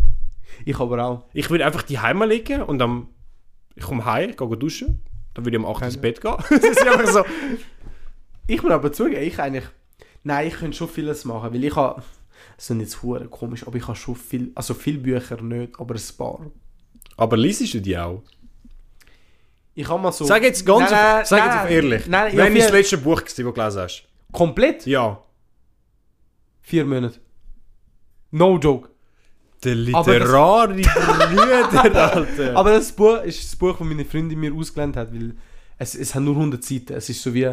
[0.66, 1.24] Ich aber auch.
[1.34, 3.08] Ich würde einfach die Heime liegen und dann...
[3.76, 5.02] Ich komme heim, gehe duschen.
[5.34, 6.36] Dann würde ich um 8 Uhr ins Bett gehen.
[6.50, 7.24] das ist einfach so...
[8.48, 9.66] Ich muss aber zugeben, ich eigentlich.
[10.24, 12.02] Nein, ich könnte schon vieles machen, weil ich habe.
[12.56, 14.52] Das sind jetzt hure komisch, aber ich habe schon viel.
[14.56, 16.48] Also viele Bücher nicht, aber ein paar.
[17.16, 18.24] Aber liest du die auch?
[19.80, 20.26] Ich habe mal so.
[20.26, 22.08] Sag jetzt ganz Nein, auf, sag nein, jetzt auf ehrlich.
[22.08, 24.04] Nein, Wann ist das letzte Buch, das du gelesen hast?
[24.34, 24.86] komplett?
[24.86, 25.24] Ja.
[26.62, 27.20] Vier Monate.
[28.32, 28.90] No joke.
[29.64, 32.58] Der literare Brüder, Alter.
[32.58, 35.36] Aber das Buch ist das Buch, das meine Freundin mir ausgelernt hat, weil
[35.78, 36.94] es, es hat nur 100 Seiten.
[36.94, 37.50] Es ist so wie.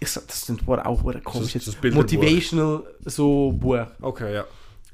[0.00, 1.52] Ich sag, das sind auch hure komisch.
[1.52, 1.94] Das das.
[1.94, 3.86] Motivational so Buch.
[4.00, 4.44] Okay, ja.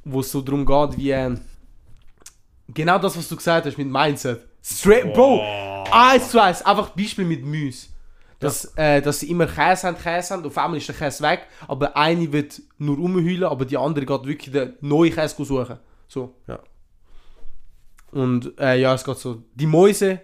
[0.04, 1.40] wo es so darum geht, wie ähm,
[2.68, 4.46] genau das, was du gesagt hast mit Mindset.
[4.62, 5.40] Straight, Bro,
[5.92, 7.88] eins zu eins, einfach Beispiel mit Müs.
[8.38, 11.46] Dass, äh, dass sie immer Käse haben, Käse haben, auf einmal ist der Käse weg,
[11.68, 15.78] aber eine wird nur rumheulen, aber die andere geht wirklich den neuen Käse suchen.
[16.08, 16.34] So.
[16.46, 16.58] Ja.
[18.12, 20.20] Und äh, ja, es geht so, die Mäuse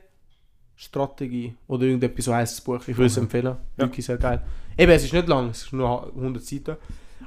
[0.76, 2.80] Strategie oder irgendetwas so heisst das Buch.
[2.86, 3.56] Ich würde es empfehlen.
[3.76, 3.84] Ja.
[3.84, 4.42] Wirklich sehr geil.
[4.76, 6.76] Eben, es ist nicht lang, es ist nur 100 Seiten.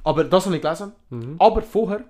[0.03, 0.91] Aber das habe ich gelesen.
[1.09, 1.35] Mhm.
[1.39, 2.05] Aber vorher,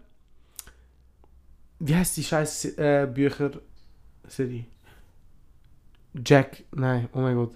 [1.79, 4.65] wie heißt die scheiß äh, Bücher-Serie?
[6.13, 7.53] Jack, nein, oh mein Gott.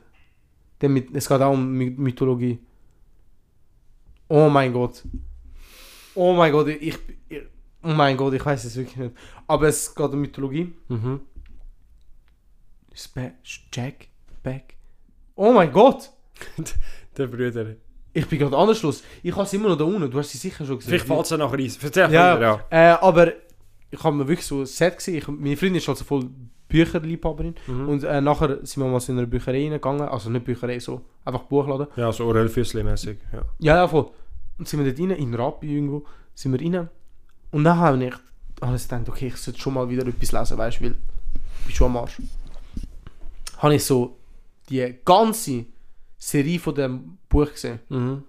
[0.82, 2.60] Der mit, es geht auch um My Mythologie.
[4.28, 5.04] Oh mein Gott.
[6.16, 6.98] Oh mein Gott, ich,
[7.30, 7.42] ich
[7.84, 9.16] oh mein Gott, ich weiß es wirklich nicht.
[9.48, 10.74] Aber es geht um Mythologie.
[10.88, 11.22] Mhm.
[12.94, 13.34] Spe
[13.72, 14.08] Jack,
[14.44, 14.76] Back.
[15.36, 16.12] Oh mein Gott!
[17.18, 17.76] Der Brüder.
[18.14, 19.04] Ich bin gerade anders los.
[19.24, 20.10] Ich habe sie immer noch da unten.
[20.10, 20.90] Du hast sie sicher schon gesehen.
[20.90, 21.72] Vielleicht fällt es dann nachher rein.
[21.82, 22.66] Erzähl Ja, ja.
[22.70, 23.34] Äh, aber
[23.90, 25.16] ich habe mir wirklich so Set gesehen.
[25.16, 26.30] Ich, meine Freundin ist also voll
[26.74, 27.54] Bücherliebhaberin.
[27.68, 27.88] Mhm.
[27.88, 30.10] Und äh, nachher sind wir mal in eine Bücherei reingegangen.
[30.10, 31.88] Also nicht Bücherei, so einfach Buchladen.
[31.96, 33.18] Ja, so Orelfüssli-mäßig.
[33.32, 33.42] Ja.
[33.60, 34.10] Ja, ja, voll.
[34.58, 36.04] Und sind wir dort rein, in Rappi irgendwo,
[36.34, 36.90] sind wir rein.
[37.52, 40.80] Und dann habe ich, ich gedacht, okay, ich sollte schon mal wieder etwas lesen, weißt
[40.80, 40.92] du, weil
[41.60, 42.20] ich bin schon am Arsch.
[43.58, 44.18] Habe ich so
[44.70, 45.66] die ganze
[46.18, 47.80] Serie von dem Buch gesehen.
[47.90, 48.24] Mhm.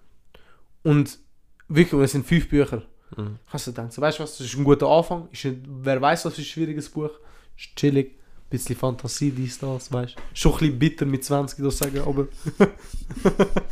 [0.83, 1.19] Und
[1.69, 2.83] wirklich, und es sind fünf Bücher.
[3.17, 3.39] Mhm.
[3.47, 5.29] Ich habe so gedacht, so, weißt du was, das ist ein guter Anfang.
[5.33, 7.13] Ist wer weiß, was ist ein schwieriges Buch.
[7.57, 8.19] Ist chillig.
[8.59, 10.21] Bisschen Fantasie, dies, das, weißt du.
[10.33, 12.27] Schon ein bisschen bitter mit 20, das sagen, aber,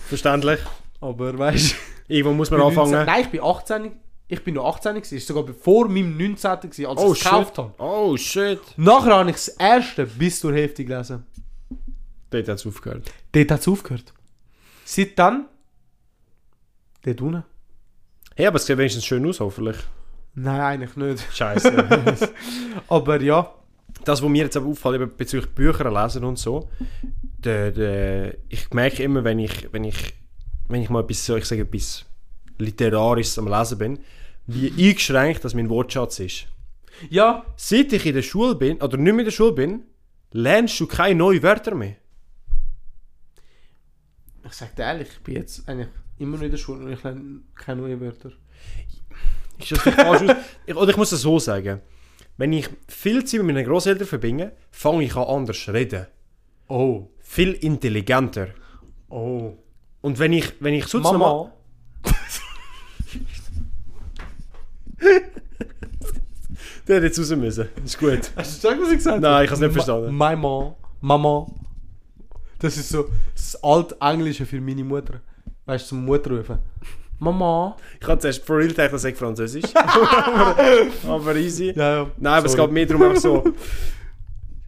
[0.09, 0.61] Verständlich.
[1.01, 1.77] aber weißt du.
[2.15, 3.07] Irgendwo muss man bin 19 anfangen.
[3.07, 3.93] Nein, ich bin 18.
[4.29, 5.17] Ich bin noch 18 gewesen.
[5.17, 6.61] Ist sogar bevor meinem 19.
[6.61, 7.75] gewesen, als Oh ich es gekauft habe.
[7.79, 8.61] Oh shit.
[8.77, 11.25] Nachher habe ich das erste bis zur Hälfte gelesen.
[12.31, 13.13] Dort hat es aufgehört.
[13.33, 14.13] Dort hat es aufgehört.
[14.85, 15.47] Seit dann.
[17.05, 17.45] Dort unten.
[18.35, 19.77] Hey, aber es sieht wenigstens schön aus, hoffentlich.
[20.35, 21.27] Nein, eigentlich nicht.
[21.35, 22.33] Scheiße.
[22.89, 23.53] Aber ja.
[24.05, 26.69] Das, was mir jetzt aber auffällt, bezüglich Bücher lesen und so,
[27.39, 30.15] der, der, ich merke immer, wenn ich, wenn ich,
[30.69, 32.05] wenn ich mal etwas, so, ich sage, etwas
[32.59, 33.99] Literarisches am Lesen bin,
[34.47, 36.47] wie eingeschränkt das mein Wortschatz ist.
[37.11, 37.45] Ja.
[37.57, 39.85] Seit ich in der Schule bin, oder nicht mehr in der Schule bin,
[40.33, 41.97] lernst du keine neuen Wörter mehr.
[44.45, 45.89] Ich sag dir ehrlich, ich bin jetzt eigentlich
[46.19, 48.33] immer noch in der Schule und ich lerne keine neuen Wörter.
[49.59, 50.23] Ist das falsch aus?
[50.67, 51.81] Ich, oder ich muss das so sagen.
[52.37, 56.07] Wenn ich viel Zeit mit meinen Großeltern verbinde, fange ich an anders zu reden.
[56.69, 57.09] Oh.
[57.21, 58.49] Viel intelligenter.
[59.09, 59.53] Oh.
[60.01, 61.53] Und wenn ich, wenn ich sonst Mama.
[66.89, 67.69] Der hätte jetzt raus müssen.
[67.85, 68.33] Ist gut.
[68.37, 70.15] Hast du gesagt, was ich gesagt Nein, ich hab's nicht Ma- verstanden.
[70.15, 70.77] Mama.
[71.01, 71.47] Mama.
[72.59, 75.21] Das ist so das Altenglische für meine Mutter.
[75.67, 76.59] Weißt du, zum Mutter rufen.
[77.23, 77.77] Mama.
[78.01, 79.75] Ich hatte zuerst for real gedacht, das sei Französisch.
[79.75, 80.57] aber,
[81.09, 81.73] aber easy.
[81.77, 82.11] Ja, ja.
[82.19, 82.67] Nein, aber es Sorry.
[82.67, 83.45] geht mir darum einfach so.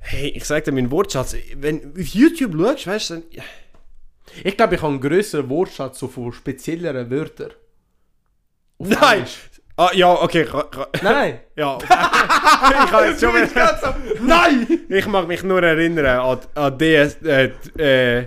[0.06, 1.34] Hey, ich sag dir meinen Wortschatz.
[1.56, 3.22] Wenn du auf YouTube schaust, weißt du, dann.
[4.44, 7.52] Ich glaube, ich habe einen grösseren Wortschatz so von spezielleren Wörtern.
[8.76, 9.14] Auf Nein!
[9.14, 9.38] Englisch.
[9.76, 10.46] Ah, ja, okay.
[11.02, 11.40] Nein.
[11.56, 11.78] ja.
[11.80, 14.66] ich, kann jetzt schon wieder, Nein!
[14.90, 18.26] ich mag mich nur erinnern an, an DS, äh, äh,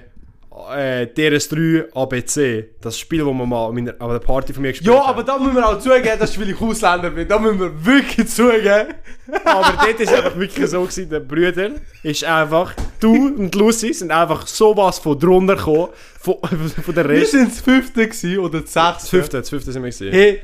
[0.76, 2.70] äh, DRS3 ABC.
[2.82, 5.10] Das Spiel, das man mal an der Party von mir gespielt Ja, haben.
[5.10, 7.28] aber da müssen wir auch zugeben, dass ich, Ausländer bin.
[7.28, 8.94] Da müssen wir wirklich zugeben.
[9.44, 14.10] Aber dort ist einfach wirklich so gewesen, der Brüder ist einfach, du und Lucy sind
[14.12, 15.90] einfach sowas von drunter gekommen,
[16.20, 16.36] von,
[16.86, 17.32] von der Wir Rest.
[17.32, 19.10] sind das fünfte gewesen, oder das Das sechste.
[19.18, 20.14] fünfte, das fünfte sind wir gesehen.
[20.14, 20.42] Hey,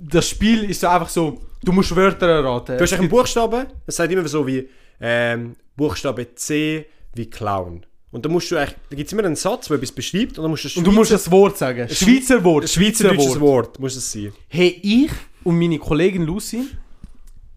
[0.00, 2.76] das Spiel ist so einfach so, du musst Wörter erraten.
[2.76, 4.68] Du hast einen Buchstaben, es sagt immer so wie
[5.00, 7.86] ähm, Buchstabe C wie Clown.
[8.10, 10.42] Und da musst du eigentlich, da gibt es immer einen Satz, der etwas beschreibt und
[10.42, 11.88] dann musst du Und du musst das Wort sagen.
[11.90, 12.68] Schweizer Wort.
[12.68, 14.32] schweizerdeutsches Wort muss es sein.
[14.48, 15.10] Hey, ich
[15.44, 16.64] und meine Kollegin Lucy,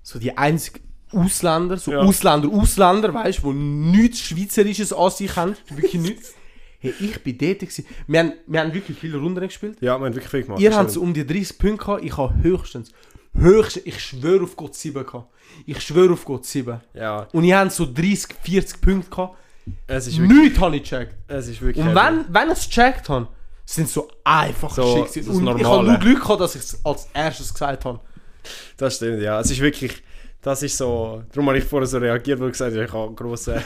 [0.03, 0.81] so die einzigen
[1.13, 1.99] Ausländer, so Ja.
[1.99, 6.33] Ausländer, Ausländer, weißt du, die nichts Schweizerisches an sich haben, wirklich nichts.
[6.79, 7.85] Hey, ich bin dort gewesen.
[8.07, 9.77] Wir haben, wir haben wirklich viele Runden gespielt.
[9.81, 10.59] Ja, wir haben wirklich viel gemacht.
[10.61, 12.91] Ihr habt so um die 30 Punkte gehabt, ich habe höchstens,
[13.35, 15.29] höchstens, ich schwöre auf Gott 7 gehabt.
[15.65, 16.81] Ich schwöre auf Gott 7.
[16.93, 19.37] Ja, Und ich habe so 30, 40 Punkte gehabt.
[19.87, 21.15] Es ist wirklich, Nichts habe ich gecheckt.
[21.27, 23.27] es ist wirklich Und wenn, wenn ich es gecheckt habe,
[23.65, 25.47] sind so einfache So, das gewesen.
[25.47, 27.99] Und ich habe nur Glück gehabt, dass ich es als erstes gesagt habe.
[28.77, 29.39] Das stimmt, ja.
[29.39, 30.01] Es ist wirklich,
[30.41, 33.05] das ist so, darum habe ich vorher so reagiert, weil ich gesagt habe, ich habe
[33.07, 33.53] einen grossen.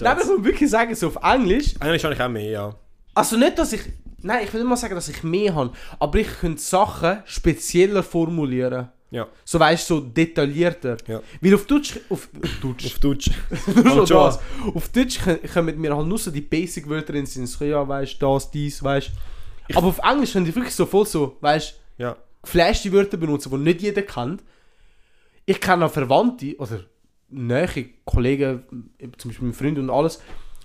[0.00, 1.74] Nein, ich muss wirklich sagen, so auf Englisch.
[1.78, 2.74] Eigentlich habe ich auch mehr, ja.
[3.14, 3.82] Also nicht, dass ich.
[4.22, 5.72] Nein, ich nicht mal sagen, dass ich mehr habe.
[5.98, 8.90] Aber ich könnte Sachen spezieller formulieren.
[9.12, 10.96] Ja, So weißt du, so detaillierter.
[11.08, 11.20] Ja.
[11.40, 11.98] Weil auf Deutsch.
[12.08, 12.28] Auf,
[12.62, 12.86] Deutsch.
[12.86, 13.30] auf Deutsch.
[13.74, 14.38] Nur schon das.
[14.72, 15.18] Auf Deutsch
[15.52, 17.46] kommen mir halt nur so die Basic-Wörter in den Sinn.
[17.46, 19.10] So, ja, weißt du, das, dies, weißt
[19.68, 19.76] du.
[19.76, 22.16] Aber auf Englisch können die wirklich so voll so, weißt du, Ja.
[22.42, 24.42] geflashte Wörter benutzen, die nicht jeder kennt.
[25.44, 26.80] Ich kenne auch Verwandte oder
[27.30, 27.68] nähe
[28.04, 28.62] Kollegen,
[29.18, 30.20] zum Beispiel mein Freund und alles,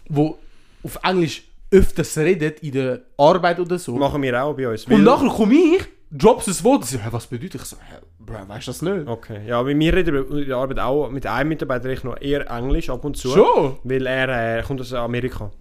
[0.10, 0.38] wo
[0.84, 3.96] auf Englisch öfters reden in der Arbeit oder so.
[3.96, 4.86] Machen wir auch bei uns.
[4.86, 7.62] und nachher komme ich, drops ein Wort sie, hä, was bedeutet?
[7.62, 9.08] Ich so, hä, Bro, weißt du das nicht?
[9.08, 12.50] Okay, ja, bei mir reden in der Arbeit auch mit einem Mitarbeiter ich noch eher
[12.50, 13.30] Englisch ab und zu.
[13.30, 13.78] Schon?
[13.84, 15.52] Weil er äh, kommt aus Amerika.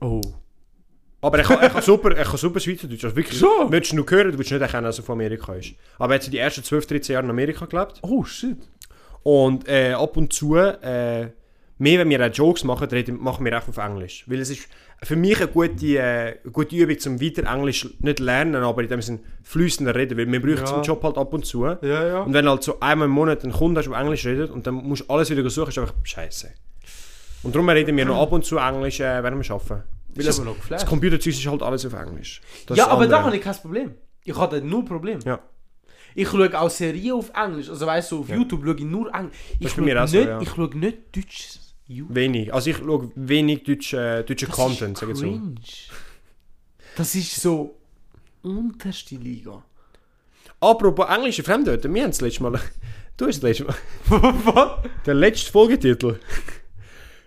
[0.00, 0.20] Oh.
[1.22, 3.04] Aber er kann, er kann super, er kann super Schweizerdeutsch.
[3.04, 3.70] Also wirklich, Schon?
[3.70, 5.74] Würdest du noch hören, du würdest nicht erkennen, dass er von Amerika ist.
[5.98, 8.00] Aber er hat so die ersten 12, 13 Jahre in Amerika gelebt.
[8.02, 8.56] Oh, shit.
[9.22, 11.28] Und äh, ab und zu, äh,
[11.76, 14.24] mehr wenn wir auch Jokes machen, reden, machen wir auch auf Englisch.
[14.26, 14.66] Weil es ist
[15.02, 19.00] für mich eine gute, äh, gute Übung, zum weiter Englisch nicht lernen, aber in dem
[19.02, 20.18] Sinne fließender reden.
[20.18, 20.76] Weil wir brauchen es Ja.
[20.76, 21.64] im Job halt ab und zu.
[21.64, 22.20] Ja, ja.
[22.22, 24.66] Und wenn du halt so einmal im Monat einen Kunden hast, der Englisch redet und
[24.66, 26.50] dann musst du alles wieder suchen, ist einfach scheiße.
[27.42, 29.84] Und darum reden wir noch ab und zu Englisch, äh, während wir arbeiten.
[30.14, 30.86] Weil das, das geflasht.
[30.86, 32.40] Computerzeug ist halt alles auf Englisch.
[32.66, 33.94] Das Ja, aber da habe ich kein Problem.
[34.24, 35.20] Ich da nur Problem.
[35.24, 35.38] Ja.
[36.14, 37.70] Ich schaue auch Serien auf Englisch.
[37.70, 38.36] Also weißt du, auf Ja.
[38.36, 39.34] YouTube schaue ich nur Englisch.
[39.60, 40.40] Ich schaue nicht, so, ja.
[40.40, 42.14] ich schaue nicht deutsches YouTube.
[42.14, 42.54] Wenig.
[42.54, 45.40] Also ich schaue wenig deutsche, deutsche Das Content, ist sag ich so.
[46.96, 47.76] Das ist so
[48.42, 49.62] unterste Liga.
[50.60, 52.60] Apropos englische Fremdwörter, wir haben das letzte Mal...
[53.16, 54.78] Du hast das letzte Mal...
[55.06, 56.18] Der letzte Folgetitel.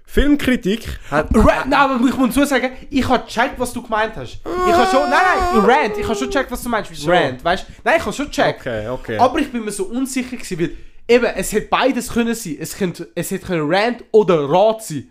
[0.06, 1.28] Filmkritik hat...
[1.36, 4.40] Rant, nein, aber ich muss sagen, ich habe gecheckt, was du gemeint hast.
[4.44, 5.22] Ich habe schon, nein,
[5.54, 7.08] nein, Rant, ich habe schon gecheckt, was du meinst.
[7.08, 7.74] Rant, weißt du?
[7.84, 8.62] Nein, ich habe schon gecheckt.
[8.62, 9.18] Okay, okay.
[9.18, 10.72] Aber ich bin mir so unsicher gewesen, weil
[11.08, 12.58] eben, es hätte beides können sein.
[12.60, 15.10] Es könnte, es hätte können Rant oder Rat sein.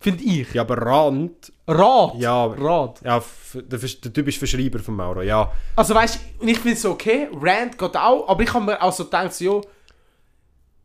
[0.00, 0.54] Finde ich.
[0.54, 1.52] Ja, aber Rand...
[1.66, 2.14] Rat.
[2.18, 3.00] Ja, Rat.
[3.04, 3.22] Ja,
[3.54, 5.50] der, der typische Verschreiber von Mauro, ja.
[5.76, 8.92] Also weißt du, ich finde es okay, Rant geht auch, aber ich habe mir auch
[8.92, 9.62] so gedacht, so, jo,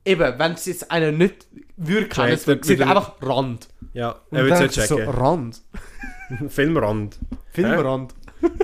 [0.03, 1.47] eben, wenn es jetzt einer nicht
[1.77, 3.67] würde kennen, es wird einfach Rand.
[3.93, 5.13] Ja, er dann es ist so, checken.
[5.13, 5.61] Rand.
[6.47, 7.19] Filmrand.
[7.53, 8.13] Filmrand.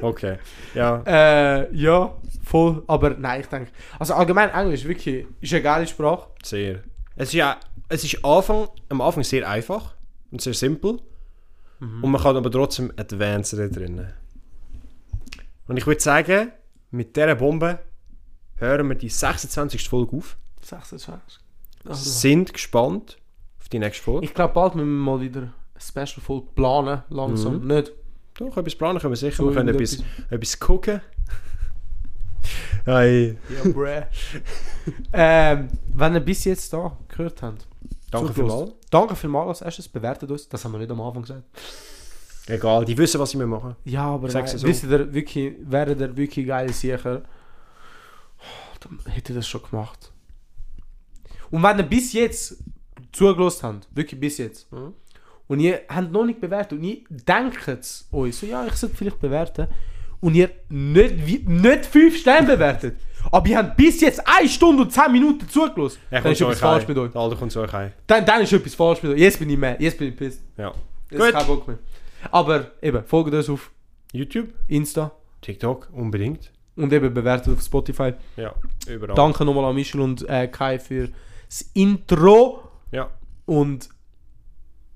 [0.02, 0.38] Okay.
[0.76, 1.02] Ja.
[1.08, 2.14] Äh, ja,
[2.44, 2.84] voll.
[2.88, 3.72] Aber nein, ich denke.
[3.98, 6.28] Also allgemein Englisch wirklich ist eine geile Sprache.
[6.44, 6.84] Sehr.
[7.16, 9.96] Es ist ja, es ist Anfang, am Anfang sehr einfach
[10.32, 11.00] und sehr simpel.
[11.80, 14.12] Und man kann aber trotzdem advanced drinnen.
[15.68, 16.52] Und ich würde sagen,
[16.92, 17.80] mit dieser Bombe
[18.58, 19.88] hören wir die 26.
[19.88, 20.38] Folge auf.
[20.62, 21.40] 26.
[21.86, 23.18] Also, Sind gespannt
[23.62, 24.26] auf die nächste Folge.
[24.26, 27.04] ich glaube, bald müssen wir mal wieder eine Special Folge planen.
[27.10, 27.66] Langsam.
[27.66, 27.94] Nicht.
[28.40, 29.44] Doch, etwas planen können wir sicher.
[29.44, 31.02] Wir können etwas, etwas gucken.
[32.86, 33.38] Hey.
[33.54, 34.02] Ja, bruh.
[35.14, 37.68] ähm, wenn ihr bis jetzt da gehört habt.
[38.10, 38.72] Danke vielmals.
[38.90, 39.90] Danke vielmals als erstes.
[39.90, 40.48] Bewertet uns.
[40.48, 41.44] Das haben wir nicht am Anfang gesagt.
[42.48, 43.76] Egal, die wissen, was sie mir machen.
[43.84, 44.66] Ja, aber nein, so.
[44.66, 47.22] wisst ihr wirklich, wäre der wirklich geile Sicher,
[48.80, 50.12] dann hätte das schon gemacht.
[51.52, 52.64] Und wenn ihr bis jetzt
[53.12, 54.94] zugelassen habt, wirklich bis jetzt, Mhm.
[55.50, 58.96] Und ihr habt noch nicht bewertet und ihr denkt es euch, so ja, ich sollte
[58.96, 59.68] vielleicht bewerten,
[60.22, 62.98] und ihr nicht, nicht 5 Sterne bewertet,
[63.32, 66.60] aber ihr habt bis jetzt 1 Stunde und 10 Minuten zugelassen, Er dann ist etwas
[66.60, 67.16] falsch mit euch.
[67.16, 67.92] Alter kommt zu euch heim.
[68.08, 69.20] Dann, dann ist etwas falsch mit euch.
[69.20, 70.42] Jetzt bin ich mehr, jetzt bin ich pissed.
[70.58, 70.74] Ja.
[71.10, 71.32] Jetzt Gut.
[71.32, 71.80] kein Bock mehr.
[72.32, 73.72] Aber eben, folgt uns auf
[74.14, 76.52] YouTube, Insta TikTok, unbedingt.
[76.76, 78.14] und eben bewertet auf Spotify.
[78.36, 78.54] Ja,
[78.88, 79.16] überall.
[79.16, 81.10] Danke nochmal an Michel und äh, Kai für
[81.48, 82.62] das Intro.
[82.92, 83.10] Ja.
[83.46, 83.90] Und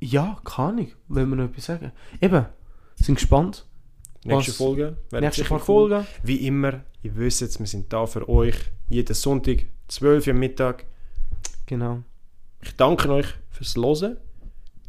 [0.03, 1.91] ja, kann ich, wenn wir noch etwas sagen.
[2.21, 2.45] Eben,
[2.95, 3.65] sind gespannt.
[4.25, 4.97] Nächste Was- Folge.
[5.11, 5.59] Nächste cool.
[5.59, 6.07] Folgen.
[6.23, 8.55] Wie immer, ihr wisst jetzt, wir sind da für euch.
[8.89, 10.85] Jeden Sonntag, 12 Uhr am Mittag.
[11.65, 12.03] Genau.
[12.61, 14.17] Ich danke euch fürs Hören.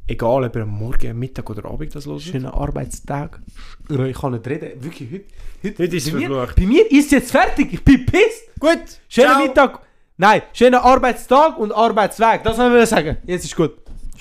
[0.07, 2.21] Egal, ob ihr am Morgen, Mittag oder Abend das hört.
[2.21, 3.41] Schönen Arbeitstag.
[3.89, 4.85] Ich kann nicht reden.
[4.85, 5.25] Wirklich, heute.
[5.63, 6.57] Heute, Heute ist es verflucht.
[6.57, 7.73] bei mir ist jetzt fertig.
[7.73, 8.55] Ich bin pissed.
[8.61, 9.47] Gut, Schönen ciao.
[9.47, 9.81] Mittag.
[10.19, 12.43] Nein, schönen Arbeitstag und Arbeitsweg.
[12.45, 13.17] Das wollen wir sagen.
[13.27, 13.73] Jetzt ist gut.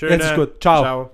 [0.04, 0.62] Schönen, Jetzt ist gut.
[0.62, 0.82] Ciao.
[0.82, 1.10] ciao.